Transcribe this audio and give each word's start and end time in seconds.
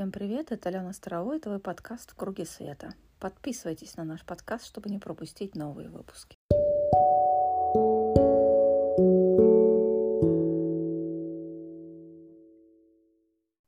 Всем 0.00 0.12
привет, 0.12 0.50
это 0.50 0.70
Алена 0.70 0.94
Старовой, 0.94 1.36
это 1.36 1.50
твой 1.50 1.58
подкаст 1.58 2.12
«В 2.12 2.14
круге 2.14 2.46
света». 2.46 2.94
Подписывайтесь 3.18 3.98
на 3.98 4.04
наш 4.04 4.24
подкаст, 4.24 4.64
чтобы 4.64 4.88
не 4.88 4.98
пропустить 4.98 5.54
новые 5.54 5.90
выпуски. 5.90 6.38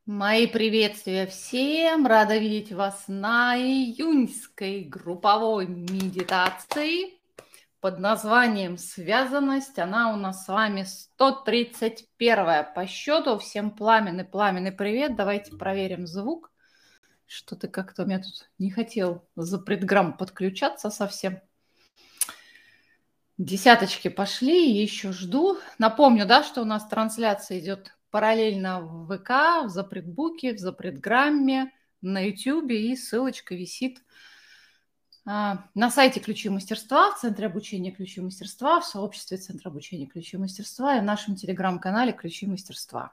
Мои 0.07 0.47
приветствия 0.47 1.27
всем! 1.27 2.07
Рада 2.07 2.39
видеть 2.39 2.73
вас 2.73 3.05
на 3.09 3.59
июньской 3.59 4.85
групповой 4.85 5.67
медитации 5.67 7.21
под 7.83 7.99
названием 7.99 8.79
«Связанность». 8.79 9.77
Она 9.81 10.15
у 10.15 10.17
нас 10.17 10.45
с 10.45 10.49
вами 10.49 10.85
131 10.85 12.73
по 12.77 12.87
счету. 12.87 13.39
Всем 13.39 13.73
пламенный, 13.73 14.25
пламенный 14.25 14.71
привет. 14.71 15.17
Давайте 15.17 15.57
проверим 15.57 16.07
звук. 16.07 16.53
Что-то 17.27 17.67
как-то 17.67 18.05
у 18.05 18.07
меня 18.07 18.21
тут 18.21 18.49
не 18.59 18.71
хотел 18.71 19.27
за 19.35 19.59
предграмм 19.59 20.17
подключаться 20.17 20.91
совсем. 20.91 21.41
Десяточки 23.37 24.07
пошли, 24.07 24.71
еще 24.81 25.11
жду. 25.11 25.59
Напомню, 25.79 26.25
да, 26.25 26.45
что 26.45 26.63
у 26.63 26.65
нас 26.65 26.87
трансляция 26.87 27.59
идет 27.59 27.97
параллельно 28.13 28.81
в 28.81 29.09
ВК, 29.09 29.65
в 29.67 29.71
запредбуке, 29.71 30.55
в 30.55 30.59
запредграмме, 30.59 31.73
на 32.01 32.25
YouTube, 32.25 32.71
и 32.71 32.95
ссылочка 32.95 33.57
висит 33.57 34.05
на 35.25 35.91
сайте 35.91 36.21
«Ключи 36.21 36.49
мастерства», 36.49 37.13
в 37.13 37.21
Центре 37.21 37.47
обучения 37.47 37.93
«Ключи 37.93 38.21
мастерства», 38.21 38.81
в 38.81 38.87
сообществе 38.87 39.37
Центра 39.37 39.69
обучения 39.71 40.07
«Ключи 40.07 40.37
мастерства» 40.37 40.97
и 40.97 41.01
в 41.01 41.05
нашем 41.05 41.37
телеграм-канале 41.37 42.13
«Ключи 42.13 42.47
мастерства». 42.47 43.13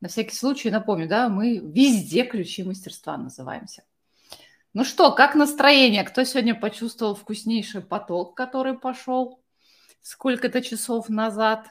На 0.00 0.08
всякий 0.08 0.34
случай 0.34 0.70
напомню, 0.70 1.08
да, 1.08 1.28
мы 1.28 1.58
везде 1.58 2.24
«Ключи 2.24 2.64
мастерства» 2.64 3.16
называемся. 3.16 3.84
Ну 4.74 4.84
что, 4.84 5.12
как 5.12 5.34
настроение? 5.34 6.02
Кто 6.02 6.24
сегодня 6.24 6.58
почувствовал 6.58 7.14
вкуснейший 7.14 7.82
поток, 7.82 8.34
который 8.36 8.76
пошел 8.76 9.40
сколько-то 10.00 10.60
часов 10.62 11.08
назад? 11.08 11.68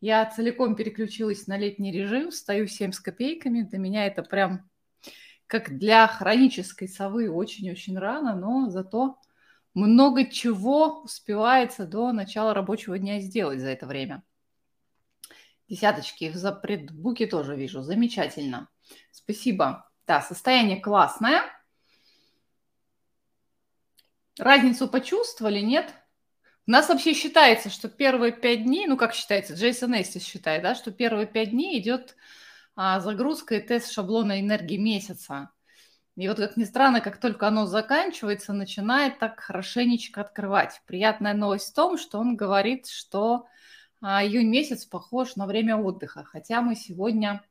Я 0.00 0.26
целиком 0.26 0.74
переключилась 0.74 1.46
на 1.46 1.56
летний 1.56 1.92
режим, 1.92 2.32
встаю 2.32 2.66
в 2.66 2.72
7 2.72 2.90
с 2.90 2.98
копейками. 2.98 3.62
Для 3.62 3.78
меня 3.78 4.04
это 4.04 4.24
прям 4.24 4.68
как 5.52 5.76
для 5.76 6.06
хронической 6.08 6.88
совы 6.88 7.30
очень-очень 7.30 7.98
рано, 7.98 8.34
но 8.34 8.70
зато 8.70 9.18
много 9.74 10.24
чего 10.24 11.02
успевается 11.02 11.84
до 11.86 12.10
начала 12.12 12.54
рабочего 12.54 12.98
дня 12.98 13.20
сделать 13.20 13.60
за 13.60 13.68
это 13.68 13.86
время. 13.86 14.22
Десяточки 15.68 16.32
за 16.32 16.52
предбуки 16.52 17.26
тоже 17.26 17.54
вижу. 17.54 17.82
Замечательно. 17.82 18.70
Спасибо. 19.10 19.90
Да, 20.06 20.22
состояние 20.22 20.80
классное. 20.80 21.42
Разницу 24.38 24.88
почувствовали, 24.88 25.60
нет? 25.60 25.92
У 26.66 26.70
нас 26.70 26.88
вообще 26.88 27.12
считается, 27.12 27.68
что 27.68 27.90
первые 27.90 28.32
пять 28.32 28.64
дней, 28.64 28.86
ну 28.86 28.96
как 28.96 29.12
считается, 29.12 29.52
Джейсон 29.52 30.00
Эстис 30.00 30.24
считает, 30.24 30.62
да, 30.62 30.74
что 30.74 30.92
первые 30.92 31.26
пять 31.26 31.50
дней 31.50 31.78
идет 31.78 32.16
а, 32.74 33.00
загрузка 33.00 33.56
и 33.56 33.60
тест 33.60 33.90
шаблона 33.90 34.40
энергии 34.40 34.76
месяца. 34.76 35.50
И 36.16 36.28
вот, 36.28 36.36
как 36.36 36.56
ни 36.56 36.64
странно, 36.64 37.00
как 37.00 37.18
только 37.18 37.48
оно 37.48 37.66
заканчивается, 37.66 38.52
начинает 38.52 39.18
так 39.18 39.40
хорошенечко 39.40 40.20
открывать. 40.20 40.82
Приятная 40.86 41.32
новость 41.32 41.70
в 41.70 41.74
том, 41.74 41.96
что 41.96 42.18
он 42.18 42.36
говорит, 42.36 42.86
что 42.86 43.46
а, 44.00 44.24
июнь 44.24 44.48
месяц 44.48 44.84
похож 44.84 45.36
на 45.36 45.46
время 45.46 45.76
отдыха. 45.76 46.24
Хотя 46.24 46.60
мы 46.60 46.74
сегодня 46.74 47.42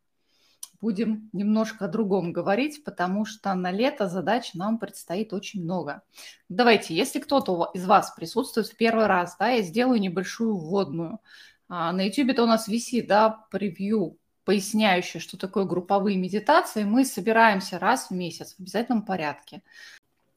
будем 0.82 1.30
немножко 1.32 1.86
о 1.86 1.88
другом 1.88 2.34
говорить, 2.34 2.84
потому 2.84 3.26
что 3.26 3.54
на 3.54 3.72
лето 3.72 4.08
задач 4.08 4.54
нам 4.54 4.80
предстоит 4.80 5.32
очень 5.32 5.64
много. 5.64 6.02
Давайте, 6.50 6.96
если 6.96 7.20
кто-то 7.20 7.70
из 7.74 7.86
вас 7.86 8.12
присутствует 8.16 8.68
в 8.68 8.76
первый 8.76 9.06
раз, 9.06 9.38
да, 9.40 9.50
я 9.50 9.62
сделаю 9.62 10.02
небольшую 10.02 10.56
вводную. 10.56 11.20
А, 11.68 11.92
на 11.94 12.02
YouTube-то 12.08 12.44
у 12.44 12.48
нас 12.48 12.68
висит, 12.68 13.08
да, 13.08 13.46
превью 13.50 14.18
поясняющее, 14.44 15.22
что 15.22 15.38
такое 15.38 15.66
групповые 15.66 16.18
медитации, 16.18 16.84
мы 16.84 17.06
собираемся 17.06 17.79
раз 17.79 18.09
в 18.09 18.12
месяц 18.12 18.56
в 18.56 18.62
обязательном 18.62 19.03
порядке. 19.03 19.62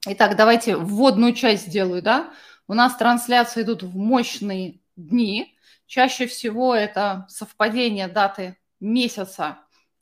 Итак, 0.06 0.36
давайте 0.36 0.76
вводную 0.76 1.32
часть 1.32 1.68
сделаю, 1.68 2.02
да. 2.02 2.32
У 2.68 2.74
нас 2.74 2.96
трансляции 2.96 3.62
идут 3.62 3.82
в 3.82 3.96
мощные 3.96 4.80
дни. 4.96 5.56
Чаще 5.86 6.26
всего 6.26 6.74
это 6.74 7.26
совпадение 7.28 8.08
даты 8.08 8.56
месяца 8.80 9.58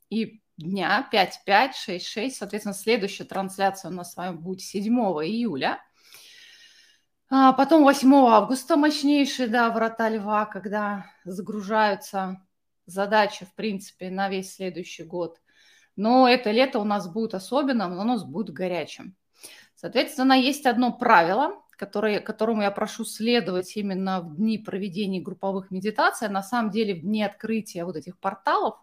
и 0.09 0.41
дня 0.57 1.07
5-5, 1.11 1.71
6-6. 1.87 2.31
Соответственно, 2.31 2.73
следующая 2.73 3.23
трансляция 3.23 3.91
у 3.91 3.93
нас 3.93 4.13
с 4.13 4.17
вами 4.17 4.35
будет 4.35 4.61
7 4.61 4.93
июля. 5.23 5.79
А 7.29 7.53
потом 7.53 7.83
8 7.83 8.13
августа 8.13 8.75
мощнейшие, 8.75 9.47
да, 9.47 9.69
врата 9.71 10.09
льва, 10.09 10.45
когда 10.45 11.07
загружаются 11.25 12.41
задача, 12.85 13.45
в 13.45 13.53
принципе, 13.53 14.09
на 14.09 14.29
весь 14.29 14.55
следующий 14.55 15.03
год. 15.03 15.39
Но 15.95 16.27
это 16.27 16.51
лето 16.51 16.79
у 16.79 16.83
нас 16.83 17.11
будет 17.11 17.33
особенным, 17.33 17.93
оно 17.93 18.01
у 18.01 18.05
нас 18.05 18.23
будет 18.23 18.49
горячим. 18.53 19.15
Соответственно, 19.75 20.33
есть 20.33 20.65
одно 20.65 20.91
правило, 20.91 21.61
которое, 21.77 22.19
которому 22.19 22.61
я 22.61 22.71
прошу 22.71 23.05
следовать 23.05 23.75
именно 23.75 24.21
в 24.21 24.35
дни 24.37 24.57
проведения 24.57 25.21
групповых 25.21 25.71
медитаций, 25.71 26.29
на 26.29 26.41
самом 26.41 26.71
деле 26.71 26.95
в 26.95 27.01
дни 27.01 27.23
открытия 27.23 27.83
вот 27.85 27.95
этих 27.95 28.17
порталов. 28.19 28.77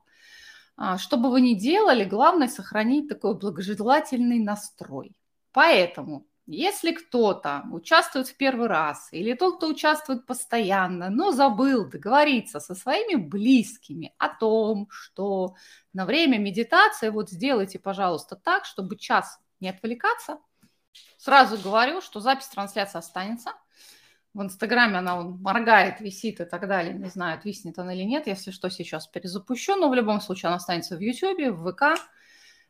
А, 0.76 0.98
что 0.98 1.16
бы 1.16 1.30
вы 1.30 1.40
ни 1.40 1.54
делали, 1.54 2.04
главное 2.04 2.48
сохранить 2.48 3.08
такой 3.08 3.38
благожелательный 3.38 4.38
настрой. 4.38 5.16
Поэтому 5.52 6.26
если 6.56 6.92
кто-то 6.92 7.64
участвует 7.70 8.28
в 8.28 8.36
первый 8.36 8.66
раз, 8.66 9.08
или 9.12 9.34
тот, 9.34 9.56
кто 9.56 9.68
участвует 9.68 10.26
постоянно, 10.26 11.10
но 11.10 11.30
забыл 11.30 11.88
договориться 11.88 12.60
со 12.60 12.74
своими 12.74 13.14
близкими 13.14 14.12
о 14.18 14.28
том, 14.28 14.88
что 14.90 15.54
на 15.92 16.04
время 16.04 16.38
медитации 16.38 17.10
вот 17.10 17.30
сделайте, 17.30 17.78
пожалуйста, 17.78 18.36
так, 18.36 18.64
чтобы 18.64 18.96
час 18.96 19.38
не 19.60 19.68
отвлекаться, 19.68 20.38
сразу 21.18 21.56
говорю, 21.56 22.00
что 22.00 22.20
запись 22.20 22.48
трансляции 22.48 22.98
останется. 22.98 23.52
В 24.32 24.42
Инстаграме 24.42 24.98
она 24.98 25.18
он, 25.18 25.40
моргает, 25.40 26.00
висит 26.00 26.40
и 26.40 26.44
так 26.44 26.68
далее. 26.68 26.94
Не 26.94 27.08
знаю, 27.08 27.36
отвиснет 27.38 27.78
она 27.78 27.94
или 27.94 28.04
нет, 28.04 28.26
если 28.26 28.52
что, 28.52 28.70
сейчас 28.70 29.06
перезапущу. 29.08 29.74
Но 29.74 29.88
в 29.88 29.94
любом 29.94 30.20
случае 30.20 30.48
она 30.48 30.56
останется 30.56 30.96
в 30.96 31.00
YouTube, 31.00 31.56
в 31.56 31.72
ВК 31.72 32.00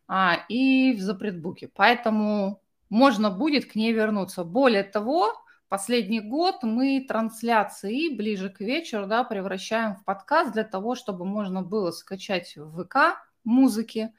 а, 0.08 0.44
и 0.48 0.94
в 0.94 1.00
запредбуке. 1.00 1.68
Поэтому 1.68 2.62
можно 2.90 3.30
будет 3.30 3.70
к 3.70 3.76
ней 3.76 3.92
вернуться. 3.92 4.44
Более 4.44 4.82
того, 4.82 5.32
последний 5.68 6.20
год 6.20 6.62
мы 6.62 7.04
трансляции 7.08 8.14
ближе 8.14 8.50
к 8.50 8.60
вечеру 8.60 9.06
да, 9.06 9.24
превращаем 9.24 9.94
в 9.94 10.04
подкаст 10.04 10.52
для 10.52 10.64
того, 10.64 10.96
чтобы 10.96 11.24
можно 11.24 11.62
было 11.62 11.92
скачать 11.92 12.56
в 12.56 12.84
ВК 12.84 13.16
музыки, 13.44 14.12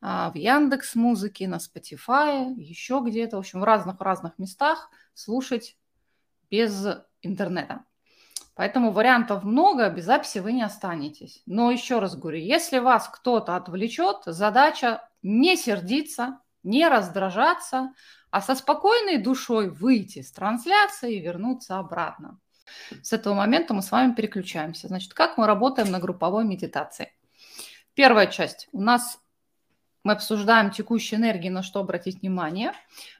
а, 0.00 0.30
в 0.30 0.34
Яндекс 0.34 0.94
музыки, 0.96 1.44
на 1.44 1.56
Spotify, 1.56 2.52
еще 2.54 3.00
где-то, 3.04 3.36
в 3.36 3.40
общем, 3.40 3.60
в 3.60 3.64
разных-разных 3.64 4.38
местах 4.38 4.90
слушать 5.14 5.76
без 6.50 6.86
интернета. 7.22 7.84
Поэтому 8.54 8.90
вариантов 8.90 9.44
много, 9.44 9.88
без 9.88 10.04
записи 10.04 10.38
вы 10.38 10.52
не 10.52 10.62
останетесь. 10.62 11.42
Но 11.46 11.70
еще 11.70 12.00
раз 12.00 12.16
говорю, 12.16 12.38
если 12.38 12.80
вас 12.80 13.08
кто-то 13.08 13.54
отвлечет, 13.54 14.22
задача 14.26 15.08
не 15.22 15.56
сердиться, 15.56 16.40
не 16.62 16.88
раздражаться, 16.88 17.92
а 18.30 18.40
со 18.40 18.54
спокойной 18.54 19.18
душой 19.18 19.70
выйти 19.70 20.22
с 20.22 20.32
трансляции 20.32 21.16
и 21.16 21.20
вернуться 21.20 21.78
обратно. 21.78 22.38
С 23.02 23.12
этого 23.12 23.34
момента 23.34 23.74
мы 23.74 23.82
с 23.82 23.90
вами 23.90 24.14
переключаемся. 24.14 24.88
Значит, 24.88 25.14
как 25.14 25.38
мы 25.38 25.46
работаем 25.46 25.90
на 25.90 26.00
групповой 26.00 26.44
медитации? 26.44 27.12
Первая 27.94 28.26
часть. 28.26 28.68
У 28.72 28.80
нас 28.80 29.18
мы 30.04 30.12
обсуждаем 30.12 30.70
текущие 30.70 31.18
энергии, 31.18 31.48
на 31.48 31.62
что 31.62 31.80
обратить 31.80 32.22
внимание. 32.22 32.72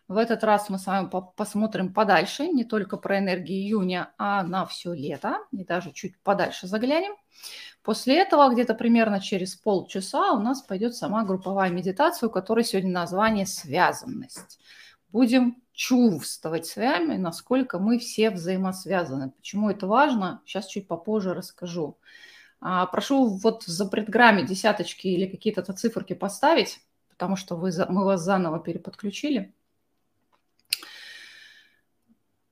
В 0.06 0.16
этот 0.16 0.44
раз 0.44 0.70
мы 0.70 0.78
с 0.78 0.86
вами 0.86 1.10
посмотрим 1.36 1.92
подальше, 1.92 2.46
не 2.46 2.64
только 2.64 2.96
про 2.96 3.18
энергии 3.18 3.66
июня, 3.66 4.14
а 4.16 4.42
на 4.42 4.64
все 4.64 4.94
лето, 4.94 5.38
и 5.50 5.64
даже 5.64 5.92
чуть 5.92 6.18
подальше 6.22 6.66
заглянем. 6.66 7.14
После 7.88 8.18
этого, 8.18 8.52
где-то 8.52 8.74
примерно 8.74 9.18
через 9.18 9.56
полчаса, 9.56 10.32
у 10.32 10.40
нас 10.40 10.60
пойдет 10.60 10.94
сама 10.94 11.24
групповая 11.24 11.70
медитация, 11.70 12.26
у 12.26 12.30
которой 12.30 12.62
сегодня 12.62 12.90
название 12.90 13.46
«Связанность». 13.46 14.60
Будем 15.10 15.62
чувствовать 15.72 16.66
с 16.66 16.76
вами, 16.76 17.16
насколько 17.16 17.78
мы 17.78 17.98
все 17.98 18.28
взаимосвязаны. 18.28 19.30
Почему 19.30 19.70
это 19.70 19.86
важно, 19.86 20.42
сейчас 20.44 20.66
чуть 20.66 20.86
попозже 20.86 21.32
расскажу. 21.32 21.96
А, 22.60 22.84
прошу 22.84 23.26
вот 23.26 23.62
за 23.62 23.86
предграмме 23.86 24.44
десяточки 24.44 25.06
или 25.06 25.24
какие-то 25.24 25.62
циферки 25.72 26.12
поставить, 26.12 26.80
потому 27.08 27.36
что 27.36 27.56
вы, 27.56 27.72
мы 27.88 28.04
вас 28.04 28.20
заново 28.20 28.60
переподключили. 28.60 29.54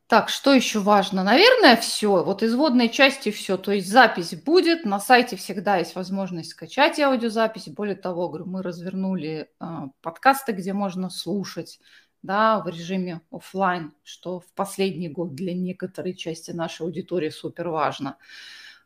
Так, 0.08 0.28
что 0.28 0.54
еще 0.54 0.78
важно? 0.78 1.24
Наверное, 1.24 1.76
все. 1.76 2.22
Вот 2.22 2.44
из 2.44 2.54
водной 2.54 2.88
части 2.88 3.32
все. 3.32 3.56
То 3.56 3.72
есть 3.72 3.88
запись 3.88 4.34
будет. 4.34 4.84
На 4.84 5.00
сайте 5.00 5.34
всегда 5.34 5.78
есть 5.78 5.96
возможность 5.96 6.50
скачать 6.50 7.00
аудиозапись. 7.00 7.68
Более 7.68 7.96
того, 7.96 8.28
говорю, 8.28 8.46
мы 8.46 8.62
развернули 8.62 9.50
э, 9.58 9.66
подкасты, 10.02 10.52
где 10.52 10.72
можно 10.72 11.10
слушать 11.10 11.80
да, 12.22 12.60
в 12.60 12.68
режиме 12.68 13.20
офлайн, 13.32 13.92
что 14.04 14.40
в 14.40 14.46
последний 14.54 15.08
год 15.08 15.34
для 15.34 15.54
некоторой 15.54 16.14
части 16.14 16.52
нашей 16.52 16.82
аудитории 16.82 17.30
супер 17.30 17.68
важно. 17.68 18.16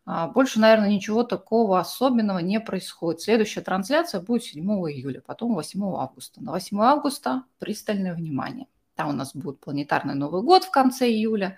А, 0.07 0.29
больше, 0.29 0.59
наверное, 0.59 0.89
ничего 0.89 1.23
такого 1.23 1.81
особенного 1.81 2.39
не 2.39 2.61
происходит. 2.61 3.21
Следующая 3.21 3.61
трансляция 3.61 4.21
будет 4.21 4.45
7 4.45 4.63
июля, 4.91 5.21
потом 5.21 5.55
8 5.55 5.83
августа. 5.97 6.43
На 6.43 6.53
8 6.53 6.81
августа 6.81 7.45
пристальное 7.59 8.15
внимание. 8.15 8.67
Там 9.01 9.09
у 9.09 9.13
нас 9.13 9.35
будет 9.35 9.61
планетарный 9.61 10.15
Новый 10.15 10.43
год 10.43 10.65
в 10.65 10.71
конце 10.71 11.09
июля. 11.09 11.57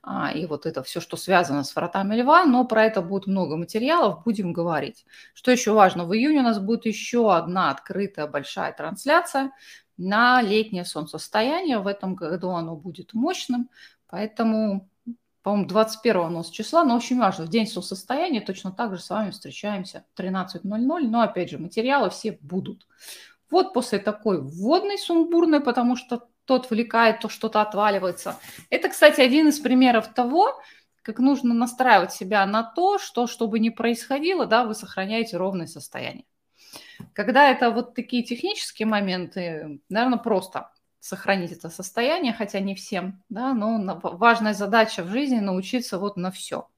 А, 0.00 0.30
и 0.30 0.46
вот 0.46 0.64
это 0.64 0.84
все, 0.84 1.00
что 1.00 1.16
связано 1.16 1.64
с 1.64 1.74
вратами 1.74 2.14
льва, 2.14 2.44
но 2.44 2.64
про 2.64 2.84
это 2.84 3.02
будет 3.02 3.26
много 3.26 3.56
материалов, 3.56 4.22
будем 4.22 4.52
говорить. 4.52 5.04
Что 5.34 5.50
еще 5.50 5.72
важно, 5.72 6.04
в 6.04 6.14
июне 6.14 6.38
у 6.38 6.42
нас 6.44 6.60
будет 6.60 6.86
еще 6.86 7.34
одна 7.34 7.72
открытая 7.72 8.28
большая 8.28 8.72
трансляция 8.72 9.50
на 9.96 10.40
летнее 10.40 10.84
солнцестояние. 10.84 11.80
В 11.80 11.88
этом 11.88 12.14
году 12.14 12.50
оно 12.50 12.76
будет 12.76 13.12
мощным, 13.12 13.68
поэтому, 14.06 14.88
по-моему, 15.42 15.66
21 15.66 16.16
у 16.16 16.28
нас 16.28 16.48
числа, 16.48 16.84
но 16.84 16.94
очень 16.94 17.18
важно, 17.18 17.44
в 17.44 17.48
день 17.48 17.66
солнцестояния 17.66 18.40
точно 18.40 18.70
так 18.70 18.94
же 18.94 19.02
с 19.02 19.10
вами 19.10 19.32
встречаемся 19.32 20.04
в 20.14 20.20
13.00, 20.20 20.62
но, 21.08 21.22
опять 21.22 21.50
же, 21.50 21.58
материалы 21.58 22.10
все 22.10 22.38
будут. 22.40 22.86
Вот 23.50 23.72
после 23.72 23.98
такой 23.98 24.40
вводной 24.40 24.96
сумбурной, 24.96 25.58
потому 25.58 25.96
что 25.96 26.28
то 26.44 26.56
отвлекает, 26.56 27.20
то 27.20 27.28
что-то 27.28 27.60
отваливается. 27.60 28.38
Это, 28.70 28.88
кстати, 28.88 29.20
один 29.20 29.48
из 29.48 29.60
примеров 29.60 30.12
того, 30.12 30.60
как 31.02 31.18
нужно 31.18 31.54
настраивать 31.54 32.12
себя 32.12 32.46
на 32.46 32.62
то, 32.62 32.98
что, 32.98 33.26
что 33.26 33.46
бы 33.46 33.58
ни 33.58 33.68
происходило, 33.68 34.46
да, 34.46 34.64
вы 34.64 34.74
сохраняете 34.74 35.36
ровное 35.36 35.66
состояние. 35.66 36.24
Когда 37.12 37.50
это 37.50 37.70
вот 37.70 37.94
такие 37.94 38.22
технические 38.22 38.86
моменты, 38.86 39.80
наверное, 39.88 40.18
просто 40.18 40.70
сохранить 41.00 41.52
это 41.52 41.68
состояние, 41.68 42.32
хотя 42.32 42.60
не 42.60 42.74
всем, 42.74 43.22
да, 43.28 43.52
но 43.52 44.00
важная 44.02 44.54
задача 44.54 45.02
в 45.02 45.08
жизни 45.08 45.38
научиться 45.40 45.98
вот 45.98 46.16
на 46.16 46.30
все. 46.30 46.68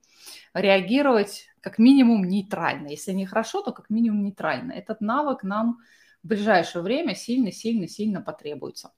Реагировать 0.52 1.46
как 1.60 1.78
минимум 1.78 2.24
нейтрально. 2.24 2.88
Если 2.88 3.12
не 3.12 3.26
хорошо, 3.26 3.62
то 3.62 3.72
как 3.72 3.88
минимум 3.90 4.24
нейтрально. 4.24 4.72
Этот 4.72 5.00
навык 5.00 5.44
нам 5.44 5.78
в 6.24 6.28
ближайшее 6.28 6.82
время 6.82 7.14
сильно-сильно-сильно 7.14 8.20
потребуется. 8.20 8.92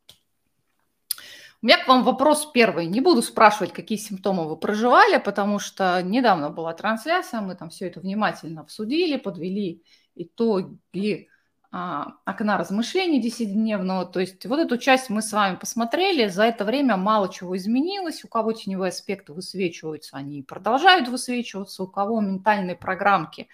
У 1.61 1.67
меня 1.67 1.83
к 1.83 1.89
вам 1.89 2.05
вопрос 2.05 2.47
первый. 2.47 2.87
Не 2.87 3.01
буду 3.01 3.21
спрашивать, 3.21 3.73
какие 3.73 3.99
симптомы 3.99 4.49
вы 4.49 4.57
проживали, 4.57 5.19
потому 5.19 5.59
что 5.59 6.01
недавно 6.05 6.51
была 6.51 6.73
трансляция, 6.73 7.41
мы 7.41 7.57
там 7.57 7.71
все 7.71 7.89
это 7.89 7.99
внимательно 7.99 8.61
обсудили, 8.61 9.17
подвели 9.17 9.83
итоги 10.15 11.29
а, 11.73 12.15
окна 12.25 12.59
размышлений 12.59 13.21
десятидневного. 13.21 14.07
То 14.07 14.21
есть 14.21 14.47
вот 14.47 14.61
эту 14.61 14.79
часть 14.79 15.11
мы 15.11 15.21
с 15.21 15.33
вами 15.33 15.57
посмотрели. 15.57 16.29
За 16.29 16.45
это 16.45 16.65
время 16.65 16.97
мало 16.97 17.29
чего 17.29 17.57
изменилось. 17.57 18.25
У 18.25 18.29
кого 18.29 18.53
теневые 18.53 18.91
аспекты 18.91 19.33
высвечиваются, 19.33 20.17
они 20.17 20.45
продолжают 20.45 21.09
высвечиваться. 21.09 21.83
У 21.83 21.89
кого 21.89 22.21
ментальные 22.21 22.77
программки, 22.77 23.49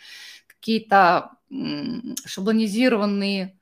какие-то 0.46 1.30
шаблонизированные 2.26 3.58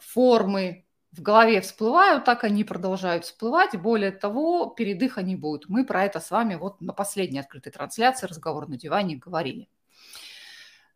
формы 0.00 0.85
в 1.16 1.22
голове 1.22 1.60
всплывают, 1.60 2.24
так 2.24 2.44
они 2.44 2.62
продолжают 2.64 3.24
всплывать. 3.24 3.74
Более 3.76 4.10
того, 4.10 4.66
передых 4.66 5.18
они 5.18 5.36
будут. 5.36 5.68
Мы 5.68 5.84
про 5.84 6.04
это 6.04 6.20
с 6.20 6.30
вами 6.30 6.56
вот 6.56 6.80
на 6.80 6.92
последней 6.92 7.38
открытой 7.38 7.72
трансляции 7.72 8.26
«Разговор 8.26 8.68
на 8.68 8.76
диване» 8.76 9.16
говорили. 9.16 9.68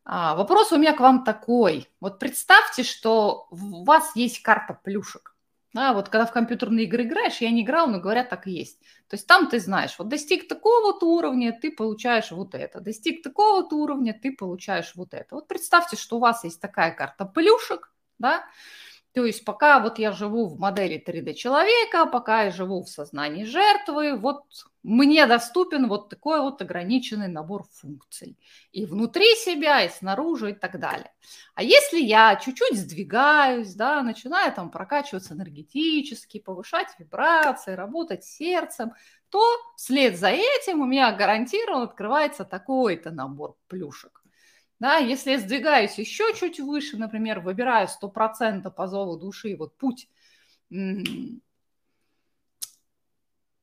А, 0.05 0.35
вопрос 0.35 0.73
у 0.73 0.79
меня 0.79 0.93
к 0.93 1.01
вам 1.01 1.25
такой. 1.25 1.89
Вот 2.01 2.19
представьте, 2.19 2.83
что 2.83 3.47
у 3.51 3.85
вас 3.85 4.15
есть 4.15 4.43
карта 4.43 4.79
плюшек. 4.83 5.35
Да, 5.73 5.93
вот 5.93 6.09
когда 6.09 6.27
в 6.27 6.33
компьютерные 6.33 6.87
игры 6.87 7.05
играешь, 7.05 7.39
я 7.41 7.51
не 7.51 7.63
играл, 7.63 7.87
но 7.87 8.01
говорят, 8.01 8.29
так 8.29 8.49
и 8.49 8.51
есть. 8.51 8.81
То 9.09 9.15
есть 9.15 9.27
там 9.29 9.49
ты 9.49 9.61
знаешь, 9.61 9.95
вот 9.99 10.09
достиг 10.09 10.49
такого-то 10.49 11.07
уровня, 11.07 11.57
ты 11.59 11.71
получаешь 11.71 12.33
вот 12.33 12.57
это. 12.57 12.81
Достиг 12.81 13.23
такого-то 13.23 13.77
уровня, 13.77 14.19
ты 14.21 14.33
получаешь 14.33 14.93
вот 14.97 15.15
это. 15.15 15.37
Вот 15.37 15.47
представьте, 15.47 15.97
что 15.97 16.17
у 16.17 16.21
вас 16.21 16.43
есть 16.43 16.61
такая 16.61 16.91
карта 16.91 17.25
плюшек, 17.25 17.93
да, 18.19 18.45
то 19.13 19.25
есть 19.25 19.45
пока 19.45 19.81
вот 19.81 19.99
я 19.99 20.13
живу 20.13 20.47
в 20.47 20.59
модели 20.59 21.03
3D 21.05 21.35
человека, 21.35 22.07
пока 22.07 22.45
я 22.45 22.51
живу 22.51 22.83
в 22.85 22.89
сознании 22.89 23.45
жертвы, 23.45 24.17
вот 24.17 24.45
мне 24.83 25.27
доступен 25.27 25.89
вот 25.89 26.09
такой 26.09 26.41
вот 26.41 26.63
ограниченный 26.63 27.27
набор 27.27 27.65
функций. 27.73 28.39
И 28.71 28.87
внутри 28.87 29.35
себя, 29.35 29.83
и 29.83 29.89
снаружи, 29.89 30.53
и 30.53 30.55
так 30.55 30.79
далее. 30.79 31.13
А 31.55 31.63
если 31.63 31.99
я 31.99 32.37
чуть-чуть 32.37 32.79
сдвигаюсь, 32.79 33.75
да, 33.75 34.03
начинаю 34.03 34.53
там 34.53 34.71
прокачиваться 34.71 35.35
энергетически, 35.35 36.39
повышать 36.39 36.89
вибрации, 36.99 37.73
работать 37.73 38.25
сердцем, 38.25 38.93
то 39.29 39.43
вслед 39.77 40.19
за 40.19 40.29
этим 40.29 40.81
у 40.81 40.87
меня 40.87 41.13
гарантированно 41.13 41.85
открывается 41.85 42.45
такой-то 42.45 43.11
набор 43.11 43.57
плюшек. 43.67 44.20
Да, 44.81 44.97
если 44.97 45.33
я 45.33 45.39
сдвигаюсь 45.39 45.99
еще 45.99 46.35
чуть 46.35 46.59
выше, 46.59 46.97
например, 46.97 47.41
выбираю 47.41 47.87
100% 47.87 48.75
по 48.75 48.87
зову 48.87 49.19
души, 49.19 49.55
вот 49.57 49.77
путь 49.77 50.09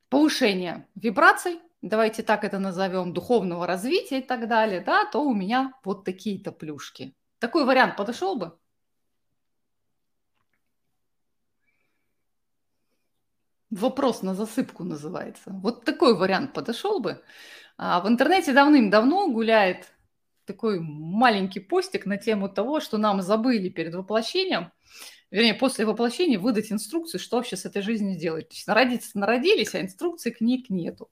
повышения 0.08 0.88
вибраций, 0.94 1.60
давайте 1.82 2.22
так 2.22 2.44
это 2.44 2.60
назовем, 2.60 3.12
духовного 3.12 3.66
развития 3.66 4.20
и 4.20 4.22
так 4.22 4.46
далее, 4.48 4.80
да, 4.80 5.04
то 5.06 5.22
у 5.22 5.34
меня 5.34 5.72
вот 5.84 6.04
такие-то 6.04 6.52
плюшки. 6.52 7.14
Такой 7.40 7.64
вариант 7.64 7.96
подошел 7.96 8.36
бы? 8.36 8.56
Вопрос 13.70 14.22
на 14.22 14.34
засыпку 14.34 14.84
называется. 14.84 15.50
Вот 15.50 15.84
такой 15.84 16.16
вариант 16.16 16.52
подошел 16.54 17.00
бы. 17.00 17.22
А 17.76 18.00
в 18.00 18.08
интернете 18.08 18.52
давным-давно 18.52 19.28
гуляет 19.28 19.92
такой 20.48 20.80
маленький 20.80 21.60
постик 21.60 22.06
на 22.06 22.16
тему 22.16 22.48
того, 22.48 22.80
что 22.80 22.98
нам 22.98 23.22
забыли 23.22 23.68
перед 23.68 23.94
воплощением, 23.94 24.72
вернее, 25.30 25.54
после 25.54 25.86
воплощения 25.86 26.38
выдать 26.38 26.72
инструкцию, 26.72 27.20
что 27.20 27.36
вообще 27.36 27.56
с 27.56 27.64
этой 27.64 27.82
жизнью 27.82 28.18
делать. 28.18 28.48
То 28.48 28.54
есть 28.54 28.66
народиться 28.66 29.16
народились, 29.16 29.74
а 29.74 29.80
инструкции 29.80 30.30
книг 30.30 30.70
нету. 30.70 31.08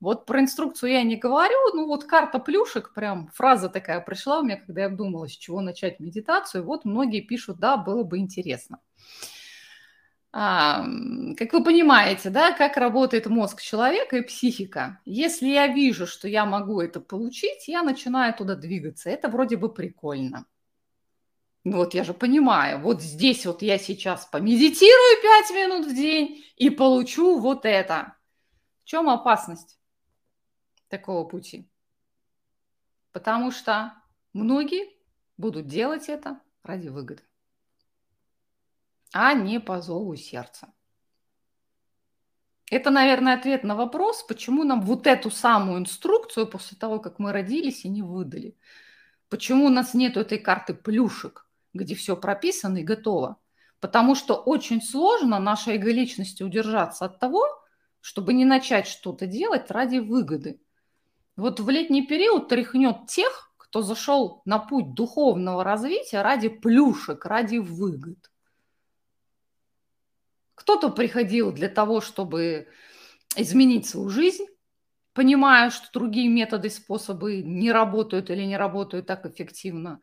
Вот 0.00 0.26
про 0.26 0.40
инструкцию 0.40 0.90
я 0.90 1.02
не 1.04 1.14
говорю, 1.14 1.56
ну 1.74 1.86
вот 1.86 2.04
карта 2.04 2.40
плюшек, 2.40 2.92
прям 2.92 3.28
фраза 3.28 3.68
такая 3.68 4.00
пришла 4.00 4.40
у 4.40 4.42
меня, 4.42 4.56
когда 4.56 4.82
я 4.82 4.88
думала, 4.88 5.28
с 5.28 5.32
чего 5.32 5.60
начать 5.60 6.00
медитацию. 6.00 6.64
Вот 6.64 6.84
многие 6.84 7.20
пишут, 7.20 7.60
да, 7.60 7.76
было 7.76 8.02
бы 8.02 8.18
интересно. 8.18 8.80
А, 10.34 10.86
как 11.36 11.52
вы 11.52 11.62
понимаете, 11.62 12.30
да, 12.30 12.52
как 12.52 12.78
работает 12.78 13.26
мозг 13.26 13.60
человека 13.60 14.16
и 14.16 14.22
психика. 14.22 14.98
Если 15.04 15.48
я 15.48 15.66
вижу, 15.66 16.06
что 16.06 16.26
я 16.26 16.46
могу 16.46 16.80
это 16.80 17.00
получить, 17.00 17.68
я 17.68 17.82
начинаю 17.82 18.34
туда 18.34 18.54
двигаться. 18.54 19.10
Это 19.10 19.28
вроде 19.28 19.58
бы 19.58 19.72
прикольно. 19.72 20.46
Вот 21.64 21.92
я 21.94 22.02
же 22.02 22.14
понимаю, 22.14 22.80
вот 22.80 23.02
здесь 23.02 23.46
вот 23.46 23.62
я 23.62 23.78
сейчас 23.78 24.24
помедитирую 24.26 25.22
5 25.22 25.50
минут 25.50 25.86
в 25.86 25.94
день 25.94 26.44
и 26.56 26.70
получу 26.70 27.38
вот 27.38 27.66
это. 27.66 28.16
В 28.82 28.86
чем 28.86 29.10
опасность 29.10 29.78
такого 30.88 31.24
пути? 31.24 31.70
Потому 33.12 33.52
что 33.52 33.92
многие 34.32 34.88
будут 35.36 35.66
делать 35.66 36.08
это 36.08 36.40
ради 36.64 36.88
выгоды 36.88 37.22
а 39.12 39.34
не 39.34 39.60
по 39.60 39.80
зову 39.80 40.16
сердца. 40.16 40.72
Это, 42.70 42.90
наверное, 42.90 43.34
ответ 43.34 43.64
на 43.64 43.76
вопрос, 43.76 44.22
почему 44.22 44.64
нам 44.64 44.80
вот 44.80 45.06
эту 45.06 45.30
самую 45.30 45.80
инструкцию 45.80 46.46
после 46.46 46.78
того, 46.78 47.00
как 47.00 47.18
мы 47.18 47.30
родились, 47.32 47.84
и 47.84 47.88
не 47.90 48.00
выдали. 48.00 48.56
Почему 49.28 49.66
у 49.66 49.68
нас 49.68 49.92
нет 49.92 50.16
этой 50.16 50.38
карты 50.38 50.72
плюшек, 50.72 51.46
где 51.74 51.94
все 51.94 52.16
прописано 52.16 52.78
и 52.78 52.82
готово. 52.82 53.36
Потому 53.78 54.14
что 54.14 54.36
очень 54.36 54.80
сложно 54.80 55.38
нашей 55.38 55.76
эго-личности 55.76 56.42
удержаться 56.42 57.04
от 57.04 57.18
того, 57.18 57.46
чтобы 58.00 58.32
не 58.32 58.46
начать 58.46 58.86
что-то 58.86 59.26
делать 59.26 59.70
ради 59.70 59.98
выгоды. 59.98 60.60
Вот 61.36 61.60
в 61.60 61.68
летний 61.68 62.06
период 62.06 62.48
тряхнет 62.48 63.06
тех, 63.06 63.52
кто 63.58 63.82
зашел 63.82 64.40
на 64.46 64.58
путь 64.58 64.94
духовного 64.94 65.62
развития 65.62 66.22
ради 66.22 66.48
плюшек, 66.48 67.24
ради 67.26 67.58
выгод. 67.58 68.31
Кто-то 70.62 70.90
приходил 70.90 71.50
для 71.50 71.68
того, 71.68 72.00
чтобы 72.00 72.68
изменить 73.34 73.88
свою 73.88 74.10
жизнь, 74.10 74.46
понимая, 75.12 75.70
что 75.70 75.88
другие 75.92 76.28
методы, 76.28 76.70
способы 76.70 77.42
не 77.42 77.72
работают 77.72 78.30
или 78.30 78.44
не 78.44 78.56
работают 78.56 79.08
так 79.08 79.26
эффективно. 79.26 79.98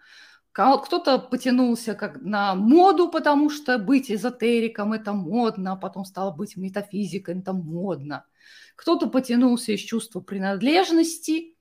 Кто-то 0.51 1.17
потянулся 1.19 1.93
как 1.93 2.19
на 2.21 2.55
моду, 2.55 3.07
потому 3.09 3.49
что 3.49 3.77
быть 3.77 4.11
эзотериком– 4.11 4.91
это 4.93 5.13
модно, 5.13 5.71
а 5.71 5.75
потом 5.77 6.03
стало 6.03 6.31
быть 6.31 6.57
метафизикой– 6.57 7.39
это 7.39 7.53
модно. 7.53 8.25
Кто-то 8.75 9.07
потянулся 9.07 9.71
из 9.71 9.79
чувства 9.79 10.19
принадлежности, 10.19 11.55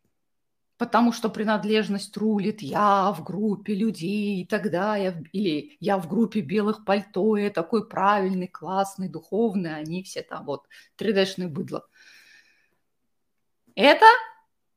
потому 0.78 1.12
что 1.12 1.28
принадлежность 1.28 2.16
рулит 2.16 2.62
я 2.62 3.12
в 3.12 3.24
группе 3.24 3.74
людей, 3.74 4.42
и 4.42 4.46
тогда 4.46 4.96
я, 4.96 5.20
или 5.32 5.76
я 5.80 5.98
в 5.98 6.08
группе 6.08 6.40
белых 6.40 6.84
пальто, 6.84 7.36
я 7.36 7.50
такой 7.50 7.86
правильный, 7.86 8.46
классный, 8.46 9.08
духовный, 9.08 9.74
они 9.74 10.04
все 10.04 10.22
там 10.22 10.46
вот 10.46 10.66
3D-шные 10.96 11.48
быдло. 11.48 11.86
Это 13.74 14.06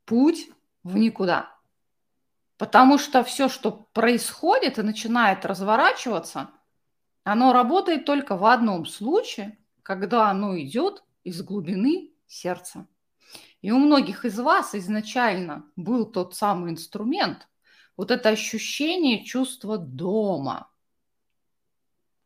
путь 0.05 0.49
в 0.83 0.97
никуда. 0.97 1.55
Потому 2.57 2.97
что 2.97 3.23
все, 3.23 3.47
что 3.47 3.71
происходит 3.93 4.79
и 4.79 4.83
начинает 4.83 5.45
разворачиваться, 5.45 6.49
оно 7.23 7.53
работает 7.53 8.05
только 8.05 8.35
в 8.35 8.45
одном 8.45 8.87
случае, 8.87 9.57
когда 9.83 10.29
оно 10.29 10.59
идет 10.59 11.03
из 11.23 11.41
глубины 11.43 12.11
сердца. 12.27 12.87
И 13.61 13.71
у 13.71 13.77
многих 13.77 14.25
из 14.25 14.39
вас 14.39 14.73
изначально 14.73 15.65
был 15.75 16.05
тот 16.05 16.35
самый 16.35 16.71
инструмент, 16.71 17.47
вот 17.95 18.09
это 18.09 18.29
ощущение 18.29 19.23
чувства 19.23 19.77
дома. 19.77 20.71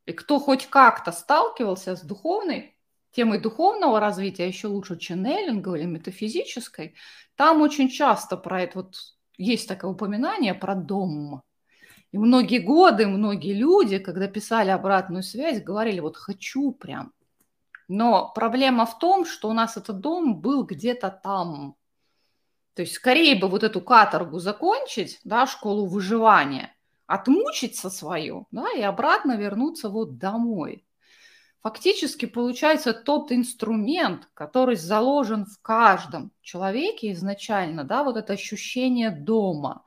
И 0.06 0.14
кто 0.14 0.40
хоть 0.40 0.68
как-то 0.68 1.12
сталкивался 1.12 1.96
с 1.96 2.02
духовной 2.02 2.78
темой 3.12 3.40
духовного 3.40 4.00
развития, 4.00 4.44
а 4.44 4.48
еще 4.48 4.68
лучше 4.68 4.98
ченнелинга 4.98 5.76
или 5.76 5.86
метафизической, 5.86 6.96
там 7.36 7.62
очень 7.62 7.90
часто 7.90 8.38
про 8.38 8.62
это 8.62 8.80
вот 8.80 8.96
есть 9.38 9.68
такое 9.68 9.92
упоминание 9.92 10.54
про 10.54 10.76
дом. 10.76 11.42
И 12.12 12.18
многие 12.18 12.60
годы, 12.60 13.08
многие 13.08 13.54
люди, 13.54 14.00
когда 14.00 14.28
писали 14.28 14.70
обратную 14.70 15.24
связь, 15.24 15.62
говорили, 15.62 16.00
вот 16.00 16.16
хочу 16.16 16.72
прям. 16.72 17.15
Но 17.88 18.32
проблема 18.34 18.86
в 18.86 18.98
том, 18.98 19.26
что 19.26 19.50
у 19.50 19.54
нас 19.54 19.78
этот 19.78 20.00
дом 20.00 20.40
был 20.40 20.64
где-то 20.64 21.10
там. 21.10 21.76
То 22.74 22.82
есть 22.82 22.96
скорее 22.96 23.36
бы 23.36 23.48
вот 23.48 23.64
эту 23.64 23.80
каторгу 23.82 24.40
закончить, 24.40 25.20
да, 25.24 25.46
школу 25.48 25.86
выживания, 25.86 26.76
отмучиться 27.08 27.90
свою, 27.90 28.48
да, 28.52 28.66
и 28.76 28.82
обратно 28.82 29.38
вернуться 29.38 29.90
вот 29.90 30.18
домой. 30.18 30.86
Фактически 31.62 32.26
получается 32.26 32.94
тот 32.94 33.32
инструмент, 33.32 34.30
который 34.34 34.76
заложен 34.76 35.46
в 35.46 35.60
каждом 35.62 36.32
человеке 36.42 37.12
изначально, 37.14 37.84
да, 37.84 38.04
вот 38.04 38.18
это 38.18 38.34
ощущение 38.34 39.10
дома, 39.10 39.84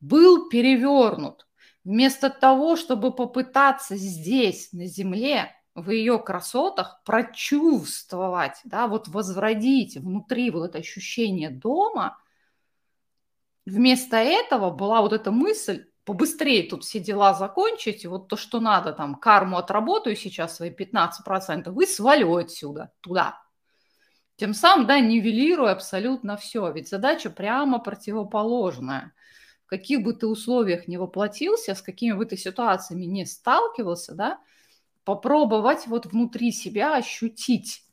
был 0.00 0.48
перевернут. 0.48 1.46
Вместо 1.84 2.30
того, 2.30 2.76
чтобы 2.76 3.14
попытаться 3.14 3.96
здесь, 3.96 4.72
на 4.72 4.86
земле, 4.86 5.54
в 5.74 5.90
ее 5.90 6.18
красотах 6.18 7.02
прочувствовать, 7.04 8.60
да, 8.64 8.86
вот 8.86 9.08
возродить 9.08 9.96
внутри 9.96 10.50
вот 10.50 10.64
это 10.64 10.78
ощущение 10.78 11.50
дома, 11.50 12.18
вместо 13.64 14.16
этого 14.16 14.70
была 14.70 15.00
вот 15.00 15.12
эта 15.12 15.30
мысль, 15.30 15.86
побыстрее 16.04 16.68
тут 16.68 16.84
все 16.84 17.00
дела 17.00 17.32
закончить, 17.34 18.04
и 18.04 18.08
вот 18.08 18.28
то, 18.28 18.36
что 18.36 18.60
надо, 18.60 18.92
там, 18.92 19.14
карму 19.14 19.56
отработаю 19.56 20.16
сейчас 20.16 20.56
свои 20.56 20.70
15%, 20.70 21.82
и 21.82 21.86
свалю 21.86 22.36
отсюда, 22.36 22.92
туда. 23.00 23.40
Тем 24.36 24.54
самым, 24.54 24.86
да, 24.86 24.98
нивелируя 24.98 25.72
абсолютно 25.72 26.36
все. 26.36 26.70
Ведь 26.72 26.88
задача 26.88 27.30
прямо 27.30 27.78
противоположная. 27.78 29.12
Каких 29.66 30.02
бы 30.02 30.14
ты 30.14 30.26
условиях 30.26 30.88
не 30.88 30.98
воплотился, 30.98 31.74
с 31.74 31.82
какими 31.82 32.12
бы 32.12 32.26
ты 32.26 32.36
ситуациями 32.36 33.04
не 33.04 33.24
сталкивался, 33.24 34.14
да, 34.14 34.40
попробовать 35.04 35.86
вот 35.86 36.06
внутри 36.06 36.52
себя 36.52 36.96
ощутить 36.96 37.84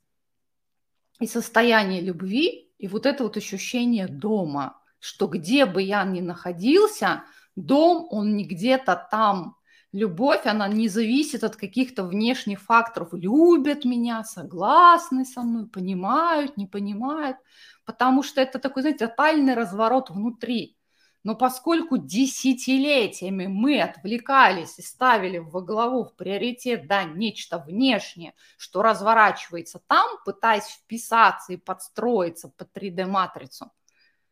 и 1.19 1.27
состояние 1.27 2.01
любви, 2.01 2.71
и 2.77 2.87
вот 2.87 3.05
это 3.05 3.23
вот 3.23 3.37
ощущение 3.37 4.07
дома, 4.07 4.81
что 4.99 5.27
где 5.27 5.65
бы 5.65 5.81
я 5.81 6.03
ни 6.03 6.21
находился– 6.21 7.23
Дом, 7.59 8.07
он 8.09 8.35
не 8.35 8.45
где-то 8.45 9.07
там. 9.11 9.55
Любовь, 9.91 10.45
она 10.45 10.67
не 10.67 10.87
зависит 10.87 11.43
от 11.43 11.55
каких-то 11.55 12.03
внешних 12.03 12.61
факторов. 12.61 13.09
Любят 13.11 13.85
меня, 13.85 14.23
согласны 14.23 15.25
со 15.25 15.41
мной, 15.41 15.67
понимают, 15.67 16.57
не 16.57 16.67
понимают. 16.67 17.37
Потому 17.85 18.23
что 18.23 18.39
это 18.39 18.59
такой, 18.59 18.83
знаете, 18.83 19.07
тотальный 19.07 19.55
разворот 19.55 20.09
внутри. 20.09 20.77
Но 21.23 21.35
поскольку 21.35 21.97
десятилетиями 21.97 23.47
мы 23.47 23.81
отвлекались 23.81 24.79
и 24.79 24.81
ставили 24.81 25.37
во 25.37 25.61
главу 25.61 26.05
в 26.05 26.15
приоритет, 26.15 26.87
да, 26.87 27.03
нечто 27.03 27.57
внешнее, 27.57 28.33
что 28.57 28.81
разворачивается 28.81 29.81
там, 29.87 30.07
пытаясь 30.23 30.65
вписаться 30.65 31.53
и 31.53 31.57
подстроиться 31.57 32.49
под 32.49 32.69
3D-матрицу, 32.75 33.71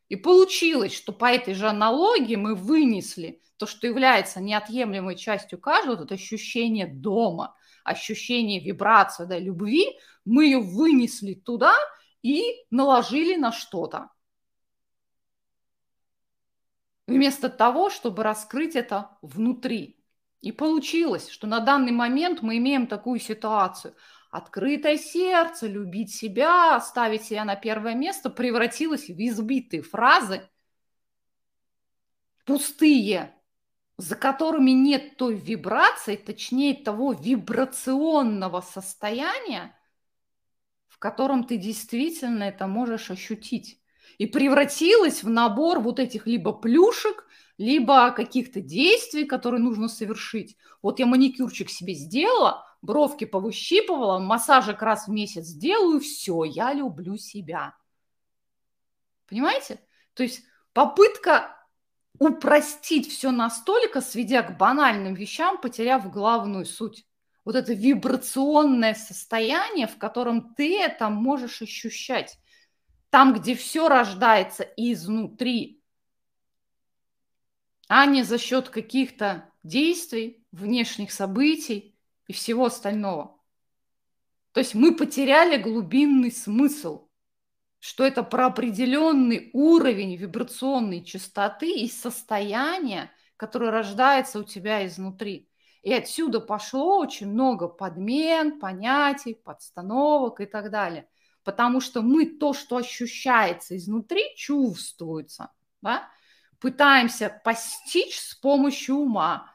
и 0.07 0.15
получилось, 0.15 0.95
что 0.95 1.11
по 1.11 1.25
этой 1.25 1.53
же 1.53 1.67
аналогии 1.67 2.35
мы 2.35 2.55
вынесли 2.55 3.41
то, 3.57 3.65
что 3.65 3.87
является 3.87 4.39
неотъемлемой 4.39 5.15
частью 5.15 5.59
каждого, 5.59 6.03
это 6.03 6.15
ощущение 6.15 6.87
дома, 6.87 7.55
ощущение 7.83 8.59
вибрации, 8.59 9.25
да, 9.25 9.37
любви, 9.37 9.97
мы 10.23 10.45
ее 10.45 10.59
вынесли 10.59 11.33
туда 11.33 11.73
и 12.21 12.65
наложили 12.69 13.35
на 13.35 13.51
что-то. 13.51 14.09
Вместо 17.07 17.49
того, 17.49 17.89
чтобы 17.89 18.23
раскрыть 18.23 18.75
это 18.75 19.17
внутри. 19.21 20.03
И 20.41 20.51
получилось, 20.51 21.29
что 21.29 21.47
на 21.47 21.59
данный 21.59 21.91
момент 21.91 22.41
мы 22.41 22.57
имеем 22.57 22.85
такую 22.85 23.19
ситуацию– 23.19 23.95
открытое 24.29 24.97
сердце, 24.97 25.67
любить 25.67 26.13
себя, 26.13 26.79
ставить 26.79 27.23
себя 27.23 27.45
на 27.45 27.55
первое 27.55 27.95
место 27.95 28.29
превратилось 28.29 29.07
в 29.07 29.17
избитые 29.17 29.81
фразы, 29.81 30.47
пустые, 32.45 33.35
за 33.97 34.15
которыми 34.15 34.71
нет 34.71 35.17
той 35.17 35.35
вибрации, 35.35 36.15
точнее 36.15 36.75
того 36.75 37.13
вибрационного 37.13 38.61
состояния, 38.61 39.75
в 40.87 40.99
котором 40.99 41.43
ты 41.45 41.57
действительно 41.57 42.43
это 42.43 42.67
можешь 42.67 43.11
ощутить. 43.11 43.81
И 44.17 44.25
превратилась 44.25 45.23
в 45.23 45.29
набор 45.29 45.79
вот 45.79 45.99
этих 45.99 46.25
либо 46.25 46.51
плюшек, 46.51 47.27
либо 47.57 48.11
каких-то 48.11 48.61
действий, 48.61 49.25
которые 49.25 49.61
нужно 49.61 49.87
совершить. 49.87 50.57
Вот 50.81 50.99
я 50.99 51.05
маникюрчик 51.05 51.69
себе 51.69 51.93
сделала, 51.93 52.65
бровки 52.81 53.25
повыщипывала, 53.25 54.19
массажик 54.19 54.81
раз 54.81 55.07
в 55.07 55.11
месяц 55.11 55.49
делаю, 55.49 55.99
все, 55.99 56.43
я 56.43 56.73
люблю 56.73 57.17
себя. 57.17 57.75
Понимаете? 59.27 59.79
То 60.13 60.23
есть 60.23 60.43
попытка 60.73 61.57
упростить 62.19 63.11
все 63.11 63.31
настолько, 63.31 64.01
сведя 64.01 64.41
к 64.41 64.57
банальным 64.57 65.13
вещам, 65.13 65.59
потеряв 65.59 66.11
главную 66.11 66.65
суть. 66.65 67.05
Вот 67.45 67.55
это 67.55 67.73
вибрационное 67.73 68.93
состояние, 68.93 69.87
в 69.87 69.97
котором 69.97 70.53
ты 70.55 70.79
это 70.79 71.09
можешь 71.09 71.61
ощущать. 71.61 72.37
Там, 73.09 73.33
где 73.33 73.55
все 73.55 73.87
рождается 73.87 74.63
изнутри, 74.75 75.81
а 77.87 78.05
не 78.05 78.23
за 78.23 78.37
счет 78.37 78.69
каких-то 78.69 79.49
действий, 79.63 80.45
внешних 80.51 81.11
событий, 81.11 81.97
и 82.27 82.33
всего 82.33 82.65
остального. 82.65 83.39
То 84.51 84.59
есть 84.59 84.75
мы 84.75 84.95
потеряли 84.95 85.61
глубинный 85.61 86.31
смысл, 86.31 87.07
что 87.79 88.03
это 88.03 88.23
про 88.23 88.47
определенный 88.47 89.49
уровень 89.53 90.15
вибрационной 90.15 91.03
частоты 91.03 91.71
и 91.71 91.87
состояния, 91.87 93.11
которое 93.37 93.71
рождается 93.71 94.39
у 94.39 94.43
тебя 94.43 94.85
изнутри. 94.85 95.49
И 95.83 95.93
отсюда 95.93 96.39
пошло 96.39 96.97
очень 96.97 97.27
много 97.27 97.67
подмен, 97.67 98.59
понятий, 98.59 99.35
подстановок 99.35 100.41
и 100.41 100.45
так 100.45 100.71
далее. 100.71 101.07
Потому 101.47 101.79
что 101.79 102.01
мы 102.01 102.25
то, 102.25 102.51
что 102.51 102.75
ощущается 102.75 103.77
изнутри, 103.77 104.21
чувствуется. 104.35 105.53
Да? 105.81 106.09
Пытаемся 106.59 107.41
постичь 107.45 108.19
с 108.19 108.35
помощью 108.35 108.97
ума, 108.97 109.49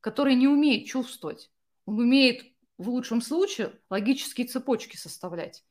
который 0.00 0.34
не 0.34 0.48
умеет 0.48 0.88
чувствовать. 0.88 1.52
Он 1.84 2.00
умеет 2.00 2.44
в 2.78 2.88
лучшем 2.88 3.22
случае 3.22 3.78
логические 3.90 4.48
цепочки 4.48 4.96
составлять. 4.96 5.64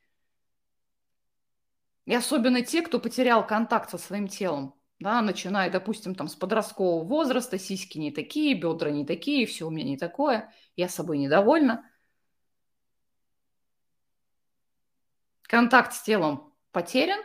И 2.05 2.15
особенно 2.15 2.61
те, 2.61 2.81
кто 2.81 2.97
потерял 2.97 3.45
контакт 3.45 3.89
со 3.89 3.97
своим 3.97 4.29
телом, 4.29 4.75
да, 4.99 5.21
начиная, 5.21 5.69
допустим, 5.69 6.15
там 6.15 6.29
с 6.29 6.35
подросткового 6.35 7.03
возраста, 7.03 7.59
сиськи 7.59 7.97
не 7.97 8.11
такие, 8.11 8.55
бедра 8.55 8.91
не 8.91 9.05
такие, 9.05 9.45
все 9.45 9.67
у 9.67 9.71
меня 9.71 9.83
не 9.83 9.97
такое, 9.97 10.53
я 10.77 10.87
собой 10.87 11.17
недовольна. 11.17 11.83
Контакт 15.47 15.93
с 15.93 16.01
телом 16.01 16.53
потерян, 16.71 17.19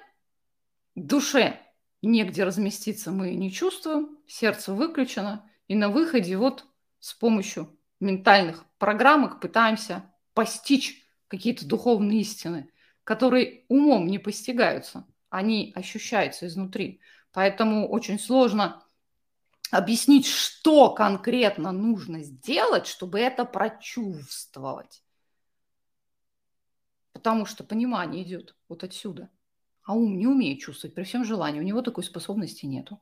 душе 0.94 1.58
негде 2.02 2.44
разместиться 2.44 3.10
мы 3.10 3.34
не 3.34 3.50
чувствуем, 3.50 4.18
сердце 4.26 4.72
выключено, 4.72 5.48
И 5.68 5.74
на 5.74 5.88
выходе 5.88 6.36
вот 6.36 6.66
с 6.98 7.14
помощью 7.14 7.78
ментальных 8.00 8.64
программок 8.78 9.40
пытаемся 9.40 10.04
постичь 10.34 11.06
какие-то 11.28 11.66
духовные 11.66 12.20
истины, 12.20 12.70
которые 13.04 13.64
умом 13.68 14.06
не 14.06 14.18
постигаются, 14.18 15.06
они 15.28 15.72
ощущаются 15.76 16.46
изнутри. 16.46 17.00
Поэтому 17.32 17.88
очень 17.88 18.18
сложно 18.18 18.84
объяснить, 19.70 20.26
что 20.26 20.90
конкретно 20.90 21.72
нужно 21.72 22.22
сделать, 22.22 22.86
чтобы 22.86 23.20
это 23.20 23.44
прочувствовать. 23.44 25.02
Потому 27.12 27.46
что 27.46 27.64
понимание 27.64 28.22
идет 28.22 28.56
вот 28.68 28.84
отсюда. 28.84 29.30
А 29.82 29.94
ум 29.94 30.16
не 30.16 30.26
умеет 30.26 30.60
чувствовать 30.60 30.94
при 30.94 31.04
всем 31.04 31.24
желании. 31.24 31.60
У 31.60 31.64
него 31.64 31.82
такой 31.82 32.04
способности 32.04 32.66
нету. 32.66 33.00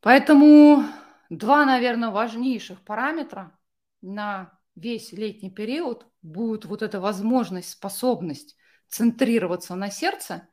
Поэтому 0.00 0.84
два, 1.30 1.64
наверное, 1.64 2.10
важнейших 2.10 2.80
параметра 2.82 3.58
на 4.02 4.56
весь 4.76 5.12
летний 5.12 5.50
период 5.50 6.06
будет 6.22 6.64
вот 6.64 6.82
эта 6.82 7.00
возможность, 7.00 7.70
способность 7.70 8.56
центрироваться 8.88 9.74
на 9.74 9.90
сердце, 9.90 10.48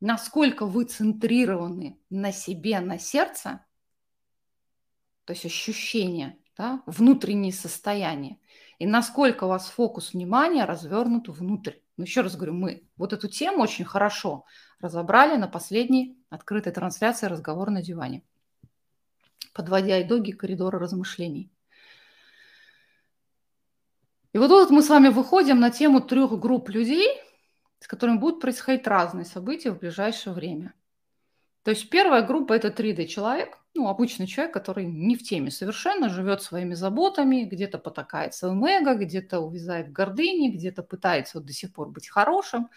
насколько 0.00 0.66
вы 0.66 0.84
центрированы 0.84 2.00
на 2.10 2.32
себе, 2.32 2.80
на 2.80 2.98
сердце, 2.98 3.64
то 5.24 5.32
есть 5.32 5.46
ощущение, 5.46 6.38
да, 6.56 6.82
внутреннее 6.86 7.52
состояние, 7.52 8.38
и 8.78 8.86
насколько 8.86 9.44
у 9.44 9.48
вас 9.48 9.68
фокус 9.68 10.12
внимания 10.12 10.64
развернут 10.64 11.28
внутрь. 11.28 11.74
Но 11.96 12.04
еще 12.04 12.22
раз 12.22 12.36
говорю, 12.36 12.54
мы 12.54 12.88
вот 12.96 13.12
эту 13.12 13.28
тему 13.28 13.62
очень 13.62 13.84
хорошо 13.84 14.44
разобрали 14.80 15.36
на 15.36 15.48
последней 15.48 16.18
открытой 16.28 16.72
трансляции 16.72 17.26
«Разговор 17.26 17.70
на 17.70 17.82
диване», 17.82 18.22
подводя 19.52 20.02
итоги 20.02 20.32
коридора 20.32 20.78
размышлений. 20.78 21.50
И 24.32 24.38
вот 24.38 24.48
тут 24.48 24.70
мы 24.70 24.82
с 24.82 24.88
вами 24.88 25.08
выходим 25.08 25.60
на 25.60 25.70
тему 25.70 26.00
трех 26.00 26.36
групп 26.40 26.68
людей, 26.68 27.08
с 27.78 27.86
которыми 27.86 28.18
будут 28.18 28.40
происходить 28.40 28.86
разные 28.86 29.24
события 29.24 29.70
в 29.70 29.78
ближайшее 29.78 30.34
время. 30.34 30.74
То 31.64 31.70
есть 31.70 31.88
первая 31.88 32.22
группа– 32.22 32.52
это 32.54 32.68
3D-человек, 32.68 33.58
ну, 33.74 33.88
обычный 33.88 34.26
человек, 34.26 34.52
который 34.52 34.84
не 34.84 35.16
в 35.16 35.22
теме 35.22 35.50
совершенно, 35.50 36.08
живет 36.08 36.42
своими 36.42 36.74
заботами, 36.74 37.44
где-то 37.44 37.78
потакает 37.78 38.34
своим 38.34 38.64
эго, 38.64 38.94
где-то 38.94 39.40
увязает 39.40 39.88
в 39.88 39.92
гордыне, 39.92 40.50
где-то 40.50 40.82
пытается 40.82 41.38
вот 41.38 41.46
до 41.46 41.52
сих 41.52 41.72
пор 41.72 41.88
быть 41.88 42.08
хорошим, 42.08 42.68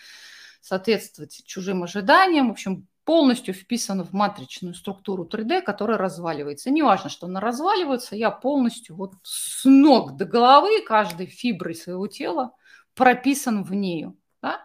соответствовать 0.62 1.44
чужим 1.46 1.84
ожиданиям. 1.84 2.48
В 2.48 2.52
общем, 2.52 2.88
полностью 3.04 3.54
вписан 3.54 4.04
в 4.04 4.14
матричную 4.14 4.74
структуру 4.74 5.26
3D, 5.26 5.62
которая 5.62 5.98
разваливается. 5.98 6.72
Неважно, 6.72 7.10
что 7.10 7.28
она 7.28 7.42
разваливается, 7.42 8.16
я 8.16 8.32
полностью 8.32 8.96
вот 8.96 9.14
с 9.24 9.66
ног 9.66 10.16
до 10.16 10.26
головы, 10.26 10.82
каждой 10.86 11.28
фиброй 11.28 11.76
своего 11.76 12.08
тела 12.08 12.54
прописан 12.96 13.64
в 13.64 13.74
нее. 13.74 14.14
Да? 14.42 14.62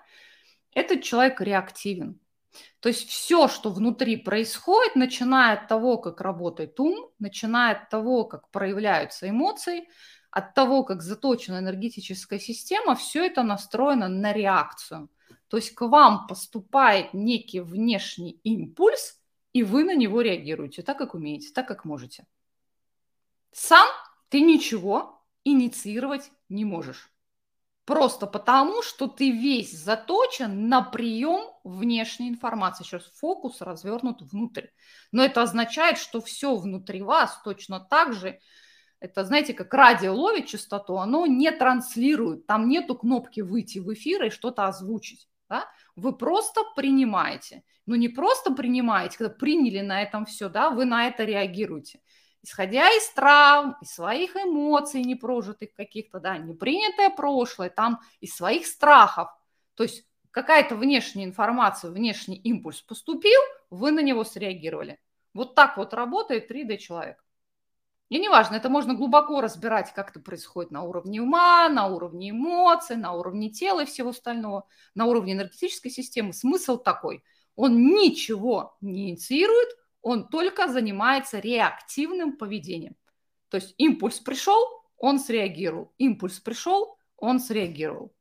Этот 0.72 1.02
человек 1.02 1.40
реактивен. 1.40 2.21
То 2.80 2.88
есть 2.88 3.08
все, 3.08 3.48
что 3.48 3.70
внутри 3.70 4.16
происходит, 4.16 4.96
начиная 4.96 5.54
от 5.54 5.68
того, 5.68 5.98
как 5.98 6.20
работает 6.20 6.78
ум, 6.80 7.10
начиная 7.18 7.76
от 7.76 7.88
того, 7.88 8.24
как 8.24 8.50
проявляются 8.50 9.28
эмоции, 9.28 9.88
от 10.30 10.54
того, 10.54 10.84
как 10.84 11.02
заточена 11.02 11.58
энергетическая 11.58 12.38
система, 12.38 12.94
все 12.94 13.26
это 13.26 13.42
настроено 13.42 14.08
на 14.08 14.32
реакцию– 14.32 15.08
то 15.52 15.58
есть 15.58 15.74
к 15.74 15.82
вам 15.82 16.26
поступает 16.28 17.12
некий 17.12 17.60
внешний 17.60 18.40
импульс, 18.42 19.20
и 19.52 19.62
вы 19.62 19.84
на 19.84 19.94
него 19.94 20.22
реагируете 20.22 20.82
так, 20.82 20.96
как 20.96 21.12
умеете, 21.12 21.52
так, 21.52 21.68
как 21.68 21.84
можете. 21.84 22.26
Сам 23.50 23.86
ты 24.30 24.40
ничего 24.40 25.22
инициировать 25.44 26.32
не 26.48 26.64
можешь. 26.64 27.11
Просто 27.84 28.26
потому, 28.26 28.82
что 28.82 29.08
ты 29.08 29.30
весь 29.30 29.72
заточен 29.72 30.68
на 30.68 30.82
прием 30.82 31.50
внешней 31.64 32.28
информации. 32.28 32.84
Сейчас 32.84 33.04
фокус 33.18 33.60
развернут 33.60 34.22
внутрь. 34.22 34.68
Но 35.10 35.24
это 35.24 35.42
означает, 35.42 35.98
что 35.98 36.20
все 36.20 36.56
внутри 36.56 37.02
вас 37.02 37.40
точно 37.42 37.80
так 37.80 38.12
же, 38.12 38.38
это, 39.00 39.24
знаете, 39.24 39.52
как 39.52 39.74
радио 39.74 40.14
ловит 40.14 40.46
частоту, 40.46 40.96
оно 40.96 41.26
не 41.26 41.50
транслирует. 41.50 42.46
Там 42.46 42.68
нету 42.68 42.94
кнопки 42.94 43.40
выйти 43.40 43.80
в 43.80 43.92
эфир 43.92 44.24
и 44.24 44.30
что-то 44.30 44.66
озвучить 44.66 45.26
да, 45.52 45.68
вы 45.96 46.16
просто 46.16 46.62
принимаете. 46.74 47.62
Ну, 47.84 47.94
не 47.94 48.08
просто 48.08 48.54
принимаете, 48.54 49.18
когда 49.18 49.34
приняли 49.34 49.80
на 49.80 50.02
этом 50.02 50.24
все, 50.24 50.48
да, 50.48 50.70
вы 50.70 50.86
на 50.86 51.06
это 51.08 51.24
реагируете. 51.24 52.00
Исходя 52.42 52.88
из 52.90 53.08
травм, 53.10 53.76
из 53.80 53.94
своих 53.94 54.36
эмоций 54.36 55.02
непрожитых 55.02 55.74
каких-то, 55.74 56.18
да, 56.18 56.38
непринятое 56.38 57.10
прошлое, 57.10 57.70
там, 57.70 58.00
из 58.20 58.34
своих 58.34 58.66
страхов. 58.66 59.28
То 59.74 59.84
есть 59.84 60.04
какая-то 60.32 60.74
внешняя 60.74 61.24
информация, 61.24 61.92
внешний 61.92 62.36
импульс 62.36 62.80
поступил, 62.80 63.40
вы 63.70 63.92
на 63.92 64.00
него 64.00 64.24
среагировали. 64.24 64.98
Вот 65.34 65.54
так 65.54 65.76
вот 65.76 65.94
работает 65.94 66.50
3D-человек. 66.50 67.22
И 68.08 68.18
неважно, 68.18 68.56
это 68.56 68.68
можно 68.68 68.92
глубоко 68.92 69.40
разбирать, 69.40 69.94
как 69.94 70.10
это 70.10 70.20
происходит 70.20 70.70
на 70.70 70.82
уровне 70.82 71.22
ума, 71.22 71.68
на 71.70 71.86
уровне 71.86 72.30
эмоций, 72.30 72.96
на 72.96 73.12
уровне 73.12 73.48
тела 73.48 73.84
и 73.84 73.86
всего 73.86 74.10
остального, 74.10 74.66
на 74.94 75.06
уровне 75.06 75.32
энергетической 75.32 75.88
системы. 75.88 76.34
Смысл 76.34 76.76
такой. 76.76 77.24
Он 77.56 77.86
ничего 77.86 78.76
не 78.82 79.10
инициирует, 79.10 79.70
он 80.02 80.28
только 80.28 80.68
занимается 80.68 81.38
реактивным 81.38 82.36
поведением. 82.36 82.96
То 83.48 83.56
есть 83.56 83.74
импульс 83.78 84.18
пришел, 84.18 84.84
он 84.96 85.18
среагировал. 85.18 85.92
Импульс 85.98 86.40
пришел, 86.40 86.98
он 87.16 87.40
среагировал. 87.40 88.12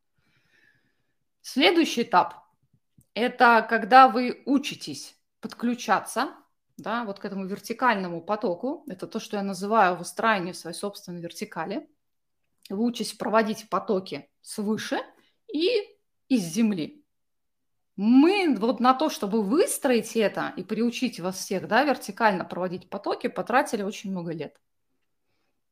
Следующий 1.40 2.02
этап– 2.02 2.44
это 3.14 3.66
когда 3.68 4.08
вы 4.08 4.42
учитесь 4.46 5.16
подключаться 5.40 6.36
да, 6.76 7.04
вот 7.04 7.18
к 7.18 7.24
этому 7.24 7.46
вертикальному 7.46 8.22
потоку. 8.22 8.84
Это 8.88 9.06
то, 9.06 9.20
что 9.20 9.36
я 9.36 9.42
называю 9.42 9.96
выстраивание 9.96 10.54
своей 10.54 10.76
собственной 10.76 11.20
вертикали. 11.20 11.88
Вы 12.70 12.84
учитесь 12.84 13.12
проводить 13.12 13.68
потоки 13.68 14.28
свыше 14.40 15.00
и 15.52 15.68
из 16.28 16.42
земли. 16.42 17.01
Мы 17.96 18.56
вот 18.58 18.80
на 18.80 18.94
то, 18.94 19.10
чтобы 19.10 19.42
выстроить 19.42 20.16
это 20.16 20.52
и 20.56 20.62
приучить 20.64 21.20
вас 21.20 21.36
всех 21.36 21.68
да, 21.68 21.84
вертикально 21.84 22.44
проводить 22.44 22.88
потоки, 22.88 23.26
потратили 23.26 23.82
очень 23.82 24.10
много 24.10 24.32
лет. 24.32 24.58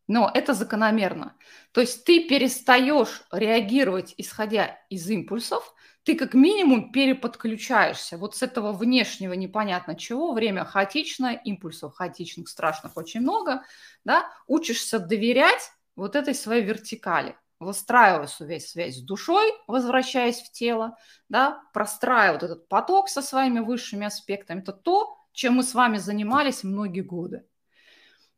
Но 0.07 0.31
это 0.35 0.55
закономерно. 0.55 1.37
То 1.73 1.81
есть 1.81 2.05
ты 2.05 2.29
перестаешь 2.29 3.23
реагировать, 3.31 4.13
исходя 4.19 4.79
из 4.91 5.09
импульсов, 5.09 5.73
ты 6.03 6.17
как 6.17 6.35
минимум 6.35 6.91
переподключаешься. 6.91 8.19
Вот 8.19 8.35
с 8.35 8.43
этого 8.43 8.73
внешнего 8.73 9.35
непонятно 9.35 9.95
чего, 9.95 10.33
время 10.33 10.65
хаотичное, 10.65 11.41
импульсов 11.45 11.95
хаотичных, 11.95 12.49
страшных 12.49 12.97
очень 12.97 13.21
много, 13.21 13.63
да, 14.05 14.29
учишься 14.47 14.99
доверять 14.99 15.71
вот 15.95 16.17
этой 16.17 16.35
своей 16.35 16.65
вертикали, 16.65 17.37
выстраивая 17.61 18.27
связь, 18.27 18.67
связь 18.67 18.97
с 18.97 19.03
душой, 19.03 19.53
возвращаясь 19.67 20.41
в 20.41 20.51
тело, 20.51 20.97
да, 21.29 21.63
простраивая 21.73 22.33
вот 22.33 22.43
этот 22.43 22.69
поток 22.69 23.09
со 23.09 23.23
своими 23.23 23.61
высшими 23.61 24.07
аспектами. 24.07 24.61
Это 24.61 24.73
то, 24.73 25.19
чем 25.33 25.55
мы 25.55 25.63
с 25.63 25.75
вами 25.75 25.99
занимались 25.99 26.65
многие 26.65 27.03
годы. 27.03 27.45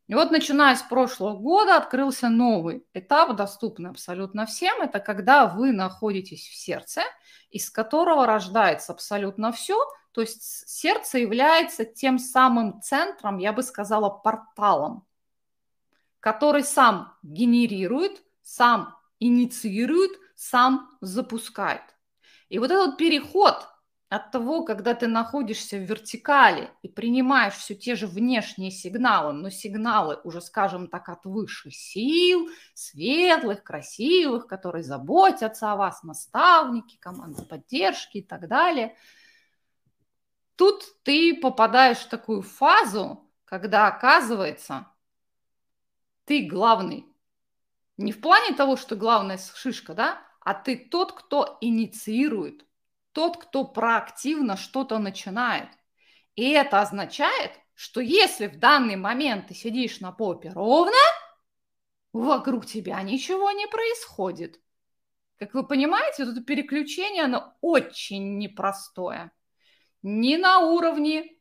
И 0.09 0.15
вот 0.15 0.31
начиная 0.31 0.75
с 0.75 0.83
прошлого 0.83 1.37
года 1.37 1.77
открылся 1.77 2.29
новый 2.29 2.85
этап, 2.93 3.35
доступный 3.37 3.91
абсолютно 3.91 4.45
всем. 4.45 4.83
Это 4.83 5.01
когда 5.01 5.47
вы 5.47 5.73
находитесь 5.73 6.47
в 6.49 6.55
сердце, 6.55 7.03
из 7.51 7.71
которого 7.71 8.27
рождается 8.27 8.93
абсолютно 8.93 9.53
все. 9.53 9.79
То 10.11 10.21
есть 10.21 10.69
сердце 10.69 11.19
является 11.19 11.85
тем 11.85 12.19
самым 12.19 12.83
центром, 12.83 13.39
я 13.39 13.53
бы 13.53 13.63
сказала, 13.63 14.11
порталом, 14.11 15.07
который 16.21 16.65
сам 16.65 17.17
генерирует, 17.23 18.23
сам 18.43 18.95
инициирует, 19.27 20.13
сам 20.35 20.91
запускает. 21.01 21.83
И 22.49 22.59
вот 22.59 22.71
этот 22.71 22.97
переход 22.97 23.67
от 24.09 24.31
того, 24.31 24.63
когда 24.63 24.93
ты 24.95 25.07
находишься 25.07 25.79
в 25.79 25.85
вертикали 25.85 26.71
и 26.83 26.89
принимаешь 26.89 27.55
все 27.55 27.75
те 27.75 27.95
же 27.95 28.07
внешние 28.07 28.71
сигналы, 28.71 29.33
но 29.33 29.49
сигналы 29.49 30.19
уже, 30.23 30.43
скажем 30.43 30.89
так, 30.89 31.09
от 31.09 31.25
высших 31.25 31.75
сил, 31.75 32.51
светлых, 32.75 33.63
красивых, 33.63 34.47
которые 34.47 34.83
заботятся 34.85 35.73
о 35.73 35.77
вас, 35.77 36.03
наставники, 36.03 36.99
команды 36.99 37.43
поддержки 37.43 38.19
и 38.19 38.23
так 38.23 38.49
далее. 38.49 38.97
Тут 40.57 40.85
ты 41.05 41.35
попадаешь 41.41 41.99
в 41.99 42.09
такую 42.11 42.43
фазу, 42.43 43.31
когда 43.47 43.87
оказывается, 43.87 44.89
ты 46.27 46.47
главный. 46.47 47.12
Не 47.97 48.13
в 48.13 48.21
плане 48.21 48.55
того, 48.55 48.77
что 48.77 48.97
главная 48.97 49.39
шишка, 49.39 49.95
да, 49.95 50.23
а 50.41 50.55
ты 50.55 50.77
тот, 50.77 51.13
кто 51.13 51.59
инициирует– 51.61 52.67
тот, 53.13 53.37
кто 53.37 53.65
проактивно 53.65 54.57
что-то 54.57 54.99
начинает. 54.99 55.69
И 56.35 56.51
это 56.51 56.81
означает, 56.81 57.53
что 57.75 58.01
если 58.01 58.47
в 58.47 58.59
данный 58.59 58.97
момент 58.97 59.49
ты 59.49 59.55
сидишь 59.55 60.01
на 60.01 60.13
попе 60.13 60.51
ровно, 60.51 60.97
вокруг 62.13 62.67
тебя 62.67 63.01
ничего 63.03 63.51
не 63.53 63.67
происходит. 63.67 64.61
Как 65.39 65.55
вы 65.55 65.67
понимаете, 65.67 66.23
это 66.23 66.43
переключение, 66.43 67.25
оно 67.25 67.55
очень 67.61 68.39
непростое. 68.39 69.31
Не 70.03 70.37
на 70.37 70.61
уровне 70.61 71.39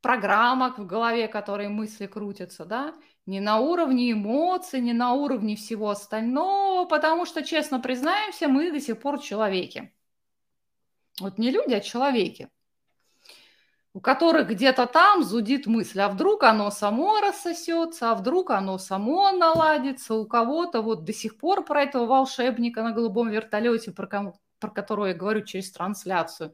программок 0.00 0.78
в 0.78 0.86
голове, 0.86 1.28
которые 1.28 1.68
мысли 1.68 2.06
крутятся, 2.06 2.64
да, 2.64 2.94
не 3.26 3.40
на 3.40 3.58
уровне 3.58 4.12
эмоций, 4.12 4.80
не 4.80 4.92
на 4.92 5.12
уровне 5.14 5.56
всего 5.56 5.90
остального, 5.90 6.84
потому 6.86 7.26
что, 7.26 7.42
честно 7.42 7.80
признаемся, 7.80 8.48
мы 8.48 8.70
до 8.70 8.80
сих 8.80 9.00
пор 9.00 9.20
человеки. 9.20 9.92
Вот 11.20 11.38
не 11.38 11.50
люди, 11.50 11.74
а 11.74 11.80
человеки 11.80 12.50
у 13.94 14.00
которых 14.00 14.48
где-то 14.48 14.86
там 14.86 15.22
зудит 15.22 15.66
мысль, 15.66 16.00
а 16.00 16.08
вдруг 16.08 16.42
оно 16.42 16.70
само 16.72 17.20
рассосется, 17.20 18.10
а 18.10 18.14
вдруг 18.16 18.50
оно 18.50 18.76
само 18.76 19.30
наладится, 19.30 20.14
у 20.14 20.26
кого-то 20.26 20.82
вот 20.82 21.04
до 21.04 21.12
сих 21.12 21.38
пор 21.38 21.64
про 21.64 21.82
этого 21.84 22.04
волшебника 22.04 22.82
на 22.82 22.90
голубом 22.90 23.30
вертолете, 23.30 23.92
про, 23.92 24.08
кому, 24.08 24.34
про 24.58 24.70
которого 24.70 25.06
я 25.06 25.14
говорю 25.14 25.42
через 25.44 25.70
трансляцию. 25.70 26.52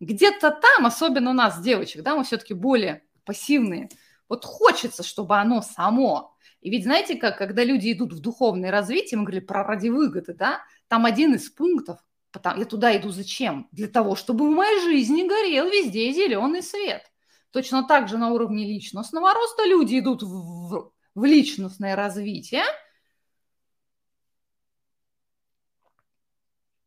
Где-то 0.00 0.50
там, 0.50 0.86
особенно 0.86 1.30
у 1.30 1.34
нас, 1.34 1.60
девочек, 1.60 2.02
да, 2.02 2.16
мы 2.16 2.24
все-таки 2.24 2.54
более 2.54 3.02
пассивные, 3.26 3.90
вот 4.30 4.46
хочется, 4.46 5.02
чтобы 5.02 5.36
оно 5.36 5.60
само. 5.60 6.34
И 6.62 6.70
ведь 6.70 6.84
знаете, 6.84 7.16
как, 7.16 7.36
когда 7.36 7.62
люди 7.62 7.92
идут 7.92 8.14
в 8.14 8.20
духовное 8.20 8.70
развитие, 8.70 9.18
мы 9.18 9.24
говорили 9.24 9.44
про 9.44 9.64
ради 9.64 9.88
выгоды, 9.88 10.32
да, 10.32 10.60
там 10.88 11.04
один 11.04 11.34
из 11.34 11.50
пунктов– 11.50 11.98
Потому, 12.32 12.60
я 12.60 12.64
туда 12.64 12.96
иду 12.96 13.10
зачем? 13.10 13.68
Для 13.72 13.88
того, 13.88 14.14
чтобы 14.14 14.46
в 14.46 14.54
моей 14.54 14.80
жизни 14.82 15.26
горел 15.26 15.66
везде 15.66 16.12
зеленый 16.12 16.62
свет. 16.62 17.02
Точно 17.50 17.86
так 17.86 18.08
же 18.08 18.18
на 18.18 18.30
уровне 18.30 18.64
личностного 18.64 19.34
роста 19.34 19.64
люди 19.66 19.98
идут 19.98 20.22
в, 20.22 20.92
в 21.16 21.24
личностное 21.24 21.96
развитие, 21.96 22.62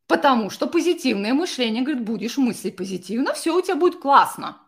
потому 0.07 0.49
что 0.49 0.67
позитивное 0.67 1.33
мышление 1.33 1.83
говорит, 1.83 2.05
будешь 2.05 2.37
мыслить 2.37 2.77
позитивно, 2.77 3.33
все 3.33 3.53
у 3.53 3.61
тебя 3.61 3.75
будет 3.75 3.99
классно. 3.99 4.62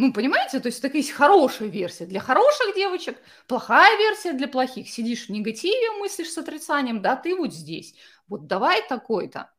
Ну, 0.00 0.14
понимаете, 0.14 0.60
то 0.60 0.68
есть 0.68 0.80
такая 0.80 1.02
есть 1.02 1.10
хорошая 1.10 1.68
версия 1.68 2.06
для 2.06 2.20
хороших 2.20 2.74
девочек, 2.74 3.18
плохая 3.46 3.98
версия 3.98 4.32
для 4.32 4.48
плохих. 4.48 4.88
Сидишь 4.88 5.26
в 5.26 5.28
негативе, 5.28 5.90
мыслишь 5.98 6.30
с 6.30 6.38
отрицанием, 6.38 7.02
да, 7.02 7.16
ты 7.16 7.36
вот 7.36 7.52
здесь. 7.52 7.94
Вот 8.26 8.46
давай 8.46 8.80
такой-то. 8.88 9.50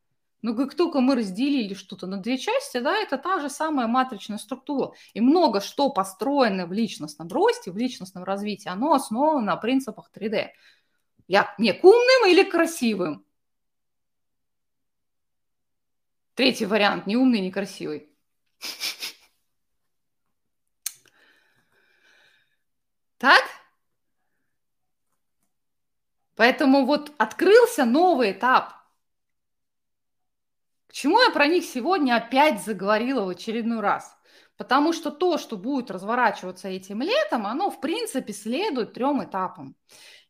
Но 0.41 0.55
как 0.55 0.73
только 0.73 0.99
мы 0.99 1.13
разделили 1.13 1.75
что-то 1.75 2.07
на 2.07 2.17
две 2.17 2.39
части, 2.39 2.79
да, 2.79 2.97
это 2.97 3.19
та 3.19 3.39
же 3.39 3.51
самая 3.51 3.85
матричная 3.85 4.39
структура. 4.39 4.93
И 5.13 5.21
много 5.21 5.61
что 5.61 5.91
построено 5.91 6.65
в 6.65 6.73
личностном 6.73 7.27
росте, 7.27 7.69
в 7.71 7.77
личностном 7.77 8.23
развитии, 8.23 8.67
оно 8.67 8.93
основано 8.93 9.45
на 9.45 9.57
принципах 9.57 10.09
3D. 10.11 10.47
Я 11.27 11.53
не 11.59 11.71
к 11.71 11.83
умным 11.83 12.27
или 12.27 12.41
красивым. 12.41 13.23
Третий 16.33 16.65
вариант, 16.65 17.05
не 17.05 17.15
умный, 17.15 17.41
не 17.41 17.51
красивый. 17.51 18.09
Так? 23.21 23.43
Поэтому 26.35 26.85
вот 26.85 27.11
открылся 27.19 27.85
новый 27.85 28.31
этап– 28.31 28.73
к 30.91 30.93
чему 30.93 31.21
я 31.21 31.29
про 31.29 31.47
них 31.47 31.63
сегодня 31.63 32.17
опять 32.17 32.61
заговорила 32.61 33.23
в 33.23 33.29
очередной 33.29 33.79
раз? 33.79 34.13
Потому 34.57 34.91
что 34.91 35.09
то, 35.09 35.37
что 35.37 35.55
будет 35.55 35.89
разворачиваться 35.89 36.67
этим 36.67 37.01
летом, 37.01 37.47
оно, 37.47 37.71
в 37.71 37.79
принципе, 37.79 38.33
следует 38.33 38.91
трем 38.91 39.23
этапам. 39.23 39.77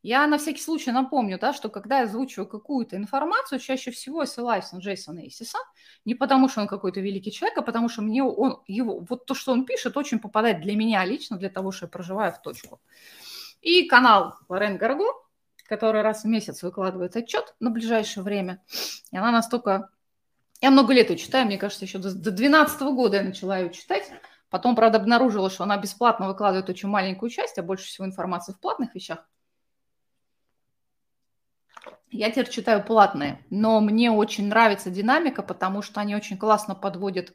Я 0.03 0.25
на 0.25 0.39
всякий 0.39 0.61
случай 0.61 0.91
напомню, 0.91 1.37
да, 1.39 1.53
что 1.53 1.69
когда 1.69 1.99
я 1.99 2.05
озвучиваю 2.05 2.47
какую-то 2.47 2.95
информацию, 2.95 3.59
чаще 3.59 3.91
всего 3.91 4.21
я 4.21 4.27
ссылаюсь 4.27 4.71
на 4.71 4.79
Джейсона 4.79 5.19
Эйсиса, 5.19 5.59
не 6.05 6.15
потому 6.15 6.49
что 6.49 6.61
он 6.61 6.67
какой-то 6.67 7.01
великий 7.01 7.31
человек, 7.31 7.57
а 7.59 7.61
потому 7.61 7.87
что 7.87 8.01
мне 8.01 8.23
он, 8.23 8.61
его, 8.65 8.99
вот 9.07 9.25
то, 9.25 9.35
что 9.35 9.51
он 9.51 9.65
пишет, 9.65 9.97
очень 9.97 10.19
попадает 10.19 10.61
для 10.61 10.75
меня 10.75 11.05
лично, 11.05 11.37
для 11.37 11.49
того, 11.49 11.71
что 11.71 11.85
я 11.85 11.89
проживаю 11.89 12.33
в 12.33 12.41
точку. 12.41 12.81
И 13.61 13.85
канал 13.85 14.35
Лорен 14.49 14.77
Гарго, 14.77 15.05
который 15.65 16.01
раз 16.01 16.23
в 16.23 16.27
месяц 16.27 16.63
выкладывает 16.63 17.15
отчет 17.15 17.53
на 17.59 17.69
ближайшее 17.69 18.23
время, 18.23 18.63
и 19.11 19.17
она 19.17 19.31
настолько 19.31 19.91
я 20.61 20.69
много 20.69 20.93
лет 20.93 21.09
ее 21.09 21.17
читаю, 21.17 21.47
мне 21.47 21.57
кажется, 21.57 21.85
еще 21.85 21.97
до 21.97 22.11
2012 22.11 22.81
года 22.81 23.17
я 23.17 23.23
начала 23.23 23.57
ее 23.57 23.71
читать. 23.71 24.11
Потом, 24.51 24.75
правда, 24.75 24.99
обнаружила, 24.99 25.49
что 25.49 25.63
она 25.63 25.75
бесплатно 25.77 26.27
выкладывает 26.27 26.69
очень 26.69 26.87
маленькую 26.87 27.31
часть, 27.31 27.57
а 27.57 27.63
больше 27.63 27.85
всего 27.85 28.05
информации 28.05 28.51
в 28.51 28.59
платных 28.59 28.93
вещах. 28.93 29.27
Я 32.11 32.29
теперь 32.29 32.49
читаю 32.49 32.83
платные, 32.83 33.43
но 33.49 33.79
мне 33.79 34.11
очень 34.11 34.47
нравится 34.47 34.89
динамика, 34.89 35.41
потому 35.43 35.81
что 35.81 36.01
они 36.01 36.15
очень 36.15 36.37
классно 36.37 36.75
подводят. 36.75 37.33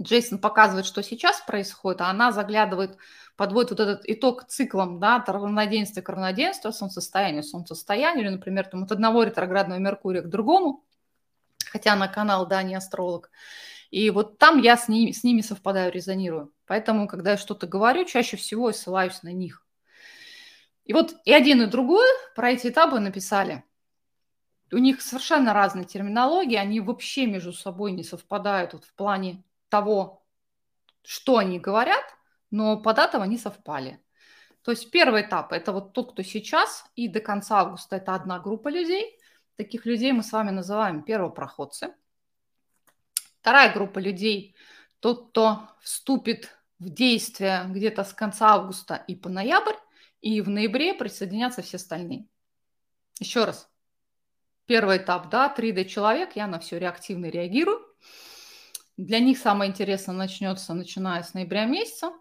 Джейсон 0.00 0.38
показывает, 0.38 0.86
что 0.86 1.02
сейчас 1.02 1.40
происходит, 1.40 2.00
а 2.00 2.10
она 2.10 2.30
заглядывает, 2.30 2.96
подводит 3.36 3.70
вот 3.70 3.80
этот 3.80 4.02
итог 4.04 4.44
циклом, 4.46 5.00
да, 5.00 5.16
от 5.16 5.28
равноденствия 5.28 6.02
к 6.02 6.08
равноденствию, 6.08 6.72
солнцестоянию, 6.72 7.42
солнцестоянию, 7.42 8.22
или, 8.22 8.30
например, 8.30 8.66
там, 8.66 8.84
от 8.84 8.92
одного 8.92 9.24
ретроградного 9.24 9.78
Меркурия 9.78 10.22
к 10.22 10.28
другому– 10.28 10.84
хотя 11.70 11.96
на 11.96 12.08
канал, 12.08 12.46
да, 12.46 12.62
не 12.62 12.74
астролог. 12.74 13.30
И 13.90 14.10
вот 14.10 14.38
там 14.38 14.60
я 14.60 14.76
с 14.76 14.88
ними, 14.88 15.12
с 15.12 15.24
ними 15.24 15.40
совпадаю, 15.40 15.92
резонирую. 15.92 16.52
Поэтому, 16.66 17.08
когда 17.08 17.32
я 17.32 17.36
что-то 17.36 17.66
говорю, 17.66 18.04
чаще 18.04 18.36
всего 18.36 18.68
я 18.68 18.74
ссылаюсь 18.74 19.22
на 19.22 19.32
них. 19.32 19.64
И 20.84 20.92
вот 20.92 21.14
и 21.24 21.32
один, 21.32 21.62
и 21.62 21.66
другой 21.66 22.06
про 22.34 22.50
эти 22.50 22.68
этапы 22.68 22.98
написали. 22.98 23.64
У 24.70 24.78
них 24.78 25.00
совершенно 25.00 25.54
разные 25.54 25.84
терминологии, 25.84 26.56
они 26.56 26.80
вообще 26.80 27.26
между 27.26 27.52
собой 27.52 27.92
не 27.92 28.04
совпадают 28.04 28.74
вот 28.74 28.84
в 28.84 28.92
плане 28.94 29.42
того, 29.68 30.24
что 31.02 31.38
они 31.38 31.58
говорят, 31.58 32.04
но 32.50 32.80
по 32.80 32.92
датам 32.92 33.22
они 33.22 33.38
совпали. 33.38 34.02
То 34.62 34.72
есть 34.72 34.90
первый 34.90 35.22
этап– 35.22 35.52
это 35.54 35.72
вот 35.72 35.94
тот, 35.94 36.12
кто 36.12 36.22
сейчас, 36.22 36.84
и 36.94 37.08
до 37.08 37.20
конца 37.20 37.60
августа 37.60 37.96
это 37.96 38.14
одна 38.14 38.38
группа 38.38 38.68
людей. 38.68 39.18
Таких 39.56 39.86
людей 39.86 40.12
мы 40.12 40.22
с 40.22 40.32
вами 40.32 40.50
называем 40.50 41.02
первопроходцы. 41.02 41.94
Вторая 43.40 43.72
группа 43.72 43.98
людей– 43.98 44.54
тот, 45.00 45.30
кто 45.30 45.70
вступит 45.80 46.58
в 46.78 46.90
действие 46.90 47.64
где-то 47.68 48.04
с 48.04 48.12
конца 48.12 48.50
августа 48.50 48.96
и 49.06 49.14
по 49.14 49.28
ноябрь, 49.28 49.76
и 50.20 50.40
в 50.40 50.50
ноябре 50.50 50.92
присоединятся 50.94 51.62
все 51.62 51.76
остальные. 51.76 52.26
Еще 53.20 53.44
раз. 53.44 53.70
Первый 54.68 54.98
этап, 54.98 55.30
да, 55.30 55.52
3D-человек, 55.56 56.36
я 56.36 56.46
на 56.46 56.60
все 56.60 56.78
реактивно 56.78 57.26
реагирую. 57.26 57.84
Для 58.96 59.18
них 59.18 59.38
самое 59.38 59.72
интересное 59.72 60.14
начнется, 60.14 60.74
начиная 60.74 61.24
с 61.24 61.34
ноября 61.34 61.64
месяца. 61.64 62.12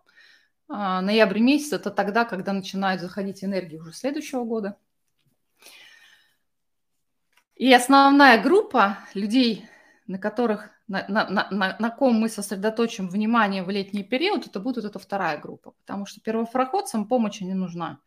А, 0.68 1.02
ноябрь 1.02 1.40
месяц– 1.40 1.74
это 1.74 1.92
тогда, 1.92 2.26
когда 2.26 2.54
начинают 2.54 3.02
заходить 3.02 3.44
энергии 3.44 3.78
уже 3.78 3.94
следующего 3.94 4.44
года– 4.44 4.78
и 7.58 7.74
основная 7.74 8.42
группа 8.42 9.00
людей, 9.16 9.66
на 10.06 10.20
которых, 10.20 10.70
на, 10.88 11.06
на, 11.08 11.28
на, 11.50 11.76
на 11.80 11.90
ком 11.90 12.14
мы 12.14 12.30
сосредоточим 12.30 13.10
внимание 13.10 13.64
в 13.64 13.70
летний 13.72 14.04
период, 14.04 14.46
это 14.46 14.60
будет 14.60 14.86
эта 14.86 15.00
вторая 15.00 15.40
группа, 15.40 15.72
потому 15.72 16.06
что 16.06 16.22
первопроходцам 16.22 17.08
помощь 17.08 17.42
не 17.42 17.56
нужна. 17.56 18.00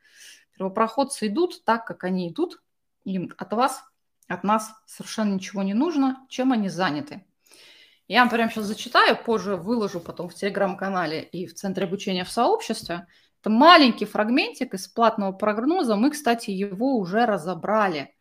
Первопроходцы 0.57 1.27
идут 1.27 1.65
так, 1.65 1.85
как 1.85 2.05
они 2.05 2.29
идут, 2.29 2.63
им 3.03 3.33
от 3.39 3.53
вас, 3.53 3.83
от 4.31 4.45
нас 4.45 4.73
совершенно 4.87 5.35
ничего 5.35 5.63
не 5.63 5.75
нужно, 5.75 6.27
чем 6.29 6.53
они 6.53 6.69
заняты. 6.69 7.25
Я 8.09 8.21
вам 8.21 8.31
прямо 8.31 8.51
сейчас 8.51 8.65
зачитаю, 8.65 9.17
позже 9.17 9.57
выложу 9.57 10.01
потом 10.01 10.29
в 10.29 10.35
телеграм-канале 10.35 11.23
и 11.23 11.47
в 11.47 11.55
центре 11.55 11.85
обучения 11.85 12.25
в 12.25 12.31
сообществе. 12.31 13.07
Это 13.41 13.51
маленький 13.51 14.05
фрагментик 14.05 14.75
из 14.75 14.89
платного 14.89 15.33
прогноза. 15.33 15.97
Мы, 15.97 16.11
кстати, 16.11 16.51
его 16.51 16.97
уже 16.97 17.27
разобрали 17.27 18.15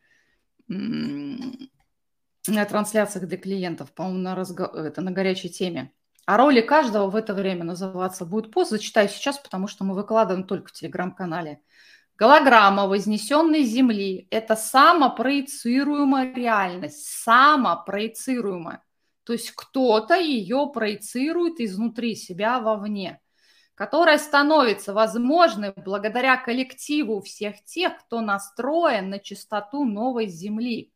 на 0.70 2.64
трансляциях 2.64 3.26
для 3.26 3.36
клиентов, 3.36 3.92
по-моему, 3.92 4.18
на, 4.20 4.34
разго... 4.34 4.64
это 4.66 5.00
на 5.00 5.10
горячей 5.10 5.48
теме. 5.48 5.92
А 6.26 6.36
роли 6.36 6.60
каждого 6.60 7.10
в 7.10 7.16
это 7.16 7.34
время 7.34 7.64
называться 7.64 8.24
будет 8.24 8.52
пост. 8.52 8.70
Зачитаю 8.70 9.08
сейчас, 9.08 9.38
потому 9.38 9.66
что 9.66 9.84
мы 9.84 9.94
выкладываем 9.94 10.46
только 10.46 10.68
в 10.68 10.72
телеграм-канале. 10.72 11.60
Голограмма 12.20 12.86
вознесенной 12.86 13.62
Земли– 13.62 14.28
это 14.30 14.54
самопроецируемая 14.54 16.34
реальность, 16.34 17.06
самопроецируемая. 17.06 18.84
То 19.24 19.32
есть 19.32 19.52
кто-то 19.52 20.16
ее 20.16 20.70
проецирует 20.72 21.60
изнутри 21.60 22.14
себя 22.14 22.60
вовне 22.60 23.20
которая 23.80 24.18
становится 24.18 24.92
возможной 24.92 25.72
благодаря 25.74 26.36
коллективу 26.36 27.22
всех 27.22 27.64
тех, 27.64 27.96
кто 28.00 28.20
настроен 28.20 29.08
на 29.08 29.18
чистоту 29.18 29.86
новой 29.86 30.26
Земли. 30.26 30.92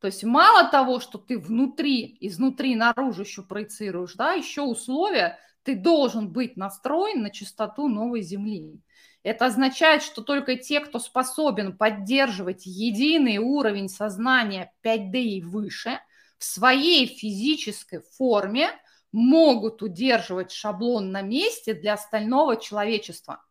То 0.00 0.06
есть 0.06 0.24
мало 0.24 0.70
того, 0.70 1.00
что 1.00 1.18
ты 1.18 1.38
внутри, 1.38 2.16
изнутри 2.22 2.76
наружу 2.76 3.24
еще 3.24 3.42
проецируешь, 3.42 4.14
да, 4.14 4.32
еще 4.32 4.62
условия 4.62 5.38
Ты 5.64 5.76
должен 5.76 6.32
быть 6.32 6.56
настроен 6.56 7.20
на 7.20 7.28
частоту 7.28 7.88
новой 7.88 8.22
Земли. 8.22 8.80
Это 9.22 9.46
означает, 9.46 10.02
что 10.02 10.22
только 10.22 10.56
те, 10.56 10.80
кто 10.80 10.98
способен 10.98 11.76
поддерживать 11.76 12.66
единый 12.66 13.38
уровень 13.38 13.88
сознания 13.88 14.72
5D 14.84 15.20
и 15.20 15.42
выше 15.42 16.00
в 16.38 16.44
своей 16.44 17.06
физической 17.06 18.00
форме, 18.16 18.70
могут 19.10 19.82
удерживать 19.82 20.52
шаблон 20.52 21.10
на 21.10 21.22
месте 21.22 21.74
для 21.74 21.94
остального 21.94 22.56
человечества. 22.56 23.42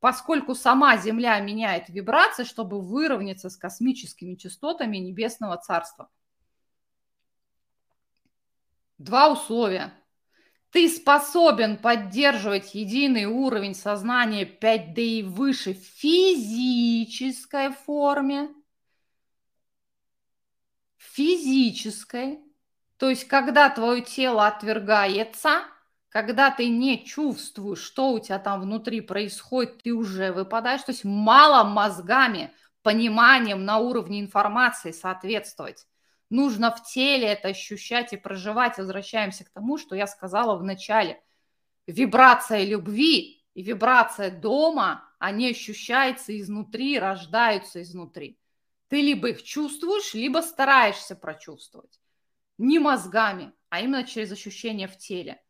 Поскольку 0.00 0.54
сама 0.54 0.96
Земля 0.96 1.40
меняет 1.40 1.88
вибрации, 1.88 2.44
чтобы 2.44 2.80
выровняться 2.80 3.50
с 3.50 3.56
космическими 3.56 4.36
частотами 4.36 4.98
Небесного 4.98 5.56
Царства. 5.56 6.08
Два 8.98 9.32
условия. 9.32 9.92
Ты 10.70 10.88
способен 10.88 11.78
поддерживать 11.78 12.74
единый 12.74 13.24
уровень 13.24 13.74
сознания 13.74 14.44
5D 14.44 14.98
и 14.98 15.22
выше 15.22 15.74
в 15.74 15.78
физической 15.78 17.72
форме. 17.72 18.50
Физической. 20.98 22.40
То 22.98 23.08
есть, 23.08 23.26
когда 23.26 23.70
твое 23.70 24.02
тело 24.02 24.46
отвергается, 24.46 25.62
когда 26.10 26.50
ты 26.50 26.68
не 26.68 27.04
чувствуешь, 27.04 27.80
что 27.80 28.12
у 28.12 28.18
тебя 28.18 28.38
там 28.38 28.60
внутри 28.60 29.00
происходит, 29.00 29.82
ты 29.82 29.92
уже 29.92 30.32
выпадаешь. 30.32 30.82
То 30.82 30.92
есть 30.92 31.04
мало 31.04 31.64
мозгами, 31.64 32.52
пониманием 32.82 33.64
на 33.64 33.78
уровне 33.78 34.20
информации 34.20 34.90
соответствовать. 34.90 35.86
Нужно 36.30 36.70
в 36.70 36.84
теле 36.84 37.26
это 37.28 37.48
ощущать 37.48 38.12
и 38.12 38.16
проживать. 38.16 38.78
Возвращаемся 38.78 39.44
к 39.44 39.50
тому, 39.50 39.78
что 39.78 39.94
я 39.94 40.06
сказала 40.06 40.56
в 40.56 40.62
начале. 40.62 41.22
Вибрация 41.86 42.64
любви 42.64 43.46
и 43.54 43.62
вибрация 43.62 44.30
дома, 44.30 45.04
они 45.18 45.50
ощущаются 45.50 46.38
изнутри, 46.38 46.98
рождаются 46.98 47.82
изнутри. 47.82 48.38
Ты 48.88 49.00
либо 49.00 49.30
их 49.30 49.42
чувствуешь, 49.42 50.14
либо 50.14 50.40
стараешься 50.40 51.16
прочувствовать. 51.16 52.00
Не 52.58 52.78
мозгами, 52.78 53.52
а 53.68 53.80
именно 53.80 54.04
через 54.04 54.32
ощущения 54.32 54.86
в 54.86 54.96
теле. 54.96 55.42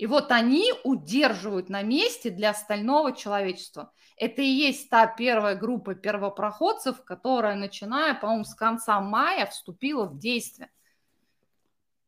И 0.00 0.06
вот 0.06 0.32
они 0.32 0.72
удерживают 0.82 1.68
на 1.68 1.82
месте 1.82 2.30
для 2.30 2.50
остального 2.50 3.14
человечества. 3.14 3.92
Это 4.16 4.40
и 4.40 4.46
есть 4.46 4.88
та 4.88 5.06
первая 5.06 5.54
группа 5.54 5.94
первопроходцев, 5.94 7.04
которая, 7.04 7.54
начиная, 7.54 8.14
по-моему, 8.14 8.44
с 8.44 8.54
конца 8.54 8.98
мая, 9.02 9.44
вступила 9.44 10.06
в 10.06 10.18
действие. 10.18 10.70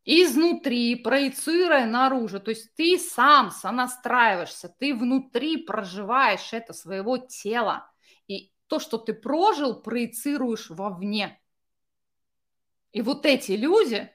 Изнутри, 0.07 0.94
проецируя 0.94 1.85
наружу. 1.85 2.40
То 2.40 2.52
есть 2.52 2.74
ты 2.76 2.98
сам 2.98 3.50
сонастраиваешься, 3.50 4.74
ты 4.78 4.94
внутри 4.94 5.59
проживаешь 5.59 6.55
это 6.55 6.72
своего 6.72 7.18
тела. 7.18 7.92
И 8.26 8.55
то, 8.68 8.78
что 8.78 8.96
ты 8.96 9.12
прожил, 9.12 9.83
проецируешь 9.83 10.70
вовне. 10.70 11.38
И 12.92 13.02
вот 13.02 13.26
эти 13.26 13.52
люди, 13.52 14.11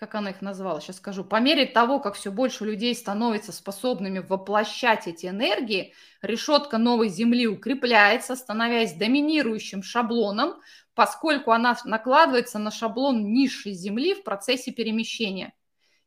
как 0.00 0.14
она 0.14 0.30
их 0.30 0.40
назвала, 0.40 0.80
сейчас 0.80 0.96
скажу, 0.96 1.24
по 1.24 1.40
мере 1.40 1.66
того, 1.66 2.00
как 2.00 2.14
все 2.14 2.32
больше 2.32 2.64
людей 2.64 2.94
становится 2.94 3.52
способными 3.52 4.20
воплощать 4.20 5.06
эти 5.06 5.26
энергии, 5.26 5.92
решетка 6.22 6.78
новой 6.78 7.10
Земли 7.10 7.46
укрепляется, 7.46 8.34
становясь 8.34 8.94
доминирующим 8.94 9.82
шаблоном, 9.82 10.54
поскольку 10.94 11.50
она 11.50 11.76
накладывается 11.84 12.58
на 12.58 12.70
шаблон 12.70 13.30
низшей 13.30 13.74
Земли 13.74 14.14
в 14.14 14.24
процессе 14.24 14.72
перемещения. 14.72 15.52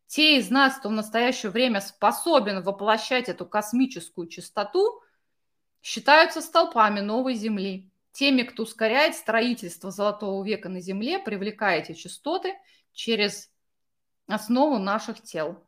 Те 0.08 0.39
из 0.39 0.49
нас, 0.49 0.77
кто 0.77 0.89
в 0.89 0.93
настоящее 0.93 1.51
время 1.51 1.79
способен 1.79 2.63
воплощать 2.63 3.29
эту 3.29 3.45
космическую 3.45 4.27
частоту, 4.27 5.03
считаются 5.84 6.41
столпами 6.41 6.99
новой 6.99 7.36
Земли. 7.36 7.91
Теми, 8.12 8.41
кто 8.41 8.63
ускоряет 8.63 9.13
строительство 9.13 9.91
Золотого 9.91 10.43
века 10.43 10.67
на 10.67 10.82
Земле, 10.82 11.19
привлекая 11.19 11.82
эти 11.82 11.93
частоты 11.93 12.56
через 12.91 13.53
основу 14.27 14.79
наших 14.79 15.21
тел. 15.21 15.63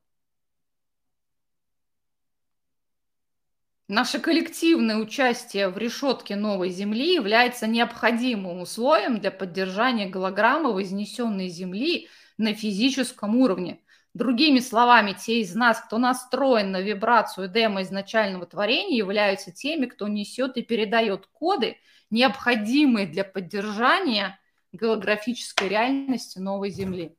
Наше 3.88 4.20
коллективное 4.20 4.98
участие 4.98 5.70
в 5.70 5.78
решетке 5.78 6.36
новой 6.36 6.70
Земли 6.70 7.14
является 7.14 7.68
необходимым 7.68 8.62
условием 8.62 9.20
для 9.20 9.30
поддержания 9.30 10.08
голограммы 10.08 10.74
вознесенной 10.74 11.50
Земли 11.50 12.08
на 12.38 12.56
физическом 12.56 13.36
уровне. 13.36 13.82
Другими 14.16 14.60
словами, 14.60 15.14
те 15.14 15.42
из 15.42 15.54
нас, 15.54 15.82
кто 15.82 16.00
настроен 16.00 16.72
на 16.72 16.82
вибрацию 16.82 17.48
демо 17.48 17.84
изначального 17.84 18.48
творения, 18.48 18.98
являются 18.98 19.52
теми, 19.52 19.86
кто 19.86 20.08
несет 20.08 20.58
и 20.58 20.64
передает 20.64 21.28
коды, 21.28 21.78
необходимые 22.10 23.06
для 23.06 23.24
поддержания 23.24 24.40
голографической 24.72 25.68
реальности 25.68 26.40
новой 26.40 26.72
Земли. 26.72 27.16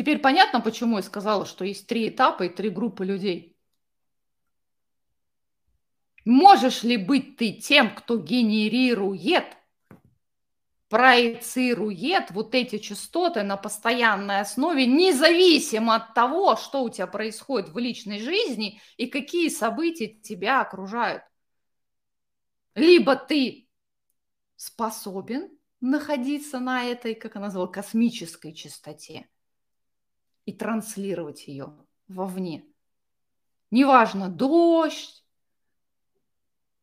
Теперь 0.00 0.18
понятно, 0.18 0.62
почему 0.62 0.96
я 0.96 1.02
сказала, 1.02 1.44
что 1.44 1.62
есть 1.62 1.86
три 1.86 2.08
этапа 2.08 2.44
и 2.44 2.48
три 2.48 2.70
группы 2.70 3.04
людей. 3.04 3.54
Можешь 6.24 6.84
ли 6.84 6.96
быть 6.96 7.36
ты 7.36 7.52
тем, 7.52 7.94
кто 7.94 8.16
генерирует, 8.16 9.58
проецирует 10.88 12.30
вот 12.30 12.54
эти 12.54 12.78
частоты 12.78 13.42
на 13.42 13.58
постоянной 13.58 14.40
основе, 14.40 14.86
независимо 14.86 15.96
от 15.96 16.14
того, 16.14 16.56
что 16.56 16.82
у 16.82 16.88
тебя 16.88 17.06
происходит 17.06 17.68
в 17.68 17.76
личной 17.76 18.20
жизни 18.20 18.80
и 18.96 19.04
какие 19.06 19.50
события 19.50 20.06
тебя 20.06 20.62
окружают? 20.62 21.24
Либо 22.74 23.16
ты 23.16 23.68
способен 24.56 25.50
находиться 25.82 26.58
на 26.58 26.84
этой, 26.84 27.14
как 27.14 27.36
она 27.36 27.48
назвала, 27.48 27.66
космической 27.66 28.54
частоте– 28.54 29.28
и 30.50 30.52
транслировать 30.52 31.46
ее 31.46 31.76
вовне. 32.08 32.64
Неважно, 33.70 34.28
дождь, 34.28 35.24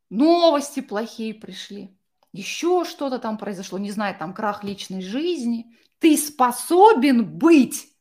новости 0.09 0.79
плохие 0.79 1.33
пришли, 1.33 1.93
еще 2.31 2.85
что-то 2.85 3.19
там 3.19 3.37
произошло, 3.37 3.77
не 3.77 3.91
знаю, 3.91 4.17
там 4.17 4.33
крах 4.33 4.63
личной 4.63 5.01
жизни. 5.01 5.75
Ты 5.99 6.15
способен 6.15 7.37
быть 7.37 7.93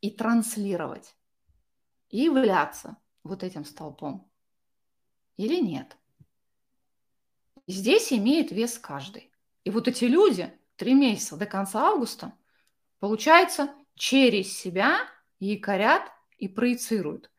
и 0.00 0.10
транслировать, 0.10 1.16
и 2.08 2.18
являться 2.20 2.96
вот 3.24 3.42
этим 3.42 3.64
столпом 3.64 4.30
или 5.36 5.60
нет. 5.60 5.96
Здесь 7.66 8.12
имеет 8.12 8.52
вес 8.52 8.78
каждый. 8.78 9.32
И 9.64 9.70
вот 9.70 9.88
эти 9.88 10.04
люди 10.04 10.56
три 10.76 10.94
месяца 10.94 11.36
до 11.36 11.46
конца 11.46 11.88
августа, 11.88 12.34
получается, 13.00 13.74
через 13.98 14.56
себя 14.56 15.00
якорят 15.40 16.02
и 16.38 16.48
проецируют. 16.48 17.30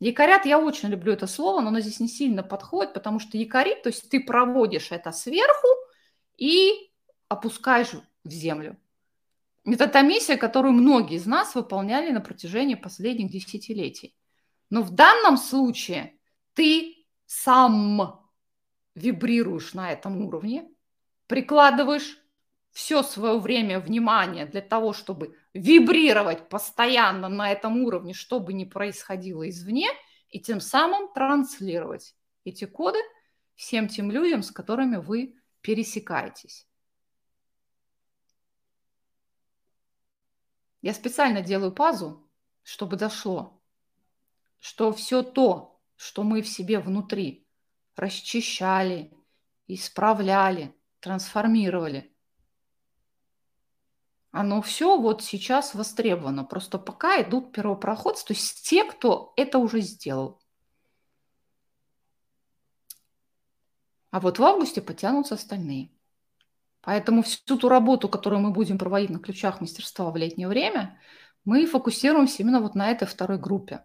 Якорят, 0.00 0.46
я 0.46 0.58
очень 0.58 0.90
люблю 0.90 1.12
это 1.12 1.26
слово, 1.26 1.60
но 1.60 1.68
оно 1.68 1.80
здесь 1.80 2.00
не 2.00 2.08
сильно 2.08 2.42
подходит, 2.42 2.92
потому 2.92 3.18
что 3.18 3.38
якорит, 3.38 3.82
то 3.82 3.88
есть 3.88 4.08
ты 4.10 4.20
проводишь 4.20 4.92
это 4.92 5.10
сверху 5.12 5.68
и 6.36 6.90
опускаешь 7.28 7.92
в 8.24 8.30
землю. 8.30 8.76
Это 9.64 9.86
та 9.88 10.02
миссия, 10.02 10.36
которую 10.36 10.72
многие 10.72 11.16
из 11.16 11.26
нас 11.26 11.54
выполняли 11.54 12.10
на 12.10 12.20
протяжении 12.20 12.74
последних 12.74 13.30
десятилетий. 13.30 14.16
Но 14.70 14.82
в 14.82 14.90
данном 14.90 15.36
случае 15.36 16.18
ты 16.54 17.06
сам 17.26 18.24
вибрируешь 18.94 19.74
на 19.74 19.92
этом 19.92 20.24
уровне, 20.24 20.68
прикладываешь 21.26 22.18
все 22.70 23.02
свое 23.02 23.38
время, 23.38 23.80
внимание 23.80 24.46
для 24.46 24.60
того, 24.60 24.92
чтобы 24.92 25.36
вибрировать 25.54 26.48
постоянно 26.48 27.28
на 27.28 27.50
этом 27.50 27.82
уровне, 27.82 28.14
что 28.14 28.40
бы 28.40 28.52
ни 28.52 28.64
происходило 28.64 29.48
извне, 29.48 29.88
и 30.30 30.40
тем 30.40 30.60
самым 30.60 31.12
транслировать 31.12 32.14
эти 32.44 32.66
коды 32.66 32.98
всем 33.54 33.88
тем 33.88 34.10
людям, 34.10 34.42
с 34.42 34.50
которыми 34.50 34.96
вы 34.96 35.36
пересекаетесь. 35.62 36.68
Я 40.80 40.94
специально 40.94 41.40
делаю 41.40 41.72
пазу, 41.72 42.30
чтобы 42.62 42.96
дошло, 42.96 43.60
что 44.60 44.92
все 44.92 45.22
то, 45.22 45.80
что 45.96 46.22
мы 46.22 46.42
в 46.42 46.48
себе 46.48 46.78
внутри 46.78 47.48
расчищали, 47.96 49.12
исправляли, 49.66 50.72
трансформировали– 51.00 52.14
оно 54.30 54.60
все 54.62 54.98
вот 54.98 55.22
сейчас 55.22 55.74
востребовано. 55.74 56.44
Просто 56.44 56.78
пока 56.78 57.20
идут 57.22 57.52
первопроходцы, 57.52 58.26
то 58.26 58.34
есть 58.34 58.68
те, 58.68 58.84
кто 58.84 59.32
это 59.36 59.58
уже 59.58 59.80
сделал. 59.80 60.40
А 64.10 64.20
вот 64.20 64.38
в 64.38 64.44
августе 64.44 64.80
потянутся 64.80 65.34
остальные. 65.34 65.90
Поэтому 66.80 67.22
всю 67.22 67.58
ту 67.58 67.68
работу, 67.68 68.08
которую 68.08 68.40
мы 68.40 68.50
будем 68.50 68.78
проводить 68.78 69.10
на 69.10 69.18
ключах 69.18 69.60
мастерства 69.60 70.10
в 70.10 70.16
летнее 70.16 70.48
время, 70.48 70.98
мы 71.44 71.66
фокусируемся 71.66 72.42
именно 72.42 72.60
вот 72.60 72.74
на 72.74 72.90
этой 72.90 73.06
второй 73.06 73.38
группе. 73.38 73.84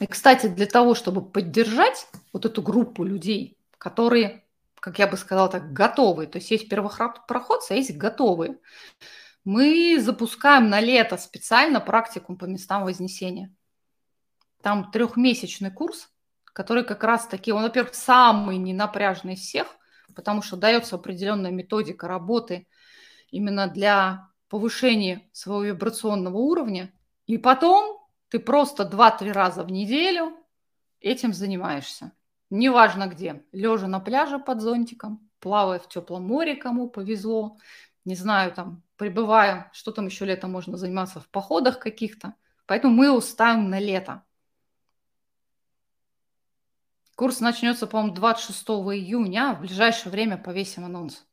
И, 0.00 0.06
кстати, 0.06 0.48
для 0.48 0.66
того, 0.66 0.94
чтобы 0.94 1.22
поддержать 1.22 2.08
вот 2.32 2.46
эту 2.46 2.62
группу 2.62 3.04
людей, 3.04 3.58
которые, 3.78 4.44
как 4.80 4.98
я 4.98 5.06
бы 5.06 5.16
сказала 5.16 5.48
так, 5.48 5.72
готовые, 5.72 6.26
то 6.26 6.38
есть 6.38 6.50
есть 6.50 6.68
первопроходцы, 6.68 7.72
а 7.72 7.74
есть 7.74 7.96
готовые, 7.96 8.58
мы 9.44 9.98
запускаем 10.00 10.68
на 10.68 10.80
лето 10.80 11.16
специально 11.16 11.80
практикум 11.80 12.36
по 12.36 12.44
местам 12.44 12.84
вознесения. 12.84 13.54
Там 14.62 14.90
трехмесячный 14.90 15.70
курс, 15.70 16.10
который 16.44 16.84
как 16.84 17.04
раз 17.04 17.26
таки, 17.26 17.52
он, 17.52 17.62
во-первых, 17.62 17.94
самый 17.94 18.58
ненапряжный 18.58 19.34
из 19.34 19.40
всех, 19.40 19.68
потому 20.14 20.42
что 20.42 20.56
дается 20.56 20.96
определенная 20.96 21.50
методика 21.50 22.08
работы 22.08 22.66
именно 23.30 23.68
для 23.68 24.28
повышения 24.48 25.28
своего 25.32 25.62
вибрационного 25.62 26.36
уровня. 26.36 26.92
И 27.26 27.38
потом 27.38 28.06
ты 28.28 28.38
просто 28.38 28.82
2-3 28.82 29.32
раза 29.32 29.62
в 29.62 29.70
неделю 29.70 30.36
этим 31.00 31.32
занимаешься. 31.32 32.12
Неважно 32.50 33.06
где. 33.06 33.44
Лежа 33.52 33.86
на 33.86 34.00
пляже 34.00 34.38
под 34.38 34.60
зонтиком, 34.60 35.30
плавая 35.38 35.78
в 35.78 35.88
теплом 35.88 36.26
море, 36.26 36.56
кому 36.56 36.88
повезло, 36.90 37.58
не 38.04 38.16
знаю, 38.16 38.52
там, 38.52 38.82
пребывая, 38.96 39.70
что 39.72 39.92
там 39.92 40.06
еще 40.06 40.24
летом 40.24 40.50
можно 40.50 40.76
заниматься, 40.76 41.20
в 41.20 41.28
походах 41.28 41.78
каких-то. 41.78 42.34
Поэтому 42.66 42.94
мы 42.94 43.06
его 43.06 43.20
ставим 43.20 43.70
на 43.70 43.78
лето. 43.78 44.24
Курс 47.14 47.40
начнется, 47.40 47.86
по-моему, 47.86 48.14
26 48.14 48.68
июня, 48.68 49.54
в 49.54 49.60
ближайшее 49.60 50.10
время 50.10 50.38
повесим 50.38 50.86
анонс. 50.86 51.26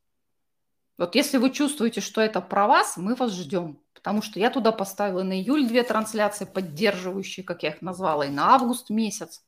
Вот 0.98 1.14
если 1.14 1.38
вы 1.38 1.50
чувствуете, 1.50 2.00
что 2.00 2.20
это 2.20 2.40
про 2.40 2.66
вас, 2.66 2.96
мы 2.96 3.14
вас 3.14 3.32
ждем. 3.32 3.80
Потому 3.94 4.20
что 4.20 4.38
я 4.38 4.50
туда 4.50 4.70
поставила 4.70 5.22
на 5.22 5.32
июль 5.32 5.66
две 5.66 5.82
трансляции, 5.82 6.44
поддерживающие, 6.44 7.44
как 7.44 7.62
я 7.62 7.70
их 7.70 7.82
назвала, 7.82 8.26
и 8.26 8.30
на 8.30 8.54
август 8.54 8.90
месяц. 8.90 9.44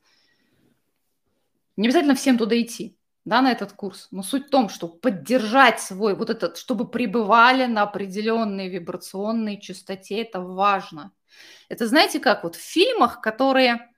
Не 1.81 1.89
обязательно 1.89 2.15
всем 2.15 2.37
туда 2.37 2.61
идти, 2.61 2.99
да, 3.25 3.41
на 3.41 3.51
этот 3.51 3.73
курс. 3.73 4.09
Но 4.11 4.23
суть 4.23 4.49
в 4.49 4.51
том, 4.51 4.69
что 4.69 4.87
поддержать 4.87 5.81
свой, 5.81 6.15
вот 6.15 6.29
этот, 6.29 6.59
чтобы 6.59 6.87
пребывали 6.87 7.65
на 7.65 7.85
определенной 7.85 8.69
вибрационной 8.69 9.59
частоте, 9.59 10.21
это 10.21 10.43
важно. 10.43 11.11
Это 11.71 11.87
знаете 11.87 12.21
как, 12.21 12.45
вот 12.45 12.55
в 12.55 12.61
фильмах, 12.61 13.23
которые 13.23 13.91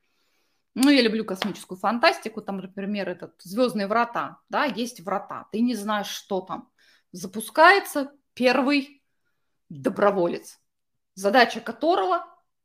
ну, 0.77 0.91
я 0.91 1.03
люблю 1.03 1.25
космическую 1.25 1.77
фантастику, 1.77 2.41
там, 2.41 2.59
например, 2.59 3.09
этот 3.09 3.35
«Звездные 3.43 3.89
врата», 3.89 4.39
да, 4.49 4.65
есть 4.65 5.01
врата, 5.01 5.49
ты 5.51 5.59
не 5.59 5.75
знаешь, 5.75 6.07
что 6.07 6.41
там. 6.41 6.71
Запускается 7.11 8.13
первый 8.35 9.03
доброволец, 9.69 10.61
задача 11.15 11.61
которого 11.61 12.25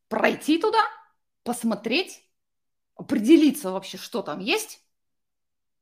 пройти 0.10 0.60
туда, 0.60 0.84
посмотреть, 1.41 2.23
определиться 2.95 3.71
вообще, 3.71 3.97
что 3.97 4.21
там 4.21 4.41
есть, 4.41 4.87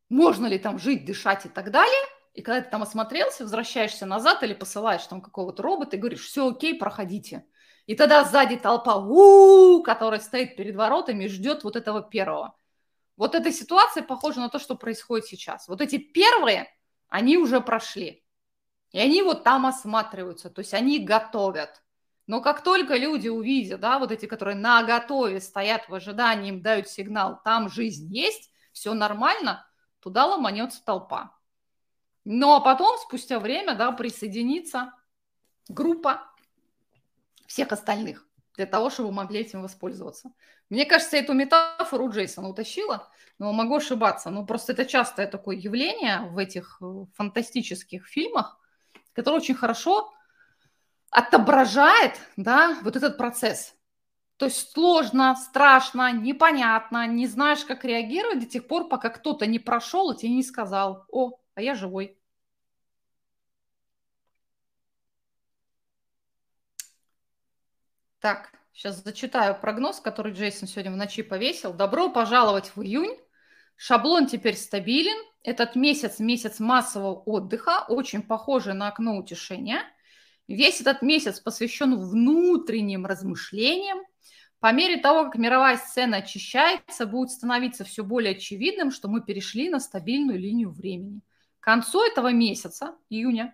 можно 0.09 0.45
ли 0.47 0.59
там 0.59 0.79
жить, 0.79 1.05
дышать 1.05 1.45
и 1.45 1.49
так 1.49 1.71
далее. 1.71 2.03
И 2.33 2.41
когда 2.41 2.61
ты 2.61 2.69
там 2.69 2.83
осмотрелся, 2.83 3.43
возвращаешься 3.43 4.05
назад 4.05 4.43
или 4.43 4.53
посылаешь 4.53 5.05
там 5.07 5.21
какого-то 5.21 5.63
робота 5.63 5.95
и 5.95 5.99
говоришь, 5.99 6.25
все 6.25 6.49
окей, 6.49 6.77
проходите. 6.77 7.45
И 7.85 7.95
тогда 7.95 8.23
сзади 8.23 8.57
толпа, 8.57 8.97
у, 8.97 9.81
которая 9.83 10.19
стоит 10.19 10.55
перед 10.55 10.75
воротами 10.75 11.25
и 11.25 11.29
ждет 11.29 11.63
вот 11.63 11.75
этого 11.75 12.01
первого. 12.01 12.55
Вот 13.15 13.35
эта 13.35 13.51
ситуация 13.51 14.03
похожа 14.03 14.41
на 14.41 14.49
то, 14.49 14.59
что 14.59 14.75
происходит 14.75 15.25
сейчас. 15.27 15.67
Вот 15.67 15.81
эти 15.81 15.97
первые, 15.97 16.67
они 17.07 17.37
уже 17.37 17.61
прошли. 17.61 18.23
И 18.91 18.99
они 18.99 19.21
вот 19.21 19.43
там 19.43 19.65
осматриваются, 19.65 20.49
то 20.49 20.59
есть 20.59 20.73
они 20.73 20.99
готовят. 20.99 21.83
Но 22.27 22.41
как 22.41 22.63
только 22.63 22.95
люди 22.95 23.27
увидят, 23.27 23.79
да, 23.79 23.99
вот 23.99 24.11
эти, 24.11 24.25
которые 24.25 24.55
на 24.55 24.83
готове 24.83 25.39
стоят 25.39 25.87
в 25.87 25.93
ожидании, 25.93 26.49
им 26.49 26.61
дают 26.61 26.87
сигнал, 26.89 27.39
там 27.43 27.69
жизнь 27.69 28.13
есть, 28.13 28.51
все 28.71 28.93
нормально, 28.93 29.65
туда 30.05 30.27
ломанется 30.27 30.85
толпа. 30.85 31.35
Ну 32.25 32.53
а 32.53 32.59
потом, 32.59 32.95
спустя 32.99 33.39
время, 33.39 33.73
да, 33.73 33.91
присоединится 33.91 34.93
группа 35.67 36.21
всех 37.47 37.71
остальных 37.71 38.23
для 38.55 38.67
того, 38.67 38.91
чтобы 38.91 39.11
могли 39.11 39.39
этим 39.39 39.63
воспользоваться. 39.63 40.31
Мне 40.69 40.85
кажется, 40.85 41.17
эту 41.17 41.33
метафору 41.33 42.11
Джейсона 42.11 42.49
утащила, 42.49 43.09
но 43.39 43.51
могу 43.51 43.77
ошибаться. 43.77 44.29
Но 44.29 44.45
просто 44.45 44.73
это 44.73 44.85
частое 44.85 45.25
такое 45.25 45.55
явление 45.55 46.19
в 46.29 46.37
этих 46.37 46.79
фантастических 47.15 48.05
фильмах, 48.05 48.59
которое 49.13 49.37
очень 49.37 49.55
хорошо 49.55 50.13
отображает 51.09 52.13
да, 52.37 52.77
вот 52.83 52.95
этот 52.95 53.17
процесс. 53.17 53.75
То 54.37 54.45
есть 54.45 54.71
сложно, 54.73 55.35
страшно, 55.35 56.11
непонятно, 56.11 57.07
не 57.07 57.25
знаешь, 57.27 57.63
как 57.63 57.85
реагировать 57.85 58.39
до 58.41 58.45
тех 58.45 58.67
пор, 58.67 58.89
пока 58.89 59.09
кто-то 59.09 59.45
не 59.45 59.59
прошел 59.59 60.11
и 60.11 60.17
тебе 60.17 60.31
не 60.31 60.43
сказал, 60.43 61.05
о, 61.09 61.39
а 61.53 61.61
я 61.61 61.73
живой. 61.73 62.17
Так, 68.19 68.51
сейчас 68.73 69.03
зачитаю 69.03 69.55
прогноз, 69.59 69.99
который 70.01 70.33
Джейсон 70.33 70.67
сегодня 70.67 70.91
в 70.91 70.97
ночи 70.97 71.21
повесил. 71.21 71.73
Добро 71.73 72.09
пожаловать 72.09 72.75
в 72.75 72.81
июнь. 72.81 73.17
Шаблон 73.77 74.27
теперь 74.27 74.57
стабилен. 74.57 75.15
Этот 75.43 75.75
месяц– 75.75 76.17
месяц 76.19 76.59
массового 76.59 77.13
отдыха, 77.13 77.85
очень 77.87 78.23
похожий 78.23 78.73
на 78.73 78.87
окно 78.87 79.15
утешения. 79.15 79.83
Весь 80.47 80.81
этот 80.81 81.03
месяц 81.03 81.39
посвящен 81.39 81.99
внутренним 81.99 83.05
размышлениям. 83.05 83.99
По 84.65 84.71
мере 84.71 84.97
того, 84.97 85.25
как 85.25 85.35
мировая 85.35 85.77
сцена 85.77 86.17
очищается, 86.17 87.05
будет 87.05 87.29
становиться 87.29 87.83
все 87.83 88.03
более 88.03 88.31
очевидным, 88.31 88.89
что 88.89 89.07
мы 89.07 89.21
перешли 89.21 89.69
на 89.69 89.79
стабильную 89.79 90.39
линию 90.39 90.71
времени. 90.71 91.21
К 91.59 91.65
концу 91.65 92.03
этого 92.03 92.33
месяца, 92.33 92.95
июня, 93.11 93.53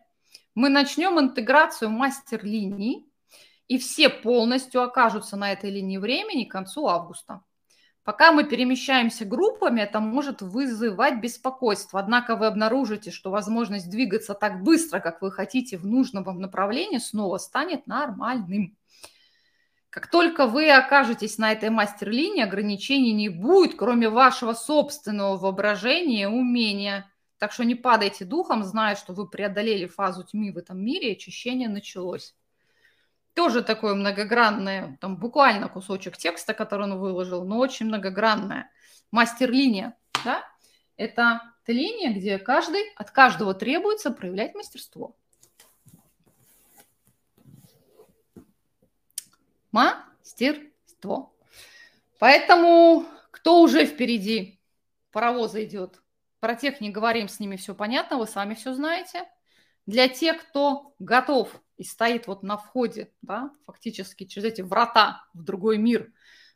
мы 0.55 0.69
начнем 0.69 1.19
интеграцию 1.19 1.89
мастер-линий, 1.89 3.11
и 3.67 3.77
все 3.77 4.07
полностью 4.07 4.83
окажутся 4.83 5.35
на 5.35 5.51
этой 5.51 5.69
линии 5.69 5.97
времени 5.97 6.45
к 6.45 6.51
концу 6.51 6.87
августа. 6.87 7.41
Пока 8.05 8.31
мы 8.31 8.45
перемещаемся 8.45 9.25
группами, 9.25 9.81
это 9.81 9.99
может 9.99 10.41
вызывать 10.41 11.19
беспокойство. 11.19 11.99
Однако 11.99 12.37
вы 12.37 12.45
обнаружите, 12.45 13.11
что 13.11 13.31
возможность 13.31 13.89
двигаться 13.89 14.33
так 14.33 14.63
быстро, 14.63 15.01
как 15.01 15.21
вы 15.21 15.29
хотите, 15.29 15.77
в 15.77 15.85
нужном 15.85 16.23
вам 16.23 16.39
направлении, 16.39 16.99
снова 16.99 17.37
станет 17.37 17.85
нормальным. 17.85 18.77
Как 19.91 20.07
только 20.07 20.47
вы 20.47 20.71
окажетесь 20.71 21.37
на 21.37 21.51
этой 21.51 21.69
мастер-линии, 21.69 22.41
ограничений 22.41 23.11
не 23.11 23.27
будет, 23.27 23.75
кроме 23.75 24.07
вашего 24.07 24.53
собственного 24.53 25.37
воображения 25.37 26.23
и 26.23 26.25
умения. 26.25 27.11
Так 27.37 27.51
что 27.51 27.65
не 27.65 27.75
падайте 27.75 28.23
духом, 28.23 28.63
зная, 28.63 28.95
что 28.95 29.11
вы 29.11 29.27
преодолели 29.27 29.87
фазу 29.87 30.23
тьмы 30.23 30.53
в 30.53 30.57
этом 30.57 30.79
мире, 30.79 31.09
и 31.09 31.17
очищение 31.17 31.67
началось 31.67 32.33
тоже 33.33 33.63
такое 33.63 33.93
многогранное, 33.93 34.97
там 35.01 35.17
буквально 35.17 35.67
кусочек 35.67 36.15
текста, 36.15 36.53
который 36.53 36.83
он 36.83 36.97
выложил, 36.97 37.43
но 37.43 37.57
очень 37.57 37.87
многогранное. 37.87 38.71
Мастер-линия, 39.11 39.97
да, 40.23 40.41
это 40.95 41.41
линия, 41.67 42.13
где 42.13 42.39
каждый, 42.39 42.81
от 42.95 43.11
каждого 43.11 43.53
требуется 43.53 44.11
проявлять 44.11 44.55
мастерство. 44.55 45.17
Мастерство. 49.71 51.35
Поэтому 52.19 53.05
кто 53.31 53.61
уже 53.61 53.85
впереди 53.85 54.59
паровоза 55.11 55.63
идет, 55.63 56.01
про 56.39 56.55
тех 56.55 56.81
не 56.81 56.89
говорим, 56.89 57.27
с 57.29 57.39
ними 57.39 57.55
все 57.55 57.75
понятно, 57.75 58.17
вы 58.17 58.27
сами 58.27 58.55
все 58.55 58.73
знаете. 58.73 59.25
Для 59.85 60.07
тех, 60.07 60.41
кто 60.41 60.93
готов 60.99 61.61
и 61.77 61.83
стоит 61.83 62.27
вот 62.27 62.43
на 62.43 62.57
входе, 62.57 63.11
да, 63.21 63.51
фактически 63.65 64.25
через 64.25 64.45
эти 64.45 64.61
врата 64.61 65.23
в 65.33 65.43
другой 65.43 65.77
мир. 65.77 66.11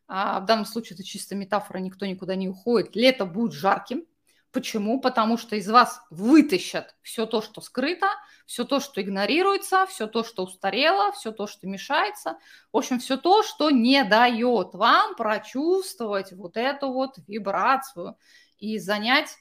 А 0.08 0.40
в 0.40 0.46
данном 0.46 0.66
случае 0.66 0.96
это 0.96 1.04
чисто 1.04 1.36
метафора, 1.36 1.80
никто 1.80 2.06
никуда 2.06 2.36
не 2.36 2.48
уходит. 2.48 2.96
Лето 2.96 3.26
будет 3.26 3.54
жарким. 3.54 4.06
Почему? 4.56 5.02
Потому 5.02 5.38
что 5.38 5.58
из 5.58 5.70
вас 5.70 6.02
вытащат 6.10 6.96
все 7.02 7.26
то, 7.26 7.42
что 7.42 7.60
скрыто, 7.60 8.08
все 8.46 8.64
то, 8.64 8.80
что 8.80 9.02
игнорируется, 9.02 9.86
все 9.86 10.08
то, 10.08 10.24
что 10.24 10.46
устарело, 10.46 11.12
все 11.12 11.34
то, 11.34 11.46
что 11.46 11.68
мешается. 11.68 12.38
В 12.72 12.78
общем, 12.78 13.00
все 13.00 13.18
то, 13.18 13.44
что 13.44 13.70
не 13.70 14.06
дает 14.06 14.74
вам 14.74 15.16
прочувствовать 15.16 16.32
вот 16.32 16.56
эту 16.56 16.94
вот 16.94 17.18
вибрацию 17.28 18.18
и 18.58 18.78
занять 18.78 19.38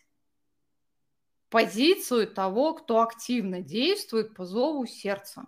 позицию 1.48 2.26
того, 2.26 2.74
кто 2.74 3.00
активно 3.00 3.60
действует 3.60 4.34
по 4.34 4.44
зову 4.44 4.84
сердца. 4.84 5.44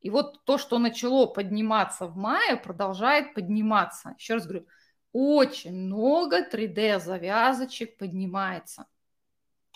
И 0.00 0.10
вот 0.10 0.44
то, 0.44 0.58
что 0.58 0.80
начало 0.80 1.26
подниматься 1.26 2.08
в 2.08 2.16
мае, 2.16 2.56
продолжает 2.56 3.34
подниматься. 3.34 4.16
Еще 4.18 4.34
раз 4.34 4.46
говорю, 4.46 4.66
очень 5.12 5.74
много 5.74 6.40
3D-завязочек 6.40 7.98
поднимается. 7.98 8.86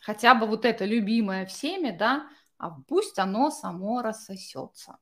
Хотя 0.01 0.35
бы 0.35 0.47
вот 0.47 0.65
это 0.65 0.85
любимое 0.85 1.47
всеми, 1.47 1.91
да, 1.91 2.29
а 2.59 2.71
пусть 2.71 3.19
оно 3.19 3.51
само 3.51 4.03
рассосется, 4.03 4.99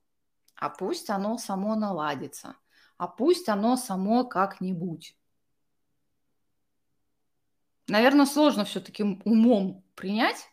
а 0.55 0.69
пусть 0.69 1.11
оно 1.11 1.39
само 1.39 1.75
наладится, 1.75 2.57
а 2.97 3.09
пусть 3.09 3.49
оно 3.49 3.77
само 3.77 4.25
как-нибудь. 4.25 5.17
Наверное, 7.89 8.27
сложно 8.27 8.65
все-таки 8.65 9.03
умом 9.25 9.83
принять, 9.95 10.51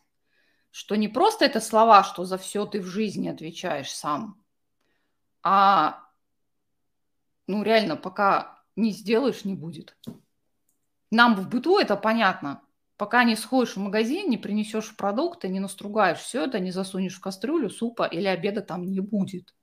что 0.70 0.96
не 0.96 1.08
просто 1.08 1.44
это 1.44 1.60
слова, 1.60 2.02
что 2.02 2.24
за 2.24 2.38
все 2.38 2.66
ты 2.66 2.80
в 2.80 2.86
жизни 2.86 3.28
отвечаешь 3.28 3.94
сам, 3.94 4.42
а 5.42 6.02
ну 7.46 7.62
реально 7.62 7.96
пока 7.96 8.62
не 8.74 8.90
сделаешь, 8.90 9.44
не 9.44 9.54
будет. 9.54 9.96
Нам 11.10 11.36
в 11.36 11.48
быту 11.48 11.78
это 11.78 11.96
понятно. 11.96 12.65
Пока 12.96 13.24
не 13.24 13.36
сходишь 13.36 13.76
в 13.76 13.80
магазин, 13.80 14.30
не 14.30 14.38
принесешь 14.38 14.96
продукты, 14.96 15.48
не 15.48 15.60
настругаешь 15.60 16.18
все 16.18 16.44
это, 16.44 16.58
не 16.58 16.70
засунешь 16.70 17.16
в 17.16 17.20
кастрюлю 17.20 17.68
супа 17.68 18.04
или 18.06 18.26
обеда 18.26 18.62
там 18.62 18.84
не 18.90 19.00
будет. 19.00 19.54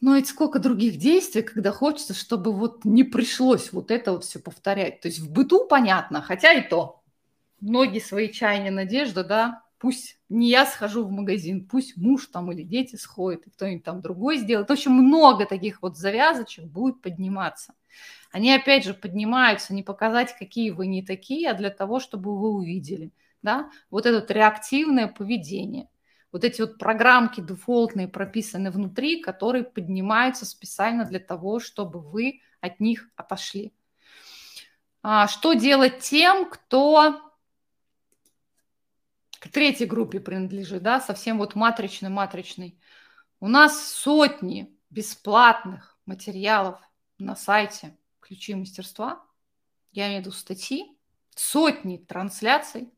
Но 0.00 0.16
ведь 0.16 0.28
сколько 0.28 0.58
других 0.58 0.98
действий, 0.98 1.42
когда 1.42 1.70
хочется, 1.72 2.12
чтобы 2.14 2.52
вот 2.52 2.84
не 2.84 3.04
пришлось 3.04 3.72
вот 3.72 3.90
это 3.90 4.12
вот 4.12 4.24
все 4.24 4.40
повторять. 4.40 5.00
То 5.00 5.08
есть 5.08 5.20
в 5.20 5.30
быту 5.30 5.66
понятно, 5.66 6.22
хотя 6.22 6.52
и 6.52 6.68
то. 6.68 7.02
Многие 7.60 8.00
свои 8.00 8.30
чаяния, 8.30 8.72
надежды, 8.72 9.22
да, 9.22 9.62
пусть 9.78 10.18
не 10.28 10.50
я 10.50 10.66
схожу 10.66 11.04
в 11.04 11.10
магазин, 11.10 11.66
пусть 11.68 11.96
муж 11.96 12.26
там 12.26 12.50
или 12.52 12.62
дети 12.62 12.96
сходят, 12.96 13.46
и 13.46 13.50
кто-нибудь 13.50 13.84
там 13.84 14.00
другой 14.00 14.38
сделает. 14.38 14.68
В 14.68 14.72
общем, 14.72 14.92
много 14.92 15.46
таких 15.46 15.82
вот 15.82 15.96
завязочек 15.96 16.64
будет 16.64 17.00
подниматься. 17.00 17.74
Они, 18.30 18.52
опять 18.52 18.84
же, 18.84 18.94
поднимаются 18.94 19.74
не 19.74 19.82
показать, 19.82 20.36
какие 20.36 20.70
вы 20.70 20.86
не 20.86 21.02
такие, 21.02 21.50
а 21.50 21.54
для 21.54 21.70
того, 21.70 22.00
чтобы 22.00 22.38
вы 22.38 22.50
увидели, 22.50 23.12
да, 23.42 23.70
вот 23.90 24.06
это 24.06 24.32
реактивное 24.32 25.08
поведение. 25.08 25.88
Вот 26.32 26.44
эти 26.44 26.62
вот 26.62 26.78
программки 26.78 27.42
дефолтные 27.42 28.08
прописаны 28.08 28.70
внутри, 28.70 29.20
которые 29.20 29.64
поднимаются 29.64 30.46
специально 30.46 31.04
для 31.04 31.20
того, 31.20 31.60
чтобы 31.60 32.00
вы 32.00 32.40
от 32.60 32.80
них 32.80 33.10
отошли. 33.16 33.74
А 35.02 35.28
что 35.28 35.52
делать 35.52 35.98
тем, 35.98 36.48
кто 36.48 37.20
к 39.40 39.48
третьей 39.48 39.86
группе 39.86 40.20
принадлежит, 40.20 40.82
да, 40.82 41.00
совсем 41.00 41.38
вот 41.38 41.56
матричный-матричный. 41.56 42.78
У 43.40 43.48
нас 43.48 43.92
сотни 43.92 44.72
бесплатных 44.88 45.98
материалов 46.06 46.80
на 47.22 47.36
сайте 47.36 47.96
«Ключи 48.20 48.54
мастерства». 48.54 49.24
Я 49.92 50.08
имею 50.08 50.22
в 50.22 50.26
виду 50.26 50.36
статьи, 50.36 50.96
сотни 51.34 51.98
трансляций, 51.98 52.92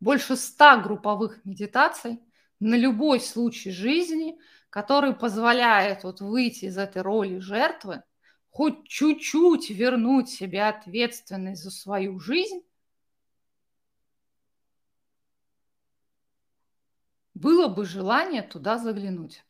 больше 0.00 0.36
ста 0.36 0.76
групповых 0.76 1.44
медитаций 1.44 2.20
на 2.60 2.74
любой 2.76 3.20
случай 3.20 3.70
жизни, 3.70 4.38
который 4.70 5.14
позволяет 5.14 6.04
вот 6.04 6.20
выйти 6.20 6.66
из 6.66 6.78
этой 6.78 7.02
роли 7.02 7.38
жертвы, 7.38 8.02
хоть 8.50 8.86
чуть-чуть 8.86 9.70
вернуть 9.70 10.28
себе 10.28 10.64
ответственность 10.64 11.62
за 11.62 11.70
свою 11.70 12.18
жизнь 12.20 12.62
было 17.34 17.68
бы 17.68 17.84
желание 17.84 18.42
туда 18.42 18.78
заглянуть. 18.78 19.43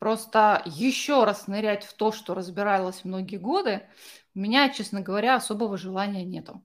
Просто 0.00 0.62
еще 0.66 1.22
раз 1.22 1.46
нырять 1.46 1.84
в 1.84 1.92
то, 1.92 2.10
что 2.10 2.34
разбиралась 2.34 3.04
многие 3.04 3.36
годы, 3.36 3.86
у 4.34 4.40
меня, 4.40 4.68
честно 4.70 5.00
говоря, 5.00 5.36
особого 5.36 5.78
желания 5.78 6.24
нету. 6.24 6.64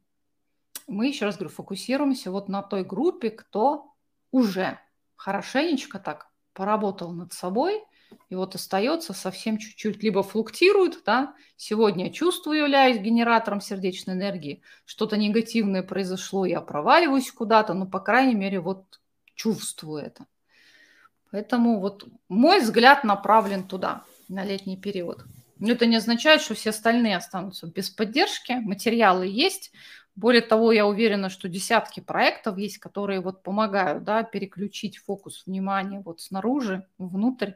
Мы, 0.88 1.08
еще 1.08 1.26
раз 1.26 1.36
говорю, 1.36 1.54
фокусируемся 1.54 2.32
вот 2.32 2.50
на 2.50 2.64
той 2.64 2.84
группе, 2.84 3.30
кто 3.30 3.94
уже 4.32 4.80
хорошенечко 5.16 6.00
так 6.00 6.32
поработал 6.54 7.12
над 7.12 7.32
собой– 7.32 7.84
и 8.30 8.36
вот 8.36 8.56
остается 8.56 9.14
совсем 9.14 9.58
чуть-чуть, 9.58 10.04
либо 10.04 10.24
флуктирует, 10.24 11.04
да, 11.06 11.36
сегодня 11.58 12.12
чувствую, 12.12 12.60
являюсь 12.60 12.98
генератором 12.98 13.62
сердечной 13.62 14.16
энергии, 14.16 14.62
что-то 14.86 15.18
негативное 15.18 15.84
произошло, 15.84 16.46
я 16.46 16.62
проваливаюсь 16.62 17.32
куда-то, 17.32 17.74
но, 17.74 17.86
по 17.86 18.00
крайней 18.00 18.36
мере, 18.36 18.60
вот 18.60 19.00
чувствую 19.36 20.04
это. 20.04 20.26
Поэтому 21.32 21.80
вот 21.80 22.08
мой 22.30 22.62
взгляд 22.62 23.04
направлен 23.04 23.64
туда, 23.64 24.04
на 24.30 24.44
летний 24.44 24.78
период. 24.78 25.26
Но 25.60 25.72
это 25.72 25.86
не 25.86 25.96
означает, 25.96 26.42
что 26.42 26.54
все 26.54 26.72
остальные 26.72 27.18
останутся 27.18 27.68
без 27.68 27.90
поддержки. 27.90 28.54
Материалы 28.54 29.28
есть. 29.28 29.72
Более 30.16 30.42
того, 30.42 30.72
я 30.72 30.88
уверена, 30.88 31.30
что 31.30 31.50
десятки 31.50 32.00
проектов 32.00 32.58
есть, 32.58 32.78
которые 32.78 33.20
вот 33.20 33.44
помогают 33.44 34.04
да, 34.04 34.24
переключить 34.24 34.98
фокус 34.98 35.44
внимания 35.46 36.02
вот 36.04 36.22
снаружи, 36.22 36.88
внутрь 36.98 37.52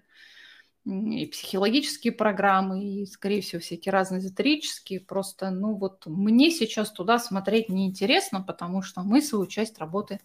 и 0.86 1.26
психологические 1.28 2.13
программы, 2.13 2.84
и, 2.84 3.05
скорее 3.05 3.41
всего, 3.41 3.61
всякие 3.61 3.91
разные 3.91 4.20
эзотерические. 4.20 4.99
Просто, 5.01 5.51
ну 5.51 5.76
вот, 5.76 6.05
мне 6.05 6.51
сейчас 6.51 6.91
туда 6.91 7.20
смотреть 7.20 7.70
неинтересно, 7.70 8.41
потому 8.41 8.82
что 8.82 9.01
мы 9.03 9.22
свою 9.22 9.45
часть 9.45 9.78
работы 9.78 10.20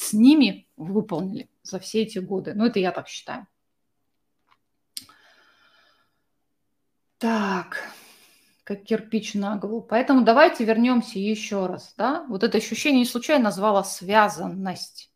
с 0.00 0.14
ними 0.14 0.66
выполнили 0.76 1.50
за 1.62 1.78
все 1.78 2.02
эти 2.02 2.18
годы. 2.18 2.54
Ну, 2.54 2.64
это 2.64 2.78
я 2.78 2.90
так 2.90 3.06
считаю. 3.06 3.46
Так, 7.18 7.76
как 8.64 8.82
кирпич 8.84 9.34
на 9.34 9.56
голову. 9.56 9.82
Поэтому 9.82 10.24
давайте 10.24 10.64
вернемся 10.64 11.18
еще 11.18 11.66
раз. 11.66 11.92
Да? 11.98 12.24
Вот 12.30 12.42
это 12.42 12.56
ощущение 12.56 13.00
не 13.00 13.06
случайно 13.06 13.44
назвала 13.44 13.84
связанность. 13.84 15.12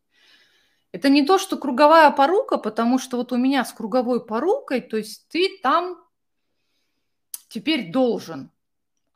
Это 0.93 1.09
не 1.09 1.24
то, 1.24 1.39
что 1.39 1.57
круговая 1.57 2.11
порука, 2.11 2.59
потому 2.59 2.99
что 2.99 3.16
вот 3.16 3.32
у 3.32 3.39
меня 3.39 3.64
с 3.64 3.72
круговой 3.72 4.24
порукой, 4.24 4.82
то 4.82 4.99
есть 4.99 5.26
ты 5.28 5.59
там 5.62 5.97
теперь 7.49 7.91
должен. 7.91 8.51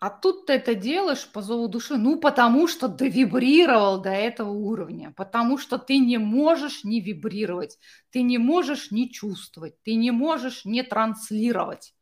А 0.01 0.11
тут 0.11 0.47
ты 0.47 0.53
это 0.53 0.77
делаешь 0.77 1.27
по 1.33 1.43
зову 1.43 1.67
души, 1.67 1.97
ну, 1.97 2.21
потому 2.21 2.69
что 2.69 2.87
довибрировал 2.87 4.01
до 4.01 4.11
этого 4.11 4.51
уровня, 4.51 5.13
потому 5.17 5.59
что 5.59 5.77
ты 5.77 5.99
не 5.99 6.19
можешь 6.19 6.85
не 6.85 7.01
вибрировать, 7.01 7.79
ты 8.11 8.23
не 8.23 8.39
можешь 8.39 8.93
не 8.93 9.11
чувствовать, 9.11 9.83
ты 9.83 9.97
не 9.97 10.13
можешь 10.13 10.65
не 10.65 10.85
транслировать. 10.85 11.95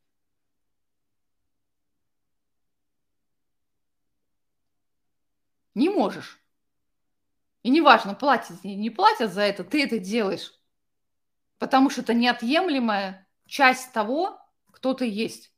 Не 5.74 5.88
можешь. 5.90 6.40
И 7.62 7.70
неважно, 7.70 8.14
платят 8.14 8.58
или 8.62 8.74
не 8.74 8.90
платят 8.90 9.32
за 9.32 9.42
это, 9.42 9.64
ты 9.64 9.82
это 9.84 9.98
делаешь. 9.98 10.52
Потому 11.58 11.90
что 11.90 12.02
это 12.02 12.14
неотъемлемая 12.14 13.26
часть 13.46 13.92
того, 13.92 14.38
кто 14.70 14.94
ты 14.94 15.08
есть. 15.08 15.52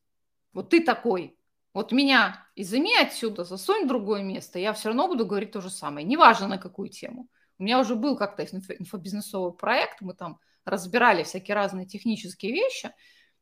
Вот 0.53 0.71
ты 0.71 0.85
такой. 0.85 1.38
Вот 1.75 1.93
меня 1.93 2.47
изыми 2.55 3.01
отсюда, 3.01 3.45
засунь 3.45 3.85
в 3.85 3.89
другое 3.89 4.23
место, 4.23 4.59
я 4.59 4.73
все 4.73 4.89
равно 4.89 5.07
буду 5.07 5.27
говорить 5.27 5.53
то 5.53 5.61
же 5.61 5.71
самое. 5.71 6.07
Неважно, 6.07 6.49
на 6.49 6.59
какую 6.59 6.89
тему. 6.89 7.29
У 7.59 7.65
меня 7.65 7.79
уже 7.79 7.95
был 7.95 8.17
как-то 8.17 8.45
инфобизнесовый 8.45 9.53
проект, 9.53 10.01
мы 10.01 10.15
там 10.15 10.39
разбирали 10.65 11.23
всякие 11.23 11.55
разные 11.55 11.87
технические 11.87 12.53
вещи. 12.53 12.91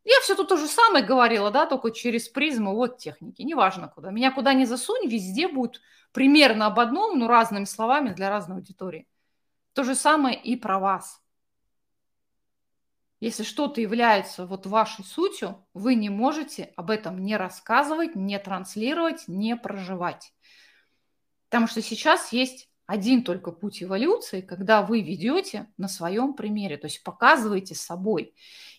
Я 0.05 0.21
все 0.21 0.37
тут 0.37 0.49
то 0.49 0.57
же 0.57 0.69
самое 0.69 1.05
говорила, 1.05 1.51
да, 1.51 1.67
только 1.67 1.91
через 1.91 2.29
призму 2.29 2.75
вот 2.75 2.99
техники, 2.99 3.43
неважно 3.43 3.89
куда. 3.89 4.11
Меня 4.11 4.31
куда 4.31 4.55
ни 4.55 4.65
засунь, 4.65 5.09
везде 5.09 5.49
будет 5.49 5.81
примерно 6.13 6.67
об 6.67 6.79
одном, 6.79 7.19
но 7.19 7.27
разными 7.27 7.65
словами 7.65 8.11
для 8.11 8.31
разной 8.31 8.59
аудитории. 8.59 9.09
То 9.73 9.83
же 9.83 9.95
самое 9.95 10.41
и 10.41 10.57
про 10.57 10.79
вас. 10.79 11.21
Если 13.21 13.45
что-то 13.45 13.81
является 13.81 14.47
вот 14.47 14.67
вашей 14.67 15.05
сутью, 15.05 15.67
вы 15.73 15.95
не 15.95 16.11
можете 16.11 16.73
об 16.77 16.91
этом 16.91 17.25
не 17.25 17.37
рассказывать, 17.37 18.15
не 18.15 18.39
транслировать, 18.39 19.25
не 19.27 19.57
проживать. 19.57 20.35
Потому 21.49 21.67
что 21.67 21.81
сейчас 21.81 22.33
есть 22.33 22.69
один 22.87 23.25
только 23.25 23.53
путь 23.53 23.83
эволюции, 23.83 24.43
когда 24.43 24.83
вы 24.83 25.01
ведете 25.01 25.73
на 25.77 25.89
своем 25.89 26.35
примере, 26.35 26.77
то 26.77 26.87
есть 26.87 27.03
показываете 27.03 27.75
собой. 27.75 28.35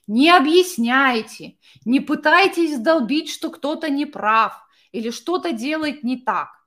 Не 0.05 0.29
объясняете, 0.29 1.57
не 1.83 1.99
пытайтесь 1.99 2.77
долбить, 2.77 3.29
что 3.29 3.49
кто-то 3.49 3.89
не 3.89 4.05
прав 4.05 4.65
или 4.91 5.09
что-то 5.09 5.51
делает 5.51 6.03
не 6.03 6.21
так 6.21 6.57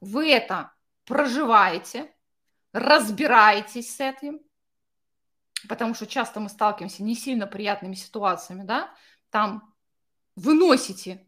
вы 0.00 0.30
это 0.30 0.72
проживаете, 1.04 2.12
разбираетесь 2.72 3.94
с 3.94 4.00
этим, 4.00 4.40
потому 5.66 5.94
что 5.94 6.06
часто 6.06 6.40
мы 6.40 6.48
сталкиваемся 6.48 7.02
не 7.02 7.14
сильно 7.14 7.46
приятными 7.46 7.94
ситуациями, 7.94 8.64
да, 8.64 8.94
там 9.30 9.74
выносите 10.36 11.26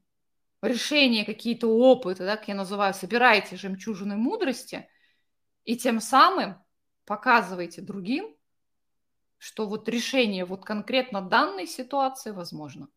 решения, 0.63 1.25
какие-то 1.25 1.69
опыты, 1.69 2.25
да, 2.25 2.37
как 2.37 2.49
я 2.49 2.55
называю, 2.55 2.95
собираете 2.95 3.57
жемчужины 3.57 4.17
мудрости, 4.17 4.89
и 5.65 5.77
тем 5.77 6.01
самым 6.01 6.63
показываете 7.07 7.83
другим, 7.83 8.37
что 9.39 9.67
вот 9.67 9.89
решение 9.89 10.45
вот 10.45 10.65
конкретно 10.65 11.23
данной 11.23 11.67
ситуации 11.67 12.31
возможно. 12.31 12.89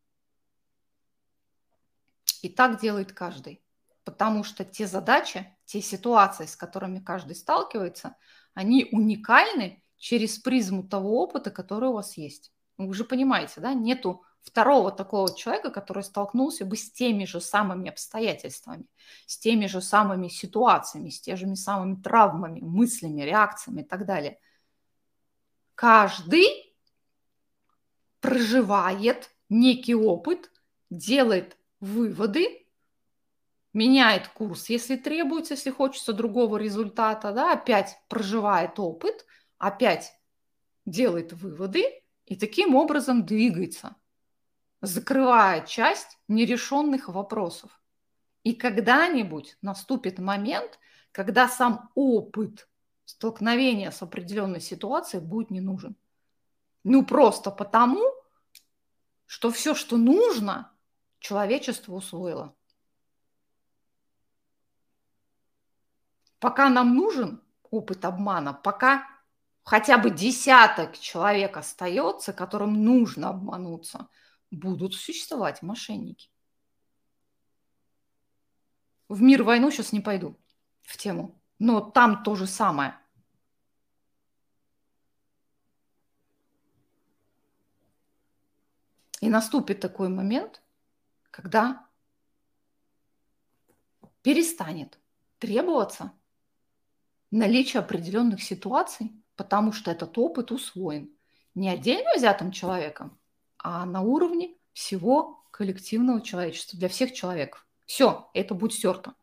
И 2.42 2.50
так 2.50 2.80
делает 2.82 3.14
каждый. 3.14 3.64
потому 4.04 4.44
что 4.44 4.66
те 4.66 4.88
задачи, 4.88 5.56
те 5.66 5.82
ситуации, 5.82 6.46
с 6.46 6.56
которыми 6.56 7.00
каждый 7.00 7.36
сталкивается, 7.36 8.16
они 8.54 8.88
уникальны 8.92 9.83
через 10.04 10.38
призму 10.38 10.84
того 10.84 11.24
опыта, 11.24 11.50
который 11.50 11.88
у 11.88 11.94
вас 11.94 12.18
есть. 12.18 12.52
Вы 12.78 12.94
же 12.94 13.06
понимаете, 13.06 13.62
да, 13.62 13.74
нету 13.74 14.22
второго 14.42 14.92
такого 14.92 15.34
человека, 15.34 15.72
который 15.72 16.04
столкнулся 16.04 16.66
бы 16.66 16.76
с 16.76 16.92
теми 16.92 17.24
же 17.24 17.40
самыми 17.40 17.90
обстоятельствами, 17.90 18.84
с 19.26 19.38
теми 19.38 19.66
же 19.66 19.80
самыми 19.80 20.28
ситуациями, 20.28 21.10
с 21.10 21.22
теми 21.22 21.36
же 21.36 21.56
самыми 21.56 21.96
травмами, 21.96 22.60
мыслями, 22.60 23.22
реакциями 23.22 23.84
и 23.84 23.86
так 23.86 24.06
далее. 24.06 24.40
Каждый 25.74 26.48
проживает 28.20 29.32
некий 29.48 29.96
опыт, 29.96 30.52
делает 30.90 31.56
выводы, 31.80 32.68
меняет 33.72 34.28
курс, 34.28 34.68
если 34.68 34.98
требуется, 34.98 35.54
если 35.54 35.70
хочется 35.70 36.12
другого 36.12 36.58
результата, 36.58 37.32
да, 37.32 37.54
опять 37.54 37.98
проживает 38.10 38.78
опыт, 38.80 39.26
опять 39.64 40.14
делает 40.86 41.32
выводы 41.32 41.86
и 42.26 42.36
таким 42.36 42.76
образом 42.76 43.26
двигается, 43.26 43.96
закрывая 44.82 45.66
часть 45.66 46.20
нерешенных 46.28 47.08
вопросов. 47.08 47.82
И 48.44 48.56
когда-нибудь 48.56 49.58
наступит 49.62 50.20
момент, 50.20 50.80
когда 51.14 51.48
сам 51.48 51.90
опыт 51.96 52.68
столкновения 53.06 53.92
с 53.92 54.02
определенной 54.02 54.60
ситуацией 54.60 55.24
будет 55.24 55.50
не 55.50 55.62
нужен. 55.62 55.96
Ну, 56.84 57.06
просто 57.06 57.50
потому, 57.50 58.04
что 59.26 59.50
все, 59.50 59.76
что 59.76 59.96
нужно, 59.96 60.74
человечество 61.20 61.94
усвоило. 61.94 62.54
Пока 66.40 66.68
нам 66.68 66.94
нужен 66.98 67.42
опыт 67.72 68.04
обмана, 68.04 68.54
пока 68.54 69.13
хотя 69.64 69.98
бы 69.98 70.12
десяток 70.12 70.98
человек 70.98 71.58
остается, 71.58 72.34
которым 72.34 72.84
нужно 72.84 73.30
обмануться, 73.30 74.10
будут 74.52 74.94
существовать 74.94 75.62
мошенники. 75.62 76.30
В 79.10 79.22
мир 79.22 79.44
войну 79.44 79.72
сейчас 79.72 79.92
не 79.92 80.00
пойду 80.00 80.40
в 80.82 80.98
тему, 80.98 81.42
но 81.60 81.82
там 81.82 82.24
то 82.24 82.36
же 82.36 82.48
самое. 82.48 82.98
И 89.22 89.30
наступит 89.30 89.80
такой 89.80 90.10
момент, 90.10 90.62
когда 91.32 91.88
перестанет 94.22 95.00
требоваться 95.40 96.12
наличие 97.32 97.80
определенных 97.80 98.44
ситуаций, 98.44 99.23
потому 99.44 99.74
что 99.74 99.92
этот 99.92 100.18
опыт 100.18 100.52
усвоен 100.52 101.10
не 101.54 101.70
отдельно 101.70 102.10
взятым 102.16 102.52
человеком, 102.52 103.18
а 103.58 103.86
на 103.86 104.02
уровне 104.02 104.56
всего 104.74 105.44
коллективного 105.52 106.22
человечества, 106.22 106.80
для 106.80 106.90
всех 106.90 107.14
человеков. 107.14 107.66
Все, 107.86 108.30
это 108.34 108.56
будет 108.56 108.74
стерто. 108.74 109.14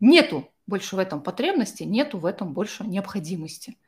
Нету 0.00 0.50
больше 0.66 0.96
в 0.96 0.98
этом 0.98 1.22
потребности, 1.22 1.84
нету 1.84 2.18
в 2.18 2.26
этом 2.26 2.52
больше 2.52 2.84
необходимости. 2.84 3.78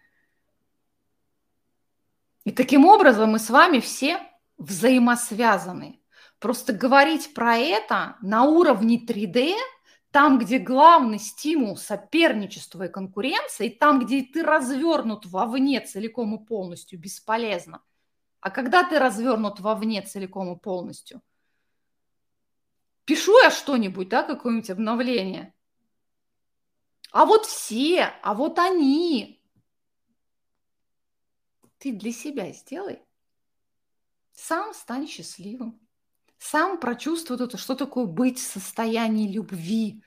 И 2.45 2.53
таким 2.53 2.85
образом 2.85 3.31
мы 3.31 3.39
с 3.39 3.51
вами 3.51 3.81
все 3.81 4.21
взаимосвязаны. 4.59 6.01
Просто 6.39 6.73
говорить 6.73 7.35
про 7.35 7.57
это 7.57 8.17
на 8.21 8.45
уровне 8.45 8.99
3D, 9.05 9.55
там, 10.13 10.39
где 10.39 10.59
главный 10.59 11.19
стимул 11.19 11.77
соперничества 11.77 12.85
и 12.85 12.93
конкуренции, 12.93 13.71
там, 13.71 13.99
где 13.99 14.23
ты 14.23 14.43
развернут 14.43 15.25
вовне 15.25 15.81
целиком 15.81 16.37
и 16.37 16.47
полностью, 16.47 17.01
бесполезно. 17.01 17.83
А 18.41 18.51
когда 18.51 18.85
ты 18.85 18.99
развернут 18.99 19.59
вовне 19.61 20.03
целиком 20.03 20.53
и 20.55 20.59
полностью? 20.59 21.23
Пишу 23.07 23.33
я 23.43 23.51
что-нибудь, 23.51 24.11
да, 24.11 24.23
какое-нибудь 24.23 24.71
обновление. 24.71 25.55
А 27.11 27.25
вот 27.25 27.47
все, 27.47 28.13
а 28.23 28.35
вот 28.35 28.59
они. 28.59 29.43
Ты 31.79 31.93
для 31.93 32.13
себя 32.13 32.53
сделай. 32.53 33.03
Сам 34.33 34.75
стань 34.75 35.09
счастливым. 35.09 35.82
Сам 36.45 36.81
прочувствуй 36.81 37.37
это, 37.37 37.57
что 37.57 37.77
такое 37.77 38.05
быть 38.05 38.41
в 38.41 38.43
состоянии 38.43 39.33
любви, 39.33 40.03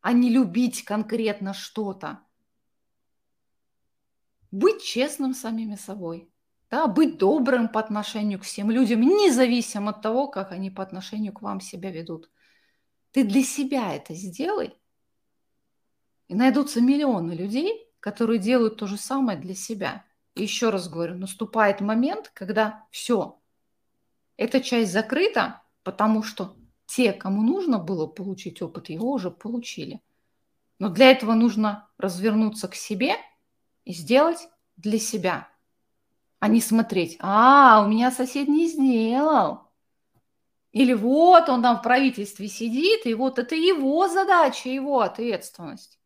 а 0.00 0.14
не 0.14 0.30
любить 0.30 0.82
конкретно 0.82 1.52
что-то. 1.52 2.20
Быть 4.50 4.82
честным 4.82 5.34
самими 5.34 5.74
собой, 5.74 6.32
да, 6.70 6.86
быть 6.86 7.18
добрым 7.18 7.68
по 7.68 7.80
отношению 7.80 8.38
к 8.38 8.44
всем 8.44 8.70
людям, 8.70 9.02
независимо 9.02 9.90
от 9.90 10.00
того, 10.00 10.28
как 10.28 10.52
они 10.52 10.70
по 10.70 10.82
отношению 10.82 11.34
к 11.34 11.42
вам 11.42 11.60
себя 11.60 11.90
ведут. 11.90 12.30
Ты 13.10 13.24
для 13.24 13.42
себя 13.42 13.94
это 13.94 14.14
сделай, 14.14 14.74
и 16.28 16.34
найдутся 16.34 16.80
миллионы 16.80 17.32
людей, 17.32 17.92
которые 18.00 18.38
делают 18.38 18.78
то 18.78 18.86
же 18.86 18.96
самое 18.96 19.38
для 19.38 19.54
себя. 19.54 20.06
И 20.34 20.42
еще 20.42 20.70
раз 20.70 20.88
говорю, 20.88 21.16
наступает 21.16 21.82
момент, 21.82 22.30
когда 22.32 22.86
все, 22.90 23.38
эта 24.38 24.62
часть 24.62 24.92
закрыта, 24.92 25.62
потому 25.82 26.22
что 26.22 26.56
те, 26.86 27.12
кому 27.12 27.42
нужно 27.42 27.78
было 27.78 28.06
получить 28.06 28.62
опыт, 28.62 28.88
его 28.88 29.12
уже 29.12 29.30
получили. 29.30 30.00
Но 30.78 30.88
для 30.88 31.10
этого 31.10 31.34
нужно 31.34 31.90
развернуться 31.98 32.68
к 32.68 32.74
себе 32.74 33.16
и 33.84 33.92
сделать 33.92 34.48
для 34.76 34.98
себя, 34.98 35.48
а 36.38 36.48
не 36.48 36.60
смотреть, 36.60 37.16
а, 37.20 37.82
у 37.84 37.88
меня 37.88 38.10
сосед 38.12 38.48
не 38.48 38.68
сделал. 38.68 39.68
Или 40.70 40.92
вот 40.92 41.48
он 41.48 41.62
там 41.62 41.78
в 41.78 41.82
правительстве 41.82 42.46
сидит, 42.46 43.06
и 43.06 43.14
вот 43.14 43.38
это 43.38 43.56
его 43.56 44.06
задача, 44.08 44.68
его 44.68 45.00
ответственность. 45.00 45.98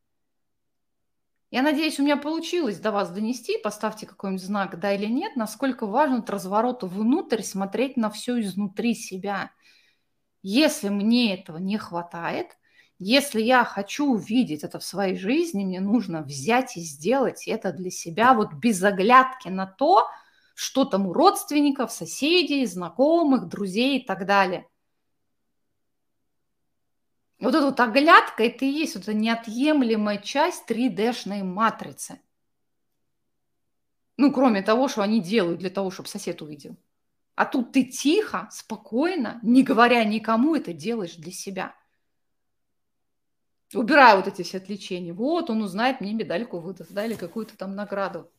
Я 1.52 1.60
надеюсь, 1.60 2.00
у 2.00 2.02
меня 2.02 2.16
получилось 2.16 2.80
до 2.80 2.92
вас 2.92 3.10
донести, 3.10 3.58
поставьте 3.58 4.06
какой-нибудь 4.06 4.42
знак, 4.42 4.80
да 4.80 4.94
или 4.94 5.04
нет, 5.04 5.36
насколько 5.36 5.86
важен 5.86 6.20
этот 6.20 6.30
разворот 6.30 6.82
внутрь, 6.82 7.42
смотреть 7.42 7.98
на 7.98 8.08
все 8.08 8.40
изнутри 8.40 8.94
себя. 8.94 9.50
Если 10.42 10.88
мне 10.88 11.34
этого 11.34 11.58
не 11.58 11.76
хватает, 11.76 12.56
если 12.98 13.42
я 13.42 13.66
хочу 13.66 14.06
увидеть 14.06 14.64
это 14.64 14.78
в 14.78 14.82
своей 14.82 15.14
жизни, 15.14 15.62
мне 15.62 15.80
нужно 15.80 16.22
взять 16.22 16.78
и 16.78 16.80
сделать 16.80 17.46
это 17.46 17.70
для 17.70 17.90
себя 17.90 18.32
вот 18.32 18.54
без 18.54 18.82
оглядки 18.82 19.48
на 19.48 19.66
то, 19.66 20.08
что 20.54 20.86
там 20.86 21.06
у 21.06 21.12
родственников, 21.12 21.92
соседей, 21.92 22.64
знакомых, 22.64 23.46
друзей 23.48 23.98
и 23.98 24.06
так 24.06 24.24
далее. 24.24 24.66
Вот 27.42 27.56
эта 27.56 27.64
вот 27.64 27.80
оглядка, 27.80 28.44
это 28.44 28.64
и 28.64 28.68
есть 28.68 28.94
вот 28.94 29.02
эта 29.02 29.14
неотъемлемая 29.14 30.18
часть 30.18 30.70
3D-шной 30.70 31.42
матрицы. 31.42 32.20
Ну, 34.16 34.32
кроме 34.32 34.62
того, 34.62 34.86
что 34.86 35.02
они 35.02 35.20
делают 35.20 35.58
для 35.58 35.70
того, 35.70 35.90
чтобы 35.90 36.08
сосед 36.08 36.40
увидел. 36.40 36.76
А 37.34 37.44
тут 37.44 37.72
ты 37.72 37.82
тихо, 37.82 38.48
спокойно, 38.52 39.40
не 39.42 39.64
говоря 39.64 40.04
никому, 40.04 40.54
это 40.54 40.72
делаешь 40.72 41.16
для 41.16 41.32
себя. 41.32 41.74
Убираю 43.74 44.18
вот 44.18 44.28
эти 44.28 44.42
все 44.42 44.58
отвлечения. 44.58 45.12
Вот 45.12 45.50
он 45.50 45.62
узнает, 45.62 46.00
мне 46.00 46.14
медальку 46.14 46.60
выдаст, 46.60 46.92
да, 46.92 47.06
или 47.06 47.14
какую-то 47.14 47.56
там 47.56 47.74
награду. 47.74 48.30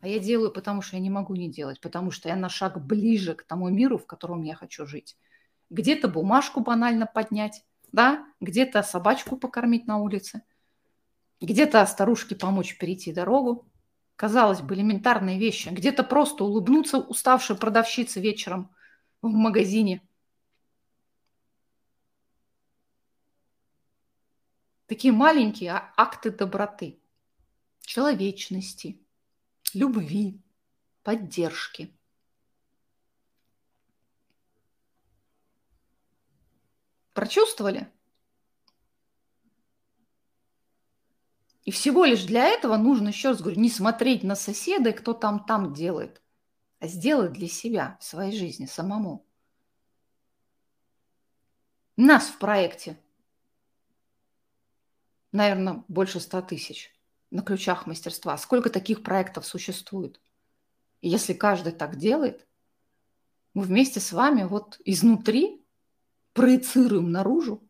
А 0.00 0.08
я 0.08 0.18
делаю, 0.18 0.50
потому 0.50 0.80
что 0.80 0.96
я 0.96 1.02
не 1.02 1.10
могу 1.10 1.34
не 1.34 1.50
делать, 1.50 1.78
потому 1.80 2.10
что 2.10 2.30
я 2.30 2.36
на 2.36 2.48
шаг 2.48 2.82
ближе 2.82 3.34
к 3.34 3.42
тому 3.42 3.68
миру, 3.68 3.98
в 3.98 4.06
котором 4.06 4.40
я 4.44 4.54
хочу 4.54 4.86
жить. 4.86 5.18
Где-то 5.68 6.08
бумажку 6.08 6.60
банально 6.60 7.04
поднять, 7.04 7.64
да, 7.92 8.26
где-то 8.40 8.82
собачку 8.82 9.36
покормить 9.36 9.86
на 9.86 9.98
улице, 9.98 10.42
где-то 11.40 11.84
старушке 11.86 12.34
помочь 12.34 12.78
перейти 12.78 13.12
дорогу. 13.12 13.66
Казалось 14.16 14.60
бы, 14.60 14.74
элементарные 14.74 15.38
вещи. 15.38 15.68
Где-то 15.70 16.04
просто 16.04 16.44
улыбнуться 16.44 16.98
уставшей 16.98 17.56
продавщице 17.56 18.20
вечером 18.20 18.70
в 19.22 19.28
магазине. 19.28 20.02
Такие 24.86 25.12
маленькие 25.12 25.82
акты 25.96 26.30
доброты, 26.30 27.00
человечности, 27.80 29.00
любви, 29.72 30.42
поддержки– 31.02 31.94
Прочувствовали? 37.20 37.86
И 41.64 41.70
всего 41.70 42.06
лишь 42.06 42.24
для 42.24 42.46
этого 42.46 42.78
нужно, 42.78 43.08
еще 43.08 43.28
раз 43.28 43.42
говорю, 43.42 43.60
не 43.60 43.68
смотреть 43.68 44.22
на 44.22 44.34
соседа, 44.34 44.94
кто 44.94 45.12
там 45.12 45.44
там 45.44 45.74
делает, 45.74 46.22
а 46.78 46.86
сделать 46.86 47.34
для 47.34 47.46
себя 47.46 47.98
в 48.00 48.04
своей 48.04 48.34
жизни 48.34 48.64
самому. 48.64 49.26
Нас 51.98 52.28
в 52.28 52.38
проекте 52.38 52.98
наверное, 55.30 55.84
больше 55.88 56.20
100 56.20 56.40
тысяч 56.40 56.90
на 57.30 57.42
ключах 57.42 57.86
мастерства. 57.86 58.38
Сколько 58.38 58.70
таких 58.70 59.02
проектов 59.02 59.44
существует? 59.44 60.22
И 61.02 61.10
если 61.10 61.34
каждый 61.34 61.72
так 61.72 61.96
делает, 61.96 62.46
мы 63.52 63.64
вместе 63.64 64.00
с 64.00 64.10
вами 64.10 64.44
вот 64.44 64.80
изнутри 64.86 65.59
проецируем 66.32 67.10
наружу 67.10 67.62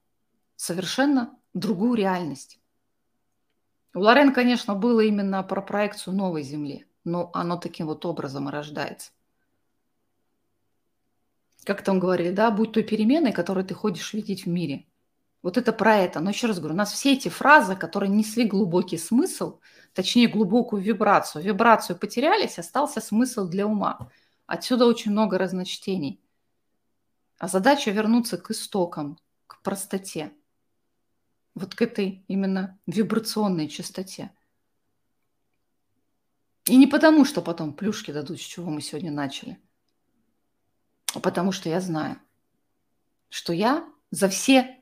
совершенно 0.56 1.38
другую 1.54 1.94
реальность. 1.94 2.60
У 3.94 4.00
Лорен, 4.00 4.32
конечно, 4.32 4.74
было 4.74 5.00
именно 5.00 5.42
про 5.42 5.62
проекцию 5.62 6.14
новой 6.14 6.42
Земли, 6.42 6.86
но 7.04 7.30
оно 7.34 7.56
таким 7.56 7.86
вот 7.86 8.06
образом 8.06 8.48
и 8.48 8.52
рождается. 8.52 9.10
Как 11.64 11.82
там 11.82 11.98
говорили, 11.98 12.30
да, 12.30 12.50
будь 12.50 12.72
той 12.72 12.82
переменой, 12.82 13.32
которую 13.32 13.64
ты 13.66 13.74
ходишь 13.74 14.14
видеть 14.14 14.44
в 14.44 14.48
мире. 14.48 14.86
Вот 15.42 15.56
это 15.56 15.72
про 15.72 15.96
это. 15.96 16.20
Но 16.20 16.30
еще 16.30 16.46
раз 16.46 16.58
говорю, 16.58 16.74
у 16.74 16.78
нас 16.78 16.92
все 16.92 17.14
эти 17.14 17.28
фразы, 17.28 17.74
которые 17.74 18.10
несли 18.10 18.44
глубокий 18.44 18.98
смысл, 18.98 19.58
точнее 19.94 20.28
глубокую 20.28 20.82
вибрацию, 20.82 21.42
вибрацию 21.42 21.98
потерялись, 21.98 22.58
остался 22.58 23.00
смысл 23.00 23.48
для 23.48 23.66
ума. 23.66 24.10
Отсюда 24.46 24.86
очень 24.86 25.12
много 25.12 25.38
разночтений. 25.38 26.20
А 27.40 27.48
задача 27.48 27.90
вернуться 27.90 28.36
к 28.36 28.50
истокам, 28.50 29.18
к 29.46 29.62
простоте. 29.62 30.30
Вот 31.54 31.74
к 31.74 31.80
этой 31.80 32.22
именно 32.28 32.78
вибрационной 32.86 33.66
частоте. 33.66 34.30
И 36.66 36.76
не 36.76 36.86
потому, 36.86 37.24
что 37.24 37.40
потом 37.40 37.72
плюшки 37.72 38.10
дадут, 38.10 38.38
с 38.38 38.44
чего 38.44 38.70
мы 38.70 38.82
сегодня 38.82 39.10
начали, 39.10 39.58
а 41.14 41.20
потому 41.20 41.50
что 41.50 41.70
я 41.70 41.80
знаю, 41.80 42.20
что 43.30 43.54
я 43.54 43.90
за 44.10 44.28
все 44.28 44.78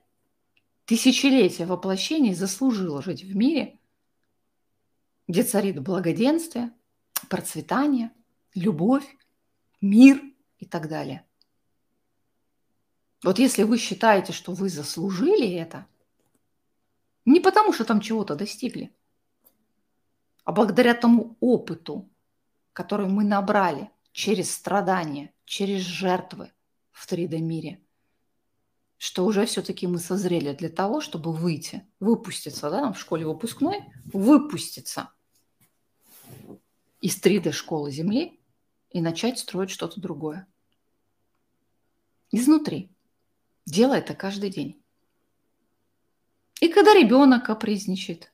тысячелетия 0.85 1.65
воплощений 1.65 2.35
заслужила 2.35 3.03
жить 3.03 3.23
в 3.23 3.37
мире, 3.37 3.79
где 5.29 5.45
царит 5.45 5.79
благоденствие, 5.79 6.73
процветание, 7.29 8.11
любовь, 8.53 9.07
мир 9.81 10.21
и 10.59 10.67
так 10.67 10.89
далее. 10.89 11.28
Вот 13.25 13.39
если 13.39 13.65
вы 13.65 13.79
считаете, 13.79 14.33
что 14.33 14.53
вы 14.53 14.69
заслужили 14.69 15.51
это, 15.53 15.87
не 17.25 17.41
потому 17.41 17.73
что 17.73 17.85
там 17.85 18.01
чего-то 18.01 18.35
достигли, 18.35 18.95
а 20.45 20.53
благодаря 20.53 20.95
тому 20.95 21.37
опыту, 21.41 22.09
который 22.73 23.09
мы 23.09 23.25
набрали 23.25 23.91
через 24.13 24.51
страдания, 24.51 25.35
через 25.45 25.83
жертвы 25.83 26.53
в 26.93 27.11
3D-мире– 27.11 27.83
что 28.99 29.25
уже 29.25 29.47
все-таки 29.47 29.87
мы 29.87 29.99
созрели 29.99 30.53
для 30.53 30.69
того, 30.69 31.01
чтобы 31.01 31.33
выйти, 31.33 31.89
выпуститься, 32.01 32.69
да, 32.69 32.93
в 32.93 32.99
школе 32.99 33.27
выпускной, 33.27 33.85
выпуститься 34.13 35.11
из 37.01 37.23
3D-школы 37.23 37.93
Земли 37.93 38.41
и 38.91 39.01
начать 39.01 39.39
строить 39.39 39.71
что-то 39.71 40.01
другое. 40.01 40.49
Изнутри. 42.33 42.93
Делай 43.71 43.99
это 43.99 44.15
каждый 44.15 44.51
день. 44.51 44.83
И 46.61 46.69
когда 46.69 46.95
ребенок 46.95 47.47
капризничает, 47.47 48.33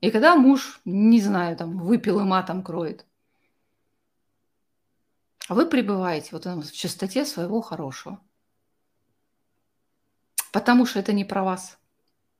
и 0.00 0.10
когда 0.10 0.36
муж, 0.36 0.80
не 0.84 1.20
знаю, 1.20 1.56
там, 1.56 1.78
выпил 1.78 2.20
и 2.20 2.24
матом 2.24 2.62
кроет, 2.62 3.06
а 5.48 5.54
вы 5.54 5.66
пребываете 5.66 6.30
вот 6.32 6.46
в 6.46 6.72
чистоте 6.72 7.24
своего 7.24 7.60
хорошего– 7.60 8.20
потому 10.52 10.86
что 10.86 10.98
это 10.98 11.12
не 11.12 11.24
про 11.24 11.42
вас. 11.42 11.78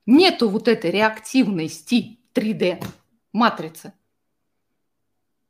Нету 0.06 0.48
вот 0.48 0.68
этой 0.68 0.90
реактивности 0.90 2.18
3D 2.34 2.84
матрицы. 3.32 3.92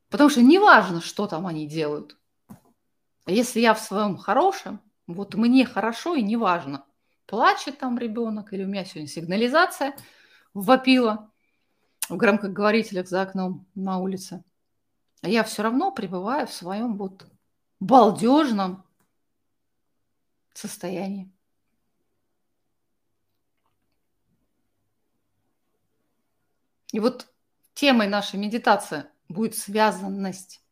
Потому 0.09 0.29
что 0.29 0.43
неважно, 0.43 1.01
что 1.01 1.27
там 1.27 1.47
они 1.47 1.67
делают. 1.67 2.17
А 2.49 3.31
если 3.31 3.61
я 3.61 3.75
в 3.75 3.81
своем 3.81 4.17
хорошем, 4.17 4.81
вот 5.15 5.35
мне 5.35 5.65
хорошо 5.65 6.15
и 6.15 6.23
неважно, 6.23 6.85
плачет 7.27 7.79
там 7.79 7.99
ребенок 7.99 8.53
или 8.53 8.65
у 8.65 8.69
меня 8.69 8.85
сегодня 8.85 9.09
сигнализация 9.09 9.97
вопила 10.55 11.31
в 12.09 12.17
громкоговорителях 12.17 13.09
за 13.09 13.23
окном 13.23 13.67
на 13.75 13.99
улице. 13.99 14.43
А 15.23 15.29
я 15.29 15.45
все 15.45 15.63
равно 15.63 15.93
пребываю 15.93 16.47
в 16.47 16.53
своем 16.53 16.97
вот 16.97 17.27
балдежном 17.79 18.85
состоянии. 20.55 21.31
И 26.93 27.01
вот 27.01 27.29
темой 27.75 28.09
нашей 28.09 28.39
медитации 28.39 29.05
будет 29.29 29.57
связанность. 29.57 30.63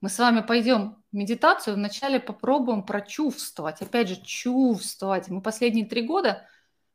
Мы 0.00 0.08
с 0.08 0.18
вами 0.18 0.40
пойдем 0.40 1.01
медитацию, 1.12 1.76
вначале 1.76 2.20
попробуем 2.20 2.82
прочувствовать, 2.82 3.82
опять 3.82 4.08
же, 4.08 4.16
чувствовать. 4.22 5.28
Мы 5.28 5.42
последние 5.42 5.86
три 5.86 6.02
года, 6.02 6.46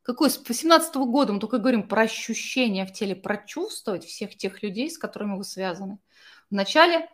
какой, 0.01 0.29
с 0.29 0.37
18 0.37 0.95
-го 0.95 1.05
года 1.05 1.33
мы 1.33 1.39
только 1.39 1.57
говорим 1.59 1.87
про 1.87 2.03
ощущения 2.03 2.85
в 2.85 2.93
теле, 2.93 3.15
прочувствовать 3.15 4.05
всех 4.05 4.35
тех 4.35 4.63
людей, 4.63 4.89
с 4.89 4.97
которыми 4.97 5.37
вы 5.37 5.43
связаны. 5.43 5.99
Вначале, 6.49 7.09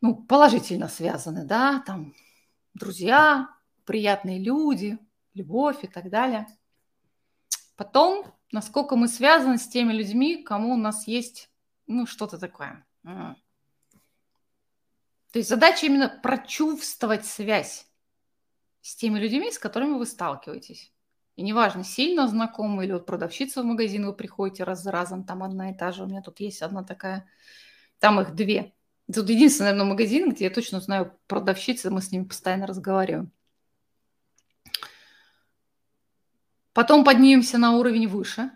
ну, 0.00 0.14
положительно 0.14 0.88
связаны, 0.88 1.44
да, 1.44 1.82
там, 1.86 2.14
друзья, 2.74 3.48
приятные 3.84 4.38
люди, 4.38 4.98
любовь 5.34 5.84
и 5.84 5.86
так 5.86 6.10
далее. 6.10 6.46
Потом 7.76 8.34
насколько 8.54 8.96
мы 8.96 9.08
связаны 9.08 9.58
с 9.58 9.68
теми 9.68 9.92
людьми, 9.92 10.42
кому 10.42 10.74
у 10.74 10.76
нас 10.76 11.06
есть, 11.08 11.50
ну, 11.86 12.06
что-то 12.06 12.38
такое. 12.38 12.86
То 15.34 15.38
есть 15.38 15.48
задача 15.48 15.86
именно 15.86 16.08
прочувствовать 16.22 17.26
связь 17.26 17.88
с 18.82 18.94
теми 18.94 19.18
людьми, 19.18 19.50
с 19.50 19.58
которыми 19.58 19.98
вы 19.98 20.06
сталкиваетесь. 20.06 20.92
И 21.34 21.42
неважно, 21.42 21.82
сильно 21.82 22.28
знакомы 22.28 22.84
или 22.84 22.92
вот 22.92 23.04
продавщица 23.04 23.62
в 23.62 23.64
магазин, 23.64 24.06
вы 24.06 24.12
приходите 24.12 24.62
раз 24.62 24.84
за 24.84 24.92
разом, 24.92 25.24
там 25.24 25.42
одна 25.42 25.72
и 25.72 25.74
та 25.74 25.90
же, 25.90 26.04
у 26.04 26.06
меня 26.06 26.22
тут 26.22 26.38
есть 26.38 26.62
одна 26.62 26.84
такая, 26.84 27.28
там 27.98 28.20
их 28.20 28.36
две. 28.36 28.74
Тут 29.12 29.28
единственный, 29.28 29.72
наверное, 29.72 29.90
магазин, 29.90 30.30
где 30.30 30.44
я 30.44 30.50
точно 30.50 30.78
знаю 30.80 31.18
продавщицы, 31.26 31.90
мы 31.90 32.00
с 32.00 32.12
ними 32.12 32.26
постоянно 32.26 32.68
разговариваем. 32.68 33.32
Потом 36.72 37.02
поднимемся 37.02 37.58
на 37.58 37.72
уровень 37.72 38.06
выше. 38.06 38.52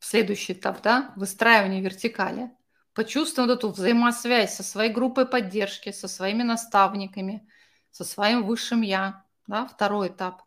Следующий 0.00 0.54
этап, 0.54 0.82
да, 0.82 1.12
выстраивание 1.14 1.80
вертикали. 1.80 2.50
Почувствуем 2.94 3.48
вот 3.48 3.58
эту 3.58 3.70
взаимосвязь 3.70 4.54
со 4.54 4.62
своей 4.62 4.92
группой 4.92 5.26
поддержки, 5.26 5.92
со 5.92 6.08
своими 6.08 6.42
наставниками, 6.42 7.48
со 7.90 8.04
своим 8.04 8.44
высшим 8.44 8.82
я. 8.82 9.24
Да, 9.46 9.66
второй 9.66 10.08
этап. 10.08 10.42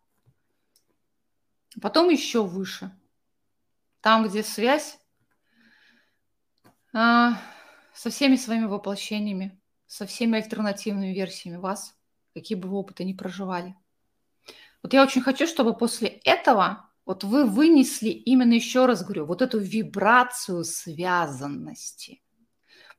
Потом 1.82 2.10
еще 2.10 2.44
выше. 2.44 2.92
Там, 4.02 4.28
где 4.28 4.44
связь 4.44 5.00
а, 6.94 7.42
со 7.94 8.10
всеми 8.10 8.36
своими 8.36 8.66
воплощениями, 8.66 9.60
со 9.88 10.06
всеми 10.06 10.38
альтернативными 10.38 11.14
версиями 11.14 11.58
вас, 11.58 11.98
какие 12.34 12.58
бы 12.58 12.70
вы 12.70 12.78
опыты 12.78 13.04
ни 13.04 13.14
проживали. 13.14 13.76
Вот 14.84 14.94
я 14.94 15.02
очень 15.04 15.22
хочу, 15.22 15.48
чтобы 15.48 15.76
после 15.76 16.08
этого 16.08 16.92
вот 17.06 17.24
вы 17.24 17.46
вынесли 17.46 18.10
именно, 18.10 18.54
еще 18.54 18.86
раз 18.86 19.04
говорю, 19.04 19.26
вот 19.26 19.42
эту 19.42 19.60
вибрацию 19.60 20.64
связанности. 20.64 22.22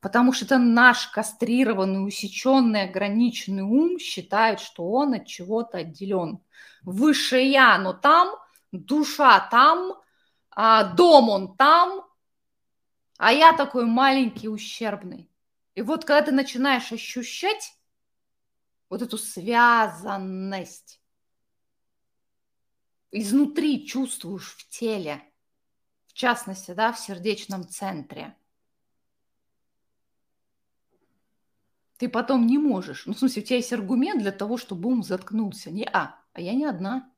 Потому 0.07 0.33
что 0.33 0.45
это 0.45 0.59
наш 0.59 1.09
кастрированный, 1.09 2.07
усеченный, 2.07 2.85
ограниченный 2.85 3.65
ум 3.65 3.99
считает, 3.99 4.61
что 4.61 4.89
он 4.89 5.15
от 5.15 5.27
чего-то 5.27 5.79
отделен. 5.79 6.39
Выше 6.85 7.39
я, 7.39 7.77
но 7.77 7.93
там, 7.93 8.29
душа 8.71 9.41
там, 9.51 9.95
а 10.49 10.85
дом 10.85 11.29
он 11.29 11.57
там, 11.57 12.05
а 13.19 13.33
я 13.33 13.53
такой 13.53 13.85
маленький, 13.85 14.49
ущербный. 14.49 15.29
И 15.75 15.83
вот 15.83 16.05
когда 16.05 16.27
ты 16.27 16.31
начинаешь 16.31 16.93
ощущать 16.93 17.77
вот 18.89 19.03
эту 19.03 19.19
связанность, 19.19 21.01
изнутри 23.11 23.85
чувствуешь 23.85 24.55
в 24.57 24.69
теле, 24.69 25.21
в 26.07 26.13
частности, 26.13 26.71
да, 26.71 26.93
в 26.93 27.01
сердечном 27.01 27.67
центре. 27.67 28.37
Ты 31.99 32.09
потом 32.09 32.47
не 32.47 32.59
можешь. 32.59 33.07
Ну, 33.07 33.15
в 33.15 33.19
смысле, 33.19 33.43
у 33.43 33.45
тебя 33.45 33.57
есть 33.57 33.73
аргумент 33.73 34.21
для 34.21 34.33
того, 34.33 34.59
чтобы 34.59 34.89
ум 34.89 35.03
заткнулся. 35.03 35.71
Не 35.71 35.85
а, 35.85 36.19
а 36.33 36.41
я 36.41 36.55
не 36.55 36.65
одна. 36.67 37.11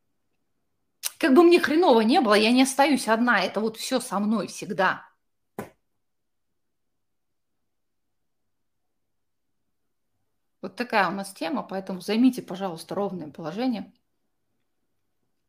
Как 1.19 1.35
бы 1.35 1.43
мне 1.43 1.61
хреново 1.61 2.01
не 2.03 2.21
было, 2.21 2.35
я 2.35 2.53
не 2.53 2.63
остаюсь 2.63 3.09
одна. 3.09 3.41
Это 3.41 3.61
вот 3.61 3.77
все 3.77 4.01
со 4.01 4.19
мной 4.19 4.47
всегда. 4.47 5.05
Вот 10.61 10.77
такая 10.77 11.09
у 11.09 11.13
нас 11.13 11.33
тема, 11.33 11.63
поэтому 11.63 12.01
займите, 12.01 12.43
пожалуйста, 12.43 12.95
ровное 12.95 13.29
положение– 13.29 13.93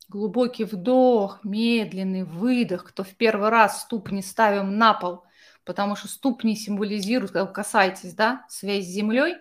Глубокий 0.10 0.64
вдох, 0.64 1.44
медленный 1.44 2.24
выдох. 2.24 2.86
Кто 2.86 3.04
в 3.04 3.14
первый 3.14 3.50
раз 3.50 3.84
ступни 3.84 4.24
ставим 4.24 4.76
на 4.76 4.96
пол, 4.96 5.24
потому 5.70 5.96
что 5.96 6.08
ступни 6.08 6.56
символизируют, 6.56 7.30
когда 7.30 7.46
вы 7.46 7.54
касаетесь, 7.54 8.16
да, 8.16 8.44
связь 8.50 8.86
с 8.86 8.88
землей. 8.88 9.36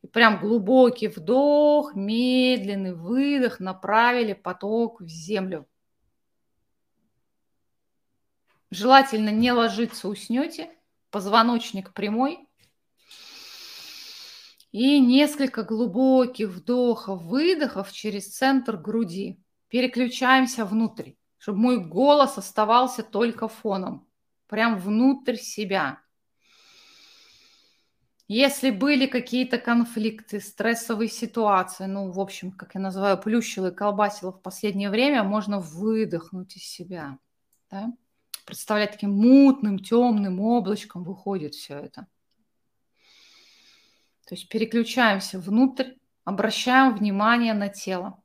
И 0.00 0.06
прям 0.06 0.40
глубокий 0.40 1.08
вдох, 1.08 1.94
медленный 1.94 2.94
выдох, 2.94 3.60
направили 3.60 4.32
поток 4.32 5.02
в 5.02 5.06
землю. 5.06 5.68
Желательно 8.70 9.28
не 9.28 9.52
ложиться, 9.52 10.08
уснете. 10.08 10.70
Позвоночник 11.10 11.92
прямой. 11.92 12.48
И 14.72 14.98
несколько 15.00 15.64
глубоких 15.64 16.48
вдохов, 16.48 17.20
выдохов 17.24 17.92
через 17.92 18.34
центр 18.34 18.78
груди. 18.78 19.38
Переключаемся 19.68 20.64
внутрь, 20.64 21.10
чтобы 21.36 21.58
мой 21.58 21.84
голос 21.84 22.38
оставался 22.38 23.02
только 23.02 23.48
фоном. 23.48 24.08
Прям 24.46 24.78
внутрь 24.78 25.36
себя. 25.36 26.00
Если 28.26 28.70
были 28.70 29.06
какие-то 29.06 29.58
конфликты, 29.58 30.40
стрессовые 30.40 31.08
ситуации, 31.08 31.84
ну, 31.84 32.10
в 32.10 32.18
общем, 32.18 32.52
как 32.52 32.74
я 32.74 32.80
называю, 32.80 33.18
плющило 33.20 33.70
и 33.70 33.74
колбасило 33.74 34.32
в 34.32 34.40
последнее 34.40 34.88
время, 34.88 35.24
можно 35.24 35.60
выдохнуть 35.60 36.56
из 36.56 36.62
себя. 36.62 37.18
Да? 37.70 37.92
Представлять 38.46 38.92
таким 38.92 39.12
мутным, 39.12 39.78
темным 39.78 40.40
облачком 40.40 41.04
выходит 41.04 41.54
все 41.54 41.78
это. 41.78 42.06
То 44.26 44.34
есть 44.34 44.48
переключаемся 44.48 45.38
внутрь, 45.38 45.92
обращаем 46.24 46.96
внимание 46.96 47.52
на 47.52 47.68
тело. 47.68 48.22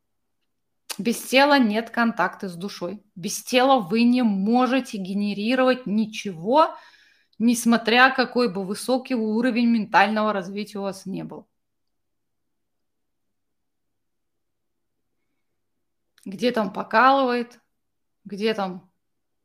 Без 1.00 1.24
тела 1.24 1.58
нет 1.58 1.90
контакта 1.90 2.48
с 2.48 2.56
душой. 2.56 3.02
Без 3.16 3.42
тела 3.42 3.80
вы 3.80 4.04
не 4.04 4.22
можете 4.22 4.98
генерировать 4.98 5.88
ничего, 5.88 6.76
несмотря 7.40 8.14
какой 8.14 8.54
бы 8.54 8.64
высокий 8.64 9.16
уровень 9.16 9.70
ментального 9.70 10.34
развития 10.34 10.78
у 10.78 10.84
вас 10.84 11.08
не 11.08 11.24
был. 11.24 11.48
Где 16.26 16.52
там 16.52 16.72
покалывает, 16.72 17.60
где 18.26 18.54
там 18.54 18.92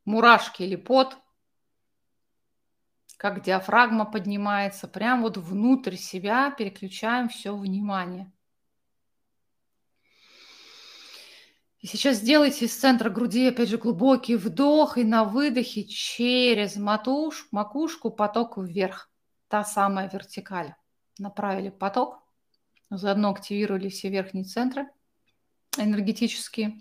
мурашки 0.05 0.65
или 0.65 0.77
пот– 0.77 1.17
как 3.17 3.43
диафрагма 3.43 4.05
поднимается, 4.05 4.87
прям 4.87 5.23
вот 5.23 5.39
внутрь 5.39 5.97
себя 5.97 6.51
переключаем 6.51 7.31
все 7.31 7.57
внимание. 7.57 8.31
И 11.85 11.87
сейчас 11.87 12.17
сделайте 12.17 12.65
из 12.65 12.75
центра 12.75 13.11
груди, 13.11 13.47
опять 13.47 13.69
же, 13.69 13.77
глубокий 13.77 14.37
вдох 14.37 14.97
и 14.97 15.05
на 15.05 15.25
выдохе 15.25 15.85
через 15.85 16.77
матуш, 16.77 17.47
макушку 17.51 18.11
поток 18.11 18.57
вверх. 18.57 19.11
Та 19.49 19.65
самая 19.65 20.09
вертикаль. 20.09 20.75
Направили 21.19 21.69
поток, 21.69 22.23
заодно 22.89 23.33
активировали 23.33 23.91
все 23.91 24.09
верхние 24.09 24.45
центры 24.45 24.89
энергетические. 25.77 26.81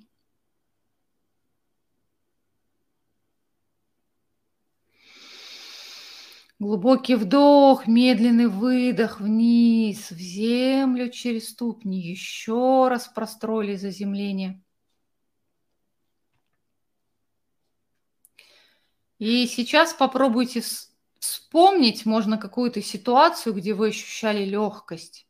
Глубокий 6.60 7.16
вдох, 7.16 7.88
медленный 7.88 8.48
выдох 8.48 9.20
вниз, 9.20 10.12
в 10.12 10.18
землю 10.18 11.10
через 11.10 11.50
ступни. 11.50 12.00
Еще 12.00 12.88
раз 12.88 13.10
простроили 13.10 13.76
заземление. 13.76 14.64
И 19.20 19.48
сейчас 19.48 19.94
попробуйте 19.94 20.64
вспомнить, 21.20 22.06
можно 22.06 22.38
какую-то 22.38 22.82
ситуацию, 22.82 23.54
где 23.56 23.74
вы 23.74 23.90
ощущали 23.90 24.44
легкость. 24.44 25.28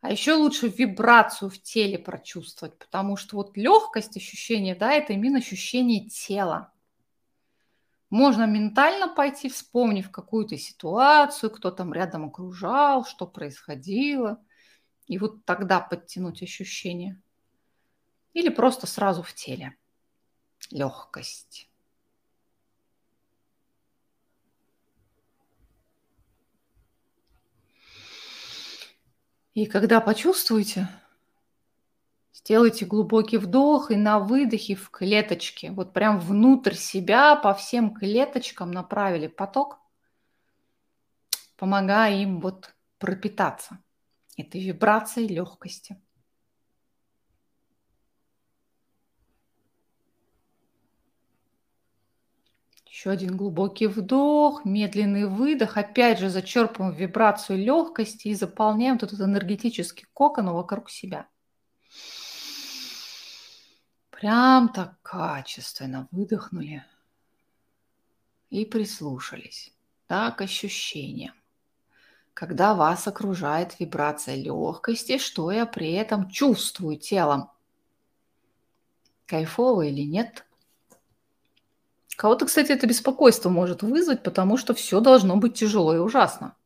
А 0.00 0.10
еще 0.10 0.34
лучше 0.34 0.68
вибрацию 0.68 1.50
в 1.50 1.60
теле 1.60 1.98
прочувствовать, 1.98 2.78
потому 2.78 3.16
что 3.16 3.36
вот 3.36 3.56
легкость 3.56 4.16
ощущения, 4.16 4.74
да, 4.74 4.92
это 4.92 5.12
именно 5.12 5.38
ощущение 5.38 6.08
тела. 6.08 6.72
Можно 8.10 8.44
ментально 8.46 9.08
пойти, 9.08 9.48
вспомнив 9.48 10.10
какую-то 10.10 10.56
ситуацию, 10.56 11.50
кто 11.50 11.70
там 11.70 11.92
рядом 11.92 12.26
окружал, 12.26 13.04
что 13.04 13.26
происходило, 13.26 14.42
и 15.06 15.18
вот 15.18 15.44
тогда 15.44 15.80
подтянуть 15.80 16.42
ощущение. 16.42 17.20
Или 18.32 18.48
просто 18.48 18.86
сразу 18.86 19.22
в 19.22 19.34
теле. 19.34 19.76
Легкость. 20.70 21.67
И 29.58 29.66
когда 29.66 30.00
почувствуете, 30.00 30.88
Сделайте 32.32 32.84
глубокий 32.86 33.38
вдох 33.38 33.90
и 33.90 33.96
на 33.96 34.20
выдохе 34.20 34.76
в 34.76 34.88
клеточке, 34.90 35.72
вот 35.72 35.92
прям 35.92 36.20
внутрь 36.20 36.74
себя 36.74 37.34
по 37.34 37.52
всем 37.54 37.92
клеточкам 37.92 38.70
направили 38.70 39.26
поток, 39.26 39.80
помогая 41.56 42.14
им 42.22 42.38
вот 42.38 42.72
пропитаться 42.98 43.80
этой 44.36 44.60
вибрацией 44.60 45.26
легкости. 45.26 46.00
Еще 52.98 53.10
один 53.10 53.36
глубокий 53.36 53.86
вдох, 53.86 54.64
медленный 54.64 55.28
выдох. 55.28 55.76
Опять 55.76 56.18
же 56.18 56.30
зачерпываем 56.30 56.92
вибрацию 56.92 57.56
легкости 57.56 58.26
и 58.26 58.34
заполняем 58.34 58.96
этот 58.96 59.20
энергетический 59.20 60.08
кокон 60.12 60.50
вокруг 60.50 60.90
себя. 60.90 61.28
Прям 64.10 64.68
так 64.70 65.00
качественно 65.02 66.08
выдохнули 66.10 66.84
и 68.50 68.64
прислушались 68.64 69.72
да, 70.08 70.32
к 70.32 70.40
ощущениям. 70.40 71.34
Когда 72.34 72.74
вас 72.74 73.06
окружает 73.06 73.78
вибрация 73.78 74.34
легкости, 74.34 75.18
что 75.18 75.52
я 75.52 75.66
при 75.66 75.92
этом 75.92 76.28
чувствую 76.28 76.98
телом? 76.98 77.48
Кайфово 79.26 79.82
или 79.82 80.02
нет? 80.02 80.47
Кого-то, 82.18 82.46
кстати, 82.46 82.72
это 82.72 82.88
беспокойство 82.88 83.48
может 83.48 83.84
вызвать, 83.84 84.24
потому 84.24 84.56
что 84.56 84.74
все 84.74 84.98
должно 84.98 85.36
быть 85.36 85.54
тяжело 85.54 85.94
и 85.94 85.98
ужасно. 85.98 86.56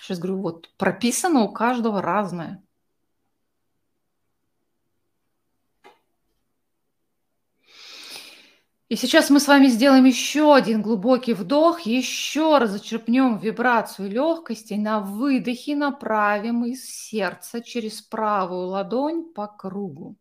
Сейчас 0.00 0.18
говорю, 0.18 0.38
вот 0.38 0.70
прописано 0.78 1.42
у 1.42 1.52
каждого 1.52 2.00
разное– 2.00 2.62
И 8.88 8.96
сейчас 8.96 9.28
мы 9.28 9.38
с 9.38 9.46
вами 9.46 9.66
сделаем 9.66 10.06
еще 10.06 10.54
один 10.54 10.80
глубокий 10.80 11.34
вдох, 11.34 11.80
еще 11.80 12.56
раз 12.56 12.70
зачерпнем 12.70 13.36
вибрацию 13.36 14.10
легкости, 14.10 14.72
на 14.72 15.00
выдохе 15.00 15.76
направим 15.76 16.64
из 16.64 16.88
сердца 16.88 17.60
через 17.60 18.00
правую 18.00 18.68
ладонь 18.68 19.24
по 19.34 19.46
кругу. 19.46 20.16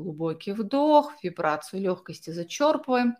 Глубокий 0.00 0.52
вдох, 0.52 1.22
вибрацию 1.22 1.82
легкости 1.82 2.30
зачерпываем. 2.30 3.16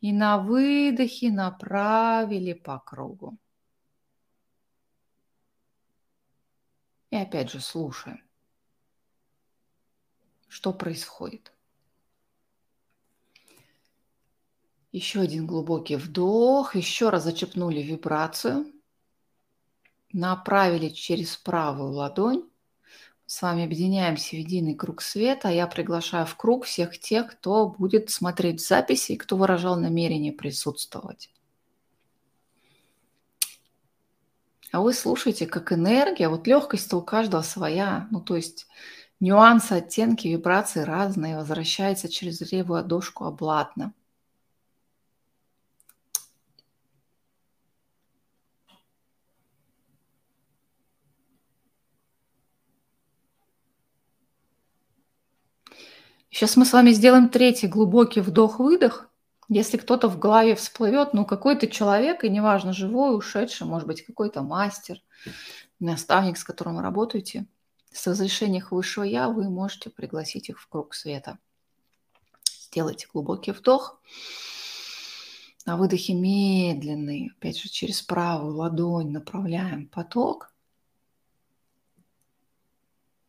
И 0.00 0.12
на 0.12 0.38
выдохе 0.38 1.32
направили 1.32 2.52
по 2.52 2.78
кругу. 2.78 3.36
И 7.10 7.16
опять 7.16 7.50
же 7.50 7.60
слушаем, 7.60 8.22
что 10.48 10.72
происходит. 10.72 11.52
Еще 14.92 15.20
один 15.20 15.46
глубокий 15.48 15.96
вдох. 15.96 16.76
Еще 16.76 17.08
раз 17.08 17.24
зачепнули 17.24 17.82
вибрацию. 17.82 18.72
Направили 20.12 20.90
через 20.90 21.36
правую 21.36 21.90
ладонь. 21.90 22.51
С 23.26 23.40
вами 23.40 23.64
объединяемся 23.64 24.30
в 24.30 24.38
единый 24.38 24.74
круг 24.74 25.00
света. 25.00 25.48
Я 25.48 25.66
приглашаю 25.66 26.26
в 26.26 26.36
круг 26.36 26.64
всех 26.64 26.98
тех, 26.98 27.30
кто 27.30 27.68
будет 27.68 28.10
смотреть 28.10 28.64
записи 28.64 29.12
и 29.12 29.16
кто 29.16 29.36
выражал 29.36 29.78
намерение 29.78 30.32
присутствовать. 30.32 31.30
А 34.72 34.80
вы 34.80 34.94
слушаете, 34.94 35.46
как 35.46 35.72
энергия, 35.72 36.28
вот 36.28 36.46
легкость-то 36.46 36.96
у 36.96 37.02
каждого 37.02 37.42
своя. 37.42 38.08
Ну, 38.10 38.20
то 38.20 38.36
есть 38.36 38.66
нюансы, 39.20 39.72
оттенки, 39.72 40.28
вибрации 40.28 40.80
разные. 40.80 41.36
Возвращается 41.36 42.08
через 42.08 42.40
левую 42.52 42.80
ладошку 42.80 43.24
обратно. 43.24 43.92
Сейчас 56.32 56.56
мы 56.56 56.64
с 56.64 56.72
вами 56.72 56.92
сделаем 56.92 57.28
третий 57.28 57.66
глубокий 57.66 58.22
вдох-выдох. 58.22 59.06
Если 59.50 59.76
кто-то 59.76 60.08
в 60.08 60.18
голове 60.18 60.54
всплывет, 60.54 61.12
ну 61.12 61.26
какой-то 61.26 61.66
человек, 61.66 62.24
и 62.24 62.30
неважно, 62.30 62.72
живой, 62.72 63.14
ушедший, 63.14 63.66
может 63.66 63.86
быть, 63.86 64.00
какой-то 64.00 64.40
мастер, 64.40 65.02
наставник, 65.78 66.38
с 66.38 66.44
которым 66.44 66.76
вы 66.76 66.82
работаете, 66.82 67.46
с 67.92 68.06
разрешения 68.06 68.64
высшего 68.70 69.04
я, 69.04 69.28
вы 69.28 69.50
можете 69.50 69.90
пригласить 69.90 70.48
их 70.48 70.58
в 70.58 70.66
круг 70.68 70.94
света. 70.94 71.38
Сделайте 72.62 73.08
глубокий 73.12 73.52
вдох. 73.52 74.00
На 75.66 75.76
выдохе 75.76 76.14
медленный, 76.14 77.30
опять 77.36 77.58
же, 77.58 77.68
через 77.68 78.00
правую 78.00 78.56
ладонь 78.56 79.10
направляем 79.10 79.86
поток. 79.86 80.50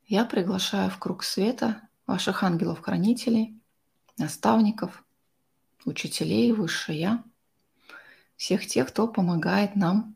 Я 0.07 0.23
приглашаю 0.23 0.89
в 0.89 0.97
круг 0.99 1.23
света 1.23 1.81
ваших 2.05 2.43
ангелов-хранителей, 2.43 3.59
наставников, 4.17 5.03
учителей, 5.85 6.51
высшее 6.51 6.99
Я, 6.99 7.23
всех 8.35 8.65
тех, 8.65 8.89
кто 8.89 9.07
помогает 9.07 9.75
нам 9.75 10.15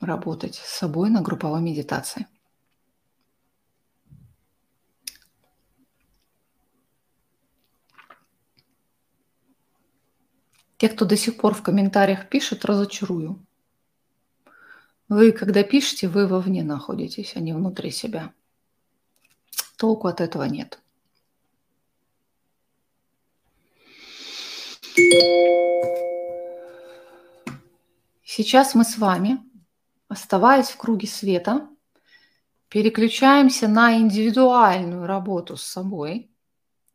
работать 0.00 0.54
с 0.54 0.78
собой 0.78 1.10
на 1.10 1.20
групповой 1.20 1.60
медитации. 1.60 2.26
Те, 10.78 10.88
кто 10.88 11.04
до 11.04 11.14
сих 11.14 11.36
пор 11.36 11.52
в 11.52 11.62
комментариях 11.62 12.30
пишет, 12.30 12.64
разочарую. 12.64 13.44
Вы, 15.10 15.32
когда 15.32 15.62
пишете, 15.62 16.08
вы 16.08 16.26
вовне 16.26 16.62
находитесь, 16.62 17.36
а 17.36 17.40
не 17.40 17.52
внутри 17.52 17.90
себя. 17.90 18.32
Толку 19.80 20.08
от 20.08 20.20
этого 20.20 20.44
нет. 20.44 20.78
Сейчас 28.22 28.74
мы 28.74 28.84
с 28.84 28.98
вами, 28.98 29.38
оставаясь 30.08 30.68
в 30.68 30.76
круге 30.76 31.08
света, 31.08 31.66
переключаемся 32.68 33.68
на 33.68 33.96
индивидуальную 33.96 35.06
работу 35.06 35.56
с 35.56 35.62
собой. 35.62 36.30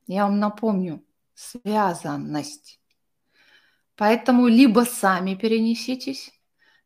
Я 0.06 0.26
вам 0.26 0.38
напомню, 0.38 1.04
связанность 1.34 2.80
Поэтому 3.96 4.48
либо 4.48 4.82
сами 4.82 5.34
перенеситесь, 5.34 6.35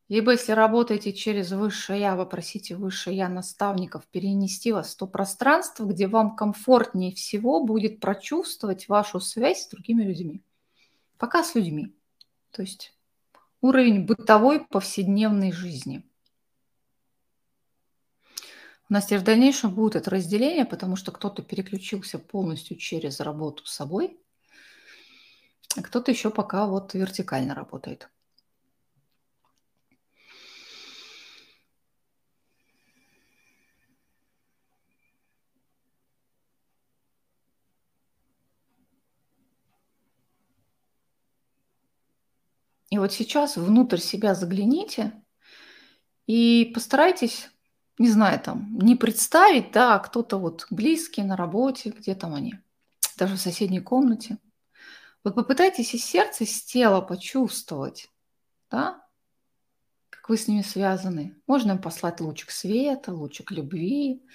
либо 0.09 0.31
если 0.31 0.51
работаете 0.51 1.13
через 1.13 1.51
высшее 1.51 2.01
я, 2.01 2.15
попросите 2.15 2.75
высшее 2.75 3.17
я 3.17 3.29
наставников 3.29 4.05
перенести 4.07 4.71
вас 4.71 4.93
в 4.93 4.97
то 4.97 5.07
пространство, 5.07 5.85
где 5.85 6.07
вам 6.07 6.35
комфортнее 6.35 7.13
всего 7.13 7.63
будет 7.63 7.99
прочувствовать 7.99 8.89
вашу 8.89 9.19
связь 9.19 9.63
с 9.63 9.69
другими 9.69 10.03
людьми. 10.03 10.43
Пока 11.17 11.43
с 11.43 11.55
людьми. 11.55 11.95
То 12.51 12.63
есть 12.63 12.97
уровень 13.61 14.05
бытовой 14.05 14.65
повседневной 14.65 15.51
жизни. 15.51 16.03
У 18.89 18.93
нас 18.93 19.05
теперь 19.05 19.19
в 19.19 19.23
дальнейшем 19.23 19.73
будет 19.73 19.95
это 19.95 20.09
разделение, 20.09 20.65
потому 20.65 20.95
что 20.95 21.11
кто-то 21.11 21.43
переключился 21.43 22.19
полностью 22.19 22.75
через 22.75 23.19
работу 23.19 23.65
с 23.65 23.73
собой– 23.73 24.19
а 25.77 25.81
кто-то 25.81 26.11
еще 26.11 26.29
пока 26.29 26.65
вот 26.65 26.93
вертикально 26.93 27.53
работает. 27.53 28.09
Вот 42.99 43.13
сейчас 43.13 43.57
внутрь 43.57 43.99
себя 43.99 44.35
загляните 44.35 45.13
и 46.27 46.71
постарайтесь, 46.73 47.49
не 47.97 48.09
знаю, 48.09 48.39
там, 48.39 48.77
не 48.77 48.95
представить, 48.95 49.71
да, 49.71 49.99
кто-то 49.99 50.37
вот 50.37 50.67
близкий 50.69 51.23
на 51.23 51.35
работе, 51.35 51.89
где 51.89 52.15
там 52.15 52.33
они, 52.33 52.55
даже 53.17 53.35
в 53.35 53.41
соседней 53.41 53.81
комнате– 53.81 54.37
вот 55.23 55.35
попытайтесь 55.35 55.93
из 55.93 56.05
сердца, 56.05 56.45
из 56.45 56.63
тела 56.63 57.01
почувствовать, 57.01 58.09
да, 58.71 59.05
как 60.09 60.29
вы 60.29 60.37
с 60.37 60.47
ними 60.47 60.61
связаны. 60.61 61.35
Можно 61.45 61.73
им 61.73 61.81
послать 61.81 62.21
лучик 62.21 62.51
света, 62.51 63.13
лучик 63.13 63.51
любви, 63.51 64.25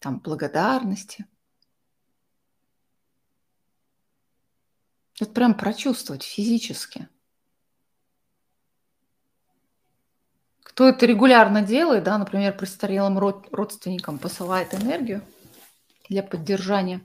там, 0.00 0.18
благодарности. 0.18 1.26
Это 5.20 5.30
прям 5.30 5.56
прочувствовать 5.56 6.24
физически. 6.24 7.08
Кто 10.74 10.88
это 10.88 11.06
регулярно 11.06 11.62
делает, 11.62 12.02
да, 12.02 12.18
например, 12.18 12.56
престарелым 12.56 13.16
родственникам 13.16 14.18
посылает 14.18 14.74
энергию 14.74 15.22
для 16.08 16.24
поддержания, 16.24 17.00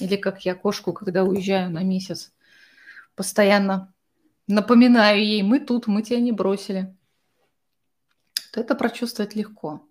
или 0.00 0.16
как 0.16 0.44
я 0.44 0.54
кошку, 0.54 0.92
когда 0.92 1.24
уезжаю 1.24 1.70
на 1.70 1.82
месяц, 1.82 2.30
постоянно 3.14 3.94
напоминаю 4.46 5.24
ей, 5.24 5.42
мы 5.42 5.60
тут, 5.60 5.86
мы 5.86 6.02
тебя 6.02 6.20
не 6.20 6.32
бросили, 6.32 6.94
то 8.52 8.60
это 8.60 8.74
прочувствовать 8.74 9.34
легко. 9.34 9.82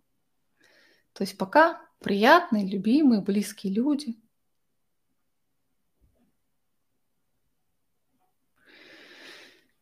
То 1.14 1.24
есть 1.24 1.36
пока 1.36 1.82
приятные, 2.02 2.68
любимые, 2.68 3.22
близкие 3.22 3.74
люди. 3.74 4.20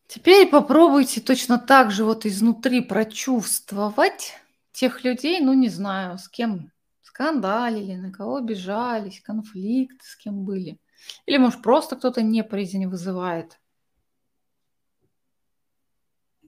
Теперь 0.08 0.50
попробуйте 0.50 1.22
точно 1.22 1.58
так 1.60 1.92
же 1.92 2.06
вот 2.06 2.26
изнутри 2.26 2.82
прочувствовать 2.82 4.34
тех 4.72 5.04
людей, 5.04 5.40
ну 5.42 5.54
не 5.54 5.70
знаю, 5.70 6.18
с 6.18 6.30
кем 6.30 6.72
скандалили, 7.02 7.96
на 7.96 8.12
кого 8.12 8.38
обижались, 8.38 9.22
конфликты 9.22 10.06
с 10.06 10.16
кем 10.16 10.44
были– 10.44 10.80
или, 11.26 11.38
может, 11.38 11.62
просто 11.62 11.96
кто-то 11.96 12.22
неприязнь 12.22 12.86
вызывает. 12.86 13.60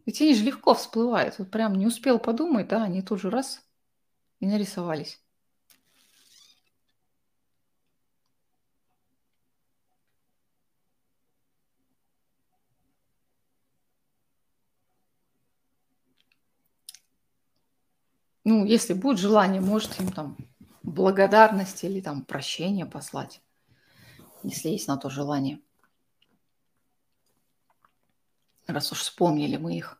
Ведь 0.05 0.21
они 0.21 0.33
же 0.33 0.43
легко 0.43 0.73
всплывают. 0.73 1.37
Вот 1.37 1.51
прям 1.51 1.75
не 1.75 1.85
успел 1.85 2.19
подумать, 2.19 2.67
да, 2.67 2.83
они 2.83 3.01
тут 3.01 3.19
же 3.19 3.29
раз 3.29 3.61
и 4.39 4.47
нарисовались. 4.47 5.21
Ну, 18.49 18.65
если 18.65 18.93
будет 18.93 19.19
желание, 19.19 19.61
может 19.61 19.99
им 19.99 20.11
там 20.11 20.37
благодарность 20.83 21.83
или 21.83 22.01
там 22.01 22.23
прощение 22.23 22.85
послать 22.85 23.41
если 24.43 24.69
есть 24.69 24.87
на 24.87 24.97
то 24.97 25.09
желание. 25.09 25.59
Раз 28.67 28.91
уж 28.91 28.99
вспомнили 28.99 29.57
мы 29.57 29.77
их. 29.77 29.98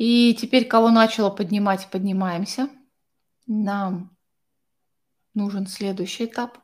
И 0.00 0.32
теперь, 0.32 0.64
кого 0.64 0.92
начало 0.92 1.28
поднимать, 1.28 1.90
поднимаемся. 1.90 2.70
Нам 3.48 4.16
нужен 5.34 5.66
следующий 5.66 6.26
этап. 6.26 6.58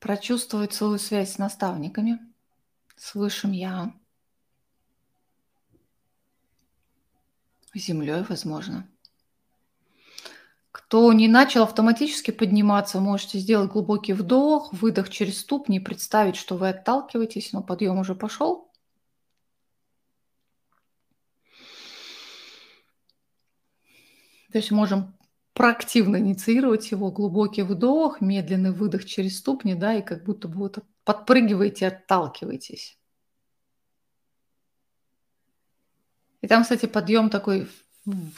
Прочувствовать 0.00 0.72
свою 0.72 0.96
связь 0.96 1.34
с 1.34 1.38
наставниками, 1.38 2.18
с 2.96 3.14
Высшим 3.14 3.52
Я, 3.52 3.92
землей, 7.74 8.24
возможно. 8.26 8.88
Кто 10.70 11.12
не 11.12 11.28
начал 11.28 11.64
автоматически 11.64 12.30
подниматься, 12.30 13.00
можете 13.00 13.38
сделать 13.38 13.70
глубокий 13.70 14.14
вдох, 14.14 14.72
выдох 14.72 15.10
через 15.10 15.40
ступни 15.40 15.78
представить, 15.78 16.36
что 16.36 16.56
вы 16.56 16.70
отталкиваетесь, 16.70 17.52
но 17.52 17.62
подъем 17.62 17.98
уже 17.98 18.14
пошел– 18.14 18.70
То 24.52 24.58
есть 24.58 24.70
можем 24.70 25.16
проактивно 25.54 26.16
инициировать 26.16 26.90
его. 26.90 27.10
Глубокий 27.10 27.62
вдох, 27.62 28.20
медленный 28.20 28.72
выдох 28.72 29.04
через 29.04 29.38
ступни, 29.38 29.74
да, 29.74 29.94
и 29.94 30.02
как 30.02 30.24
будто 30.24 30.48
бы 30.48 30.58
вот 30.58 30.78
подпрыгиваете, 31.04 31.88
отталкиваетесь. 31.88 32.98
И 36.42 36.48
там, 36.48 36.62
кстати, 36.62 36.86
подъем 36.86 37.30
такой 37.30 37.68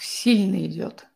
сильный 0.00 0.66
идет. 0.66 1.06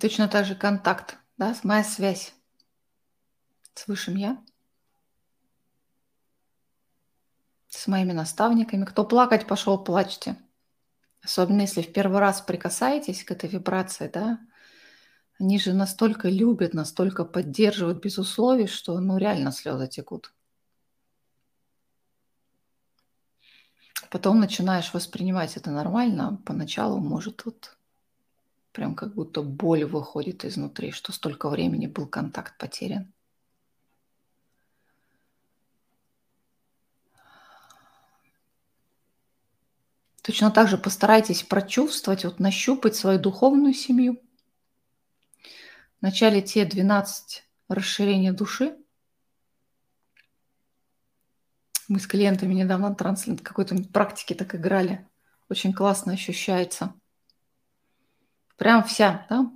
Точно 0.00 0.28
так 0.28 0.46
же 0.46 0.54
контакт, 0.54 1.18
да, 1.36 1.54
моя 1.62 1.84
связь 1.84 2.32
с 3.74 3.86
Высшим 3.86 4.16
Я, 4.16 4.42
с 7.68 7.86
моими 7.86 8.12
наставниками. 8.12 8.86
Кто 8.86 9.04
плакать 9.04 9.46
пошел, 9.46 9.82
плачьте. 9.82 10.36
Особенно 11.22 11.60
если 11.60 11.82
в 11.82 11.92
первый 11.92 12.18
раз 12.18 12.40
прикасаетесь 12.40 13.24
к 13.24 13.30
этой 13.30 13.50
вибрации, 13.50 14.10
да, 14.12 14.40
они 15.38 15.58
же 15.58 15.74
настолько 15.74 16.30
любят, 16.30 16.72
настолько 16.72 17.26
поддерживают 17.26 18.02
без 18.02 18.16
условий, 18.16 18.68
что 18.68 18.98
ну 19.00 19.18
реально 19.18 19.52
слезы 19.52 19.86
текут. 19.86 20.32
Потом 24.10 24.40
начинаешь 24.40 24.94
воспринимать 24.94 25.58
это 25.58 25.70
нормально, 25.70 26.40
поначалу 26.46 27.00
может 27.00 27.44
вот 27.44 27.76
Прям 28.72 28.94
как 28.94 29.14
будто 29.14 29.42
боль 29.42 29.84
выходит 29.84 30.44
изнутри, 30.44 30.92
что 30.92 31.12
столько 31.12 31.48
времени 31.48 31.86
был 31.86 32.06
контакт 32.06 32.56
потерян. 32.56 33.12
Точно 40.22 40.52
так 40.52 40.68
же 40.68 40.78
постарайтесь 40.78 41.42
прочувствовать, 41.42 42.24
вот 42.24 42.38
нащупать 42.38 42.94
свою 42.94 43.18
духовную 43.18 43.74
семью. 43.74 44.20
Вначале 46.00 46.40
те 46.40 46.64
12 46.64 47.44
расширения 47.68 48.32
души. 48.32 48.76
Мы 51.88 51.98
с 51.98 52.06
клиентами 52.06 52.54
недавно 52.54 52.94
транслент 52.94 53.40
какой-то 53.40 53.74
практики 53.92 54.34
так 54.34 54.54
играли. 54.54 55.08
Очень 55.48 55.72
классно 55.72 56.12
ощущается. 56.12 56.94
Прям 58.60 58.84
вся, 58.84 59.26
да? 59.30 59.50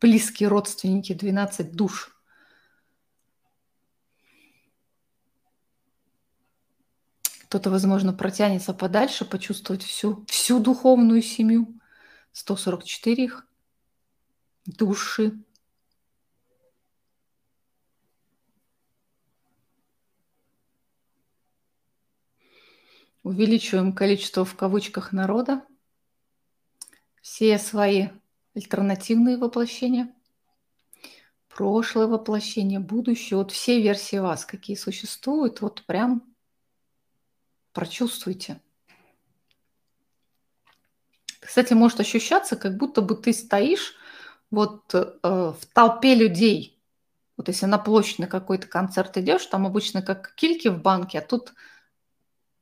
Близкие 0.00 0.48
родственники, 0.48 1.12
12 1.12 1.72
душ. 1.76 2.18
Кто-то, 7.42 7.68
возможно, 7.68 8.14
протянется 8.14 8.72
подальше, 8.72 9.26
почувствовать 9.26 9.82
всю, 9.82 10.24
всю 10.28 10.60
духовную 10.60 11.20
семью. 11.20 11.78
144 12.32 13.22
их 13.22 13.46
души. 14.64 15.38
Увеличиваем 23.22 23.92
количество 23.92 24.46
в 24.46 24.56
кавычках 24.56 25.12
народа 25.12 25.66
все 27.36 27.58
свои 27.58 28.08
альтернативные 28.54 29.36
воплощения, 29.36 30.10
прошлое 31.54 32.06
воплощение, 32.06 32.80
будущее, 32.80 33.36
вот 33.36 33.52
все 33.52 33.82
версии 33.82 34.16
вас, 34.16 34.46
какие 34.46 34.74
существуют, 34.74 35.60
вот 35.60 35.84
прям 35.84 36.22
прочувствуйте. 37.74 38.62
Кстати, 41.38 41.74
может 41.74 42.00
ощущаться, 42.00 42.56
как 42.56 42.78
будто 42.78 43.02
бы 43.02 43.14
ты 43.14 43.34
стоишь 43.34 43.96
вот 44.50 44.94
э, 44.94 45.12
в 45.22 45.58
толпе 45.74 46.14
людей. 46.14 46.82
Вот 47.36 47.48
если 47.48 47.66
на 47.66 47.76
площадь 47.76 48.18
на 48.18 48.28
какой-то 48.28 48.66
концерт 48.66 49.18
идешь, 49.18 49.44
там 49.44 49.66
обычно 49.66 50.00
как 50.00 50.34
кильки 50.36 50.68
в 50.68 50.80
банке, 50.80 51.18
а 51.18 51.22
тут 51.22 51.52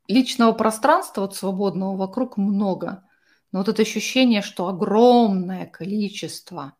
личного 0.09 0.51
пространства 0.51 1.21
вот 1.21 1.33
свободного 1.33 1.95
вокруг 1.95 2.35
много. 2.35 3.04
Но 3.51 3.59
вот 3.59 3.69
это 3.69 3.81
ощущение, 3.81 4.41
что 4.41 4.67
огромное 4.67 5.65
количество 5.65 6.75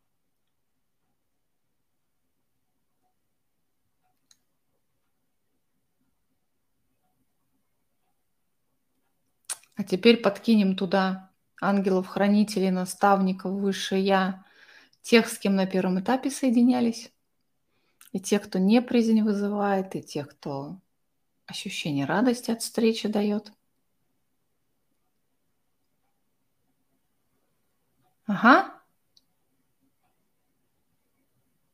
А 9.75 9.83
теперь 9.83 10.17
подкинем 10.17 10.75
туда 10.75 11.31
ангелов-хранителей, 11.61 12.71
наставников, 12.71 13.51
высшее 13.51 14.03
Я, 14.03 14.45
тех, 15.01 15.27
с 15.27 15.37
кем 15.37 15.55
на 15.55 15.65
первом 15.65 15.99
этапе 15.99 16.31
соединялись, 16.31 17.11
и 18.13 18.19
тех, 18.19 18.43
кто 18.43 18.57
неприязнь 18.57 19.21
вызывает, 19.21 19.95
и 19.95 20.01
тех, 20.01 20.29
кто 20.29 20.79
ощущение 21.45 22.05
радости 22.05 22.51
от 22.51 22.61
встречи 22.61 23.07
дает– 23.07 23.51
Ага. 28.27 28.81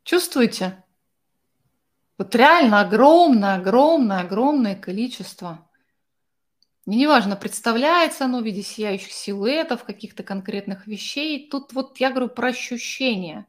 Чувствуете? 0.03 0.83
Вот 2.17 2.35
реально 2.35 2.81
огромное, 2.81 3.55
огромное, 3.55 4.21
огромное 4.21 4.75
количество. 4.75 5.67
И 6.85 6.95
неважно, 6.95 7.35
представляется 7.35 8.25
оно 8.25 8.41
в 8.41 8.45
виде 8.45 8.63
сияющих 8.63 9.11
силуэтов, 9.11 9.83
каких-то 9.83 10.23
конкретных 10.23 10.87
вещей. 10.87 11.49
Тут 11.49 11.73
вот 11.73 11.99
я 11.99 12.09
говорю 12.09 12.29
про 12.29 12.49
ощущение, 12.49 13.45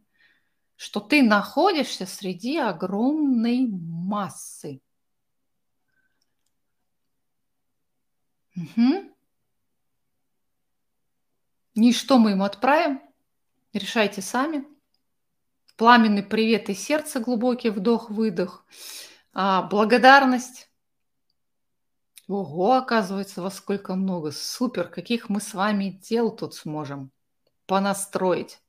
что 0.76 1.00
ты 1.00 1.22
находишься 1.22 2.06
среди 2.06 2.58
огромной 2.58 3.66
массы. 3.68 4.80
Угу. 8.56 9.11
И 11.74 11.92
что 11.92 12.18
мы 12.18 12.32
ему 12.32 12.44
отправим? 12.44 13.00
Решайте 13.72 14.20
сами. 14.20 14.66
Пламенный 15.76 16.22
привет 16.22 16.68
из 16.68 16.78
сердца, 16.80 17.18
глубокий 17.18 17.70
вдох-выдох. 17.70 18.66
А, 19.32 19.62
благодарность. 19.62 20.70
Ого, 22.28 22.74
оказывается, 22.74 23.40
во 23.40 23.50
сколько 23.50 23.94
много. 23.94 24.32
Супер, 24.32 24.88
каких 24.88 25.30
мы 25.30 25.40
с 25.40 25.54
вами 25.54 25.98
дел 26.02 26.30
тут 26.30 26.54
сможем 26.54 27.10
понастроить. 27.64 28.60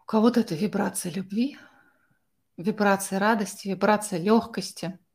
У 0.00 0.04
кого-то 0.06 0.40
это 0.40 0.56
вибрация 0.56 1.12
любви, 1.12 1.56
вибрация 2.56 3.20
радости, 3.20 3.68
вибрация 3.68 4.18
легкости– 4.18 4.98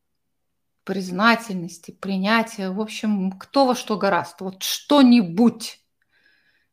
признательности, 0.86 1.92
принятия. 1.92 2.70
В 2.70 2.80
общем, 2.80 3.32
кто 3.34 3.66
во 3.66 3.76
что 3.76 3.98
гораст. 3.98 4.40
Вот 4.40 4.64
что-нибудь, 4.64 5.82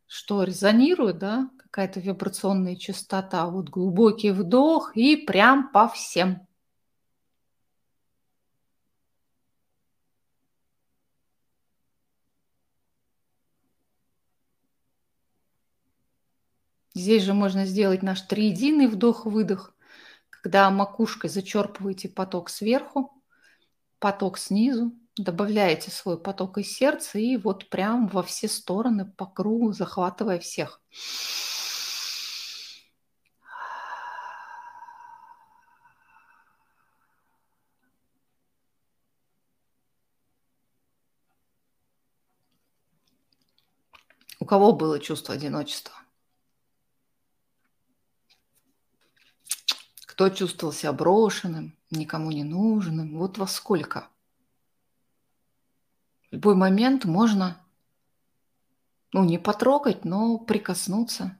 что 0.07 0.45
резонирует, 0.45 1.19
да, 1.19 1.51
какая-то 1.59 1.99
вибрационная 2.01 2.77
частота. 2.77 3.47
Вот 3.47 3.71
глубокий 3.71 4.31
вдох 4.31 4.97
и 4.97 5.17
прям 5.17 5.73
по 5.73 5.89
всем. 5.89 6.47
Здесь 16.95 17.23
же 17.23 17.33
можно 17.33 17.65
сделать 17.65 18.03
наш 18.03 18.21
триединый 18.21 18.87
вдох-выдох, 18.87 19.75
когда 20.29 20.71
макушкой 20.71 21.31
зачерпываете 21.31 22.11
поток 22.11 22.51
сверху, 22.51 23.22
поток 24.03 24.37
снизу, 24.37 24.93
добавляете 25.17 25.93
свой 25.93 26.21
поток 26.21 26.59
из 26.59 26.73
сердца 26.73 27.21
и 27.21 27.37
вот 27.37 27.71
прям 27.71 28.09
во 28.09 28.25
все 28.25 28.49
стороны 28.49 29.07
по 29.07 29.27
кругу, 29.27 29.73
захватывая 29.73 30.41
всех. 30.41 30.81
У 44.41 44.45
кого 44.45 44.73
было 44.73 44.99
чувство 44.99 45.37
одиночества? 45.37 45.95
Кто 50.07 50.29
чувствовал 50.29 50.73
себя 50.73 50.93
брошенным, 50.93 51.79
никому 51.97 52.31
не 52.31 52.45
нужным? 52.45 53.17
Вот 53.17 53.39
во 53.39 53.47
сколько? 53.47 54.09
В 56.31 56.35
любой 56.35 56.55
момент 56.55 57.05
можно 57.05 57.59
ну, 59.13 59.25
не 59.25 59.39
потрогать, 59.39 60.05
но 60.05 60.39
прикоснуться, 60.39 61.37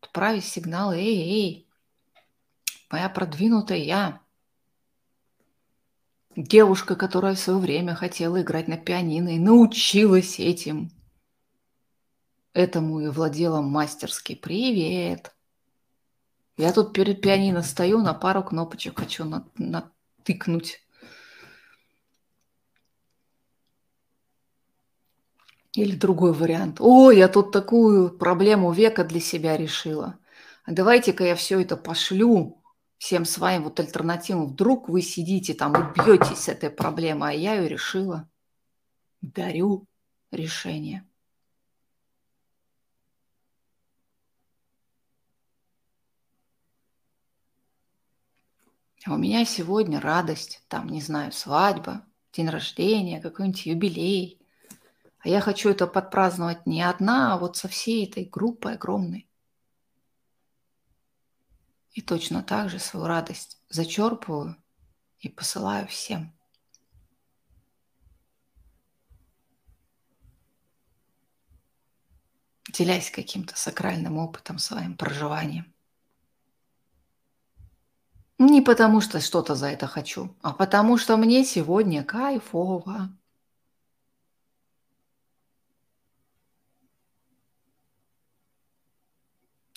отправить 0.00 0.44
сигнал, 0.44 0.92
эй, 0.92 1.16
эй, 1.16 1.68
моя 2.90 3.08
продвинутая 3.08 3.78
я, 3.78 4.20
девушка, 6.36 6.96
которая 6.96 7.34
в 7.34 7.38
свое 7.38 7.58
время 7.58 7.94
хотела 7.94 8.42
играть 8.42 8.68
на 8.68 8.76
пианино 8.76 9.36
и 9.36 9.38
научилась 9.38 10.40
этим, 10.40 10.90
этому 12.52 13.00
и 13.00 13.08
владела 13.08 13.60
мастерски. 13.60 14.34
Привет! 14.34 15.34
Я 16.56 16.72
тут 16.72 16.92
перед 16.92 17.20
пианино 17.22 17.62
стою, 17.62 17.98
на 17.98 18.14
пару 18.14 18.42
кнопочек 18.42 18.98
хочу 18.98 19.24
натыкнуть. 19.56 20.80
Или 25.72 25.96
другой 25.96 26.34
вариант. 26.34 26.76
О, 26.80 27.10
я 27.10 27.28
тут 27.28 27.50
такую 27.50 28.10
проблему 28.10 28.72
века 28.72 29.04
для 29.04 29.20
себя 29.20 29.56
решила. 29.56 30.18
А 30.64 30.72
давайте-ка 30.72 31.24
я 31.24 31.34
все 31.34 31.60
это 31.60 31.78
пошлю 31.78 32.62
всем 32.98 33.24
своим 33.24 33.64
вот 33.64 33.80
альтернативам. 33.80 34.48
Вдруг 34.48 34.90
вы 34.90 35.00
сидите 35.00 35.54
там 35.54 35.72
и 35.72 35.92
бьетесь 35.94 36.40
с 36.40 36.48
этой 36.48 36.68
проблемой, 36.68 37.30
а 37.30 37.32
я 37.34 37.54
ее 37.54 37.68
решила. 37.68 38.28
Дарю 39.22 39.86
решение. 40.30 41.08
А 49.04 49.14
у 49.14 49.16
меня 49.16 49.44
сегодня 49.44 50.00
радость, 50.00 50.62
там, 50.68 50.88
не 50.88 51.00
знаю, 51.00 51.32
свадьба, 51.32 52.06
день 52.32 52.48
рождения, 52.48 53.20
какой-нибудь 53.20 53.66
юбилей. 53.66 54.40
А 55.18 55.28
я 55.28 55.40
хочу 55.40 55.70
это 55.70 55.86
подпраздновать 55.88 56.66
не 56.66 56.82
одна, 56.82 57.34
а 57.34 57.38
вот 57.38 57.56
со 57.56 57.66
всей 57.68 58.06
этой 58.06 58.24
группой 58.24 58.74
огромной. 58.74 59.28
И 61.92 62.00
точно 62.00 62.42
так 62.42 62.70
же 62.70 62.78
свою 62.78 63.06
радость 63.06 63.60
зачерпываю 63.68 64.56
и 65.18 65.28
посылаю 65.28 65.88
всем. 65.88 66.32
Делясь 72.72 73.10
каким-то 73.10 73.56
сакральным 73.56 74.16
опытом, 74.16 74.58
своим 74.58 74.96
проживанием. 74.96 75.71
Не 78.42 78.60
потому 78.60 79.00
что 79.00 79.20
что-то 79.20 79.54
за 79.54 79.68
это 79.68 79.86
хочу, 79.86 80.34
а 80.42 80.52
потому 80.52 80.98
что 80.98 81.16
мне 81.16 81.44
сегодня 81.44 82.02
кайфово. 82.02 83.16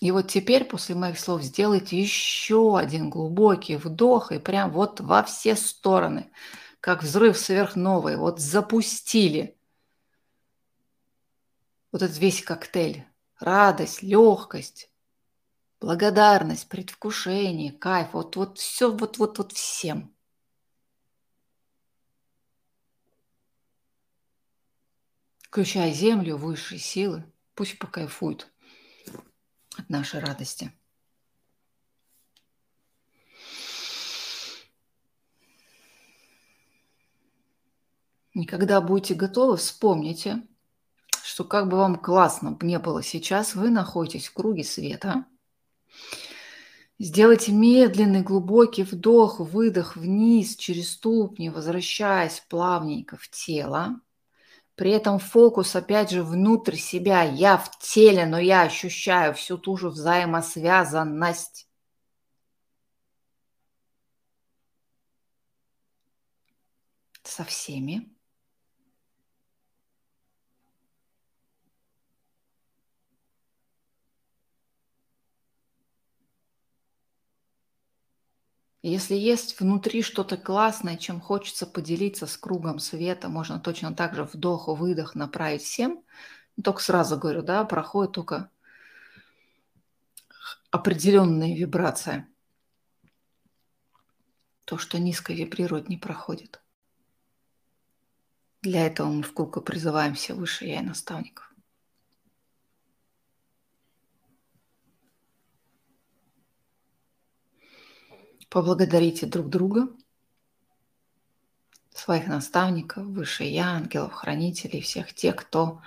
И 0.01 0.09
вот 0.09 0.29
теперь 0.29 0.63
после 0.63 0.95
моих 0.95 1.19
слов 1.19 1.43
сделайте 1.43 2.01
еще 2.01 2.75
один 2.75 3.11
глубокий 3.11 3.75
вдох 3.75 4.31
и 4.31 4.39
прям 4.39 4.71
вот 4.71 4.99
во 4.99 5.21
все 5.21 5.55
стороны, 5.55 6.31
как 6.79 7.03
взрыв 7.03 7.37
сверхновой, 7.37 8.17
вот 8.17 8.39
запустили 8.39 9.55
вот 11.91 12.01
этот 12.01 12.17
весь 12.17 12.43
коктейль. 12.43 13.05
Радость, 13.39 14.01
легкость, 14.01 14.89
благодарность, 15.79 16.69
предвкушение, 16.69 17.71
кайф, 17.71 18.13
вот, 18.13 18.35
вот 18.35 18.57
все, 18.57 18.91
вот, 18.91 19.17
вот, 19.17 19.37
вот 19.37 19.51
всем. 19.51 20.13
Включая 25.43 25.93
землю, 25.93 26.35
высшие 26.35 26.79
силы, 26.79 27.23
пусть 27.53 27.79
покайфуют 27.79 28.51
от 29.77 29.89
нашей 29.89 30.19
радости. 30.19 30.73
И 38.33 38.45
когда 38.45 38.81
будете 38.81 39.13
готовы, 39.13 39.55
вспомните, 39.55 40.43
что 41.23 41.45
как 41.45 41.69
бы 41.69 41.77
вам 41.77 41.95
классно 41.95 42.57
не 42.59 42.77
было 42.79 43.01
сейчас, 43.01 43.55
вы 43.55 43.69
находитесь 43.69 44.27
в 44.27 44.33
круге 44.33 44.65
света– 44.65 45.25
Сделайте 46.97 47.51
медленный 47.51 48.21
глубокий 48.21 48.83
вдох, 48.83 49.39
выдох 49.39 49.97
вниз 49.97 50.55
через 50.55 50.93
ступни, 50.93 51.49
возвращаясь 51.49 52.39
плавненько 52.47 53.17
в 53.17 53.29
тело. 53.29 53.99
При 54.75 54.91
этом 54.91 55.19
фокус 55.19 55.75
опять 55.75 56.11
же 56.11 56.23
внутрь 56.23 56.75
себя. 56.75 57.23
Я 57.23 57.57
в 57.57 57.77
теле, 57.79 58.25
но 58.25 58.39
я 58.39 58.63
ощущаю 58.63 59.33
всю 59.33 59.57
ту 59.57 59.77
же 59.77 59.89
взаимосвязанность. 59.89 61.67
Со 67.23 67.43
всеми. 67.43 68.14
Если 78.87 79.15
есть 79.15 79.59
внутри 79.59 80.03
что-то 80.03 80.37
классное, 80.37 80.95
чем 80.95 81.19
хочется 81.19 81.65
поделиться 81.65 82.27
с 82.27 82.37
кругом 82.37 82.77
света, 82.77 83.29
можно 83.29 83.59
точно 83.59 83.95
так 83.95 84.13
же 84.13 84.25
вдох-выдох 84.25 85.15
направить 85.15 85.63
всем. 85.63 86.03
Только 86.63 86.83
сразу 86.83 87.17
говорю, 87.17 87.41
да, 87.41 87.65
проходит 87.65 88.11
только 88.11 88.51
определенная 90.69 91.55
вибрация. 91.55 92.29
То, 94.65 94.77
что 94.77 94.99
низко 94.99 95.33
вибрирует, 95.33 95.89
не 95.89 95.97
проходит. 95.97 96.61
Для 98.61 98.85
этого 98.85 99.07
мы 99.07 99.23
в 99.23 99.33
кругу 99.33 99.61
призываем 99.61 100.13
все 100.13 100.35
выше 100.35 100.65
я 100.65 100.81
и 100.81 100.83
наставников. 100.83 101.54
Поблагодарите 108.49 109.25
друг 109.25 109.49
друга, 109.49 109.87
своих 111.93 112.27
наставников, 112.27 113.05
выше 113.05 113.43
я, 113.43 113.71
ангелов, 113.71 114.13
хранителей, 114.13 114.81
всех 114.81 115.13
тех, 115.13 115.35
кто 115.35 115.81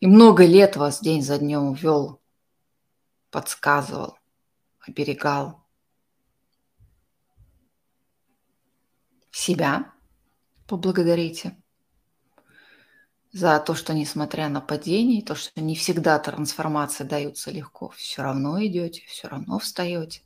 и 0.00 0.06
много 0.06 0.44
лет 0.44 0.76
вас 0.76 1.00
день 1.00 1.22
за 1.22 1.38
днем 1.38 1.72
вел, 1.74 2.20
подсказывал, 3.30 4.18
оберегал. 4.80 5.64
Себя 9.30 9.92
поблагодарите 10.66 11.56
за 13.32 13.58
то, 13.58 13.74
что 13.74 13.94
несмотря 13.94 14.48
на 14.48 14.60
падение, 14.60 15.22
то, 15.22 15.34
что 15.34 15.60
не 15.60 15.74
всегда 15.74 16.18
трансформации 16.18 17.04
даются 17.04 17.50
легко, 17.50 17.88
все 17.90 18.22
равно 18.22 18.64
идете, 18.64 19.02
все 19.06 19.28
равно 19.28 19.58
встаете. 19.58 20.22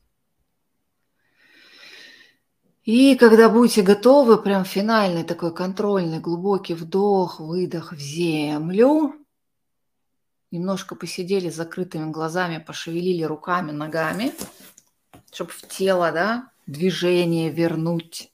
И 2.88 3.16
когда 3.16 3.50
будете 3.50 3.82
готовы, 3.82 4.42
прям 4.42 4.64
финальный 4.64 5.22
такой 5.22 5.54
контрольный 5.54 6.20
глубокий 6.20 6.72
вдох, 6.72 7.38
выдох 7.38 7.92
в 7.92 7.98
землю. 7.98 9.14
Немножко 10.50 10.94
посидели 10.94 11.50
с 11.50 11.54
закрытыми 11.56 12.10
глазами, 12.10 12.64
пошевелили 12.66 13.24
руками, 13.24 13.72
ногами, 13.72 14.32
чтобы 15.30 15.50
в 15.50 15.68
тело, 15.68 16.12
да, 16.12 16.50
движение 16.66 17.50
вернуть. 17.50 18.32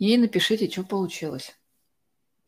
И 0.00 0.18
напишите, 0.18 0.68
что 0.68 0.82
получилось. 0.82 1.56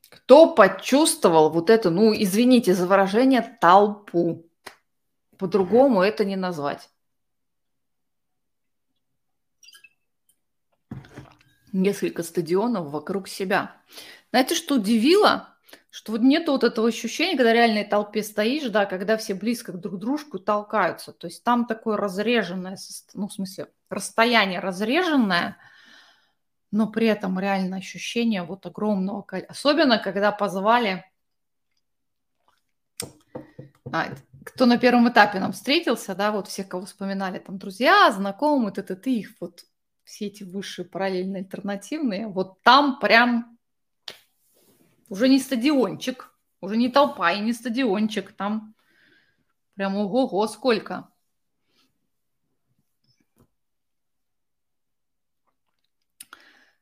Кто 0.09 0.53
почувствовал 0.53 1.49
вот 1.49 1.70
это, 1.70 1.90
ну, 1.90 2.12
извините 2.12 2.74
за 2.74 2.89
выражение, 2.89 3.57
толпу. 3.61 4.45
По-другому 5.39 6.03
это 6.03 6.24
не 6.24 6.35
назвать. 6.35 6.90
Несколько 11.73 12.23
стадионов 12.23 12.90
вокруг 12.90 13.28
себя. 13.28 13.77
Знаете, 14.31 14.55
что 14.55 14.77
удивило? 14.77 15.55
Что 15.90 16.12
вот 16.12 16.20
нет 16.20 16.47
вот 16.49 16.65
этого 16.65 16.89
ощущения, 16.89 17.36
когда 17.36 17.53
реальной 17.53 17.85
толпе 17.85 18.23
стоишь, 18.23 18.69
да, 18.70 18.86
когда 18.86 19.16
все 19.16 19.35
близко 19.35 19.73
друг 19.73 19.97
к 19.97 19.99
дружку 19.99 20.39
толкаются. 20.39 21.12
То 21.12 21.27
есть 21.27 21.43
там 21.45 21.66
такое 21.66 21.97
разреженное, 21.97 22.77
ну, 23.15 23.28
в 23.28 23.32
смысле, 23.32 23.69
расстояние 23.89 24.61
разреженное, 24.61 25.57
но 26.70 26.89
при 26.89 27.07
этом 27.07 27.39
реально 27.39 27.78
ощущение 27.78 28.43
вот 28.43 28.66
огромного, 28.66 29.24
особенно 29.49 29.99
когда 29.99 30.31
позвали, 30.31 31.05
а, 33.90 34.09
кто 34.45 34.66
на 34.66 34.78
первом 34.78 35.09
этапе 35.09 35.40
нам 35.40 35.53
встретился, 35.53 36.15
да, 36.15 36.32
вот 36.32 36.49
все, 36.49 36.65
кого 36.65 36.85
вспоминали, 36.85 37.39
там 37.39 37.59
друзья, 37.59 38.11
знакомые, 38.12 38.73
ты, 38.73 38.82
ты, 38.82 38.97
ты 38.97 39.15
их 39.15 39.31
вот 39.40 39.65
все 40.09 40.26
эти 40.26 40.43
высшие 40.43 40.86
параллельные 40.86 41.43
альтернативные, 41.43 42.28
вот 42.28 42.62
там 42.62 42.98
прям 42.98 43.59
уже 45.10 45.28
не 45.28 45.39
стадиончик, 45.39 46.35
Уже 46.60 46.76
не 46.76 46.89
толпа 46.89 47.30
и 47.32 47.40
не 47.40 47.52
стадиончик, 47.52 48.32
там 48.32 48.74
прям 49.74 49.97
ого-го 49.97 50.44
сколько. 50.48 51.09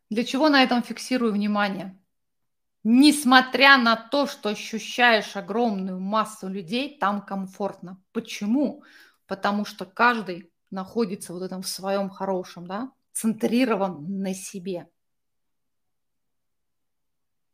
Для 0.08 0.24
чего 0.24 0.48
на 0.48 0.62
этом 0.62 0.82
фиксирую 0.82 1.32
внимание? 1.32 2.00
Несмотря 2.84 3.76
на 3.76 3.96
то, 3.96 4.26
что 4.26 4.48
ощущаешь 4.48 5.36
огромную 5.36 6.00
массу 6.00 6.48
людей, 6.48 6.96
там 6.98 7.20
комфортно. 7.20 8.00
Почему? 8.12 8.84
Потому 9.26 9.64
что 9.64 9.84
каждый 9.84 10.52
находится 10.70 11.34
вот 11.34 11.42
этом 11.42 11.62
в 11.62 11.68
своем 11.68 12.08
хорошем, 12.08 12.66
да, 12.66 12.92
центрирован 13.16 14.20
на 14.20 14.34
себе. 14.34 14.90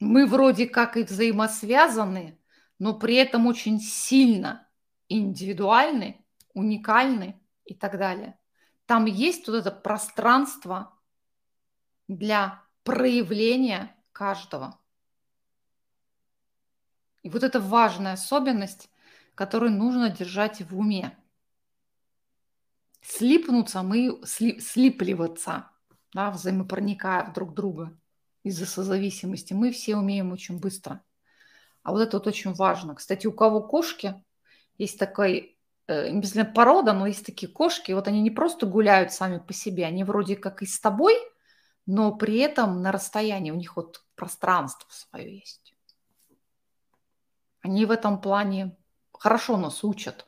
Мы 0.00 0.26
вроде 0.26 0.66
как 0.66 0.96
и 0.96 1.04
взаимосвязаны, 1.04 2.36
но 2.80 2.98
при 2.98 3.14
этом 3.14 3.46
очень 3.46 3.78
сильно 3.78 4.68
индивидуальны, 5.08 6.26
уникальны 6.52 7.40
и 7.64 7.74
так 7.76 7.96
далее. 7.96 8.36
Там 8.86 9.04
есть 9.04 9.46
вот 9.46 9.54
это 9.54 9.70
пространство 9.70 10.98
для 12.08 12.64
проявления 12.82 13.94
каждого. 14.10 14.80
И 17.22 17.30
вот 17.30 17.44
это 17.44 17.60
важная 17.60 18.14
особенность, 18.14 18.90
которую 19.36 19.70
нужно 19.70 20.10
держать 20.10 20.60
в 20.60 20.76
уме. 20.76 21.16
Слипнуться 23.02 23.82
мы, 23.82 24.20
сли, 24.24 24.60
слипливаться, 24.60 25.70
да, 26.14 26.30
взаимопроникая 26.30 27.32
друг 27.32 27.52
друга 27.52 27.98
из-за 28.44 28.64
созависимости, 28.64 29.52
мы 29.52 29.72
все 29.72 29.96
умеем 29.96 30.32
очень 30.32 30.58
быстро. 30.58 31.02
А 31.82 31.90
вот 31.90 32.00
это 32.00 32.18
вот 32.18 32.26
очень 32.28 32.52
важно. 32.52 32.94
Кстати, 32.94 33.26
у 33.26 33.32
кого 33.32 33.60
кошки, 33.60 34.22
есть 34.78 34.98
такой, 34.98 35.58
э, 35.88 36.10
не 36.10 36.18
обязательно 36.18 36.44
порода, 36.44 36.92
но 36.92 37.06
есть 37.08 37.26
такие 37.26 37.50
кошки, 37.50 37.92
вот 37.92 38.06
они 38.06 38.22
не 38.22 38.30
просто 38.30 38.66
гуляют 38.66 39.12
сами 39.12 39.38
по 39.38 39.52
себе, 39.52 39.84
они 39.84 40.04
вроде 40.04 40.36
как 40.36 40.62
и 40.62 40.66
с 40.66 40.78
тобой, 40.80 41.14
но 41.86 42.14
при 42.14 42.38
этом 42.38 42.82
на 42.82 42.92
расстоянии 42.92 43.50
у 43.50 43.56
них 43.56 43.76
вот 43.76 44.04
пространство 44.14 44.88
свое 44.90 45.38
есть. 45.38 45.74
Они 47.62 47.84
в 47.84 47.90
этом 47.90 48.20
плане 48.20 48.76
хорошо 49.12 49.56
нас 49.56 49.82
учат. 49.82 50.26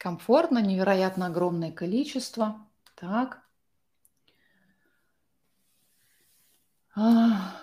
Комфортно, 0.00 0.62
невероятно 0.62 1.26
огромное 1.26 1.70
количество. 1.70 2.66
Так. 2.94 3.42
А. 6.96 7.54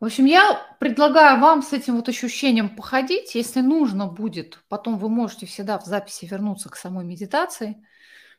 В 0.00 0.06
общем, 0.06 0.24
я 0.24 0.66
предлагаю 0.80 1.40
вам 1.40 1.60
с 1.62 1.74
этим 1.74 1.96
вот 1.96 2.08
ощущением 2.08 2.74
походить. 2.74 3.34
Если 3.34 3.60
нужно 3.60 4.06
будет, 4.06 4.58
потом 4.70 4.96
вы 4.96 5.10
можете 5.10 5.44
всегда 5.44 5.78
в 5.78 5.84
записи 5.84 6.24
вернуться 6.24 6.70
к 6.70 6.76
самой 6.76 7.04
медитации. 7.04 7.86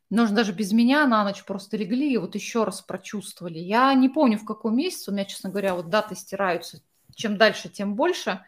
Можно 0.09 0.37
даже 0.37 0.53
без 0.53 0.71
меня 0.71 1.05
на 1.05 1.23
ночь 1.23 1.43
просто 1.43 1.77
легли 1.77 2.13
и 2.13 2.17
вот 2.17 2.33
еще 2.33 2.63
раз 2.63 2.81
прочувствовали. 2.81 3.59
Я 3.59 3.93
не 3.93 4.09
помню, 4.09 4.39
в 4.39 4.45
каком 4.45 4.75
месяце, 4.75 5.11
у 5.11 5.13
меня, 5.13 5.25
честно 5.25 5.51
говоря, 5.51 5.75
вот 5.75 5.91
даты 5.91 6.15
стираются. 6.15 6.81
Чем 7.13 7.37
дальше, 7.37 7.69
тем 7.69 7.93
больше. 7.93 8.43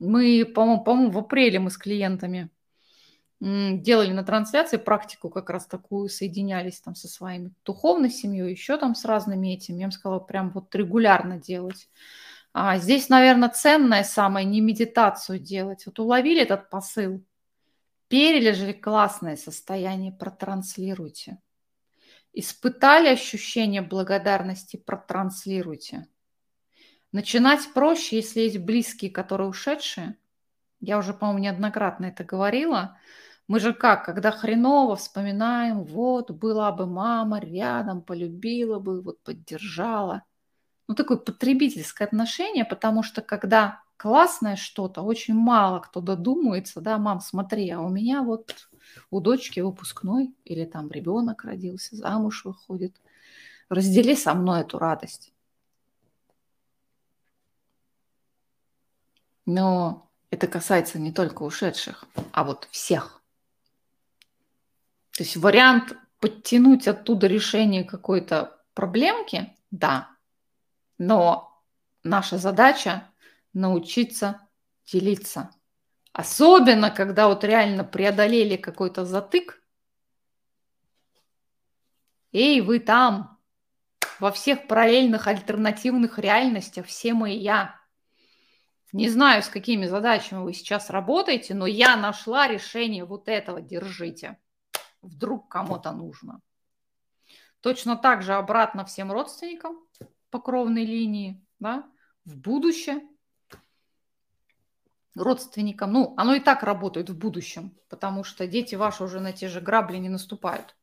Мы, 0.00 0.44
по-моему, 0.44 0.82
по 0.82 0.96
в 1.12 1.18
апреле 1.18 1.60
мы 1.60 1.70
с 1.70 1.78
клиентами 1.78 2.50
делали 3.40 4.12
на 4.12 4.22
трансляции 4.22 4.76
практику 4.76 5.30
как 5.30 5.48
раз 5.48 5.66
такую, 5.66 6.08
соединялись 6.08 6.80
там 6.80 6.94
со 6.94 7.08
своими 7.08 7.52
духовной 7.64 8.10
семьей, 8.10 8.50
еще 8.50 8.76
там 8.76 8.94
с 8.94 9.04
разными 9.04 9.54
этими. 9.54 9.78
Я 9.78 9.84
им 9.84 9.92
сказала, 9.92 10.18
прям 10.18 10.50
вот 10.50 10.74
регулярно 10.74 11.38
делать. 11.38 11.88
А 12.52 12.78
здесь, 12.78 13.08
наверное, 13.08 13.48
ценное 13.48 14.02
самое 14.02 14.44
не 14.44 14.60
медитацию 14.60 15.38
делать. 15.38 15.86
Вот 15.86 15.98
уловили 16.00 16.42
этот 16.42 16.68
посыл, 16.68 17.24
пережили 18.08 18.72
классное 18.72 19.36
состояние, 19.36 20.12
протранслируйте. 20.12 21.38
Испытали 22.32 23.08
ощущение 23.08 23.82
благодарности, 23.82 24.76
протранслируйте. 24.76 26.06
Начинать 27.12 27.72
проще, 27.72 28.16
если 28.16 28.40
есть 28.40 28.58
близкие, 28.58 29.10
которые 29.10 29.48
ушедшие. 29.48 30.16
Я 30.80 30.98
уже, 30.98 31.12
по-моему, 31.12 31.40
неоднократно 31.40 32.06
это 32.06 32.24
говорила. 32.24 32.98
Мы 33.48 33.60
же 33.60 33.74
как, 33.74 34.04
когда 34.04 34.30
хреново 34.30 34.96
вспоминаем, 34.96 35.82
вот, 35.84 36.30
была 36.30 36.70
бы 36.72 36.86
мама 36.86 37.40
рядом, 37.40 38.02
полюбила 38.02 38.78
бы, 38.78 39.02
вот, 39.02 39.22
поддержала– 39.22 40.22
ну, 40.90 40.96
такое 40.96 41.18
потребительское 41.18 42.08
отношение, 42.08 42.64
потому 42.64 43.04
что 43.04 43.22
когда 43.22 43.80
классное 43.96 44.56
что-то, 44.56 45.02
очень 45.02 45.34
мало 45.34 45.78
кто 45.78 46.00
додумается, 46.00 46.80
да, 46.80 46.98
мам, 46.98 47.20
смотри, 47.20 47.70
а 47.70 47.80
у 47.80 47.88
меня 47.88 48.22
вот 48.22 48.68
у 49.12 49.20
дочки 49.20 49.60
выпускной 49.60 50.34
или 50.44 50.64
там 50.64 50.90
ребенок 50.90 51.44
родился, 51.44 51.94
замуж 51.94 52.44
выходит. 52.44 53.00
Раздели 53.68 54.16
со 54.16 54.34
мной 54.34 54.62
эту 54.62 54.80
радость. 54.80 55.32
Но 59.52 60.08
это 60.30 60.46
касается 60.46 61.00
не 61.00 61.10
только 61.10 61.42
ушедших, 61.42 62.04
а 62.30 62.44
вот 62.44 62.68
всех. 62.70 63.20
То 65.10 65.24
есть 65.24 65.36
вариант 65.36 65.96
подтянуть 66.20 66.86
оттуда 66.86 67.26
решение 67.26 67.82
какой-то 67.82 68.62
проблемки, 68.74 69.52
да, 69.72 70.08
но 70.98 71.60
наша 72.04 72.38
задача 72.38 73.10
научиться 73.52 74.40
делиться. 74.86 75.50
Особенно, 76.12 76.92
когда 76.92 77.26
вот 77.26 77.42
реально 77.42 77.82
преодолели 77.82 78.54
какой-то 78.56 79.04
затык. 79.04 79.60
Эй, 82.30 82.60
вы 82.60 82.78
там, 82.78 83.36
во 84.20 84.30
всех 84.30 84.68
параллельных 84.68 85.26
альтернативных 85.26 86.20
реальностях, 86.20 86.86
все 86.86 87.14
мы 87.14 87.34
и 87.34 87.38
я. 87.38 87.79
Не 88.92 89.08
знаю, 89.08 89.42
с 89.42 89.48
какими 89.48 89.86
задачами 89.86 90.42
вы 90.42 90.52
сейчас 90.52 90.90
работаете, 90.90 91.54
но 91.54 91.66
я 91.66 91.96
нашла 91.96 92.48
решение 92.48 93.04
вот 93.04 93.28
этого, 93.28 93.60
держите. 93.60 94.38
Вдруг 95.00 95.48
кому-то 95.48 95.92
нужно. 95.92 96.40
Точно 97.60 97.96
так 97.96 98.22
же 98.22 98.34
обратно 98.34 98.84
всем 98.84 99.12
родственникам 99.12 99.78
по 100.30 100.40
кровной 100.40 100.84
линии, 100.84 101.44
да, 101.58 101.88
в 102.24 102.36
будущее 102.36 103.02
родственникам. 105.14 105.92
Ну, 105.92 106.14
оно 106.16 106.34
и 106.34 106.40
так 106.40 106.62
работает 106.62 107.10
в 107.10 107.18
будущем, 107.18 107.76
потому 107.88 108.24
что 108.24 108.46
дети 108.46 108.74
ваши 108.74 109.04
уже 109.04 109.20
на 109.20 109.32
те 109.32 109.48
же 109.48 109.60
грабли 109.60 109.98
не 109.98 110.08
наступают 110.08 110.76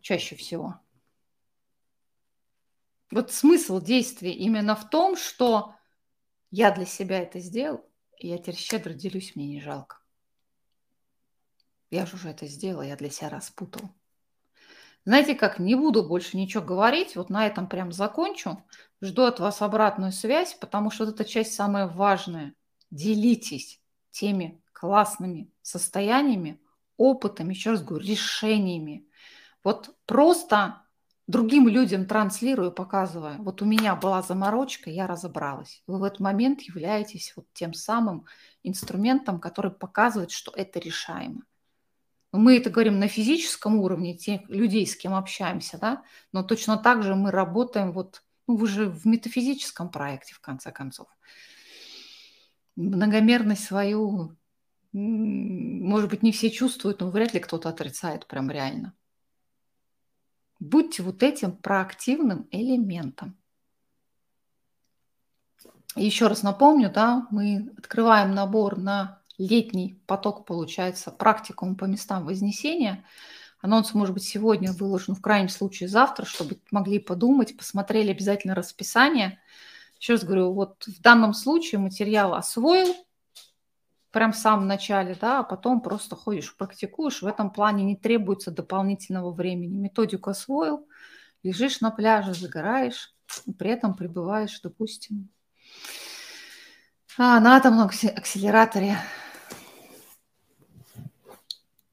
чаще 0.00 0.36
всего. 0.36 0.80
Вот 3.10 3.32
смысл 3.32 3.80
действия 3.80 4.32
именно 4.32 4.76
в 4.76 4.88
том, 4.88 5.16
что 5.16 5.74
я 6.50 6.70
для 6.70 6.86
себя 6.86 7.20
это 7.20 7.38
сделал, 7.40 7.84
и 8.18 8.28
я 8.28 8.38
теперь 8.38 8.56
щедро 8.56 8.92
делюсь, 8.92 9.34
мне 9.36 9.46
не 9.46 9.60
жалко. 9.60 9.98
Я 11.90 12.06
же 12.06 12.16
уже 12.16 12.30
это 12.30 12.46
сделала, 12.46 12.82
я 12.82 12.96
для 12.96 13.10
себя 13.10 13.30
распутал. 13.30 13.90
Знаете 15.04 15.34
как, 15.34 15.58
не 15.58 15.74
буду 15.74 16.04
больше 16.06 16.36
ничего 16.36 16.62
говорить, 16.62 17.16
вот 17.16 17.30
на 17.30 17.46
этом 17.46 17.66
прям 17.68 17.90
закончу. 17.90 18.62
Жду 19.00 19.22
от 19.22 19.40
вас 19.40 19.62
обратную 19.62 20.12
связь, 20.12 20.54
потому 20.54 20.90
что 20.90 21.06
вот 21.06 21.14
эта 21.14 21.24
часть 21.24 21.54
самая 21.54 21.86
важная. 21.86 22.54
Делитесь 22.90 23.80
теми 24.10 24.62
классными 24.72 25.50
состояниями, 25.62 26.60
опытами, 26.96 27.54
еще 27.54 27.70
раз 27.70 27.82
говорю, 27.82 28.04
решениями. 28.04 29.06
Вот 29.64 29.96
просто 30.04 30.79
другим 31.30 31.68
людям 31.68 32.06
транслирую, 32.06 32.72
показываю. 32.72 33.36
Вот 33.42 33.62
у 33.62 33.64
меня 33.64 33.94
была 33.94 34.22
заморочка, 34.22 34.90
я 34.90 35.06
разобралась. 35.06 35.82
Вы 35.86 35.98
в 35.98 36.04
этот 36.04 36.20
момент 36.20 36.62
являетесь 36.62 37.32
вот 37.36 37.46
тем 37.52 37.72
самым 37.72 38.26
инструментом, 38.62 39.40
который 39.40 39.70
показывает, 39.70 40.30
что 40.30 40.52
это 40.54 40.80
решаемо. 40.80 41.42
Мы 42.32 42.56
это 42.56 42.70
говорим 42.70 42.98
на 42.98 43.08
физическом 43.08 43.76
уровне, 43.76 44.16
тех 44.16 44.48
людей, 44.48 44.86
с 44.86 44.96
кем 44.96 45.14
общаемся, 45.14 45.78
да, 45.78 46.02
но 46.32 46.42
точно 46.42 46.76
так 46.76 47.02
же 47.02 47.16
мы 47.16 47.30
работаем 47.30 47.92
вот, 47.92 48.22
ну, 48.46 48.56
вы 48.56 48.68
же 48.68 48.86
в 48.88 49.04
метафизическом 49.04 49.90
проекте, 49.90 50.34
в 50.34 50.40
конце 50.40 50.70
концов. 50.70 51.08
Многомерность 52.76 53.64
свою, 53.64 54.36
может 54.92 56.08
быть, 56.08 56.22
не 56.22 56.30
все 56.30 56.50
чувствуют, 56.50 57.00
но 57.00 57.10
вряд 57.10 57.34
ли 57.34 57.40
кто-то 57.40 57.68
отрицает 57.68 58.26
прям 58.26 58.48
реально. 58.48 58.94
Будьте 60.60 61.02
вот 61.02 61.22
этим 61.22 61.52
проактивным 61.52 62.46
элементом. 62.50 63.36
Еще 65.96 66.28
раз 66.28 66.42
напомню, 66.42 66.90
да, 66.90 67.26
мы 67.30 67.72
открываем 67.76 68.34
набор 68.34 68.78
на 68.78 69.20
летний 69.38 69.98
поток 70.06 70.44
получается 70.44 71.10
практикум 71.10 71.74
по 71.74 71.86
местам 71.86 72.26
Вознесения. 72.26 73.04
Анонс 73.62 73.94
может 73.94 74.14
быть 74.14 74.24
сегодня 74.24 74.72
выложен, 74.72 75.14
в 75.14 75.22
крайнем 75.22 75.48
случае 75.48 75.88
завтра, 75.88 76.26
чтобы 76.26 76.58
могли 76.70 76.98
подумать, 76.98 77.56
посмотрели 77.56 78.10
обязательно 78.10 78.54
расписание. 78.54 79.40
Еще 79.98 80.14
раз 80.14 80.24
говорю, 80.24 80.52
вот 80.52 80.84
в 80.86 81.00
данном 81.00 81.34
случае 81.34 81.78
материал 81.78 82.34
освоил, 82.34 82.94
прям 84.10 84.32
в 84.32 84.36
самом 84.36 84.66
начале, 84.66 85.16
да, 85.20 85.40
а 85.40 85.42
потом 85.42 85.80
просто 85.80 86.16
ходишь, 86.16 86.56
практикуешь. 86.56 87.22
В 87.22 87.26
этом 87.26 87.50
плане 87.50 87.84
не 87.84 87.96
требуется 87.96 88.50
дополнительного 88.50 89.32
времени. 89.32 89.76
Методику 89.76 90.30
освоил, 90.30 90.86
лежишь 91.42 91.80
на 91.80 91.90
пляже, 91.90 92.34
загораешь, 92.34 93.14
и 93.46 93.52
при 93.52 93.70
этом 93.70 93.94
пребываешь, 93.94 94.60
допустим, 94.60 95.28
а, 97.18 97.40
на 97.40 97.56
атомном 97.56 97.88
акселераторе, 97.88 98.96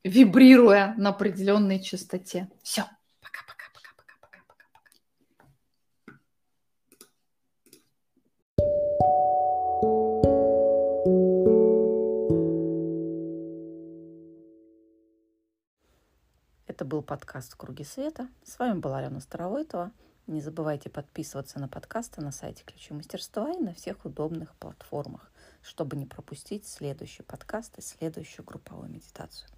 вибрируя 0.04 0.94
на 0.98 1.10
определенной 1.10 1.82
частоте. 1.82 2.50
Все. 2.64 2.86
Был 16.88 17.02
подкаст 17.02 17.54
«Круги 17.56 17.84
света». 17.84 18.30
С 18.44 18.58
вами 18.58 18.80
была 18.80 19.00
Алена 19.00 19.20
Старовойтова. 19.20 19.92
Не 20.26 20.42
забывайте 20.42 20.90
подписываться 20.90 21.60
на 21.60 21.68
подкасты 21.68 22.22
на 22.22 22.32
сайте 22.32 22.64
Ключи 22.66 22.94
Мастерства 22.94 23.52
и 23.52 23.60
на 23.60 23.74
всех 23.74 24.06
удобных 24.06 24.56
платформах, 24.56 25.30
чтобы 25.62 25.98
не 25.98 26.06
пропустить 26.06 26.66
следующий 26.66 27.24
подкаст 27.24 27.78
и 27.78 27.82
следующую 27.82 28.46
групповую 28.46 28.90
медитацию. 28.90 29.50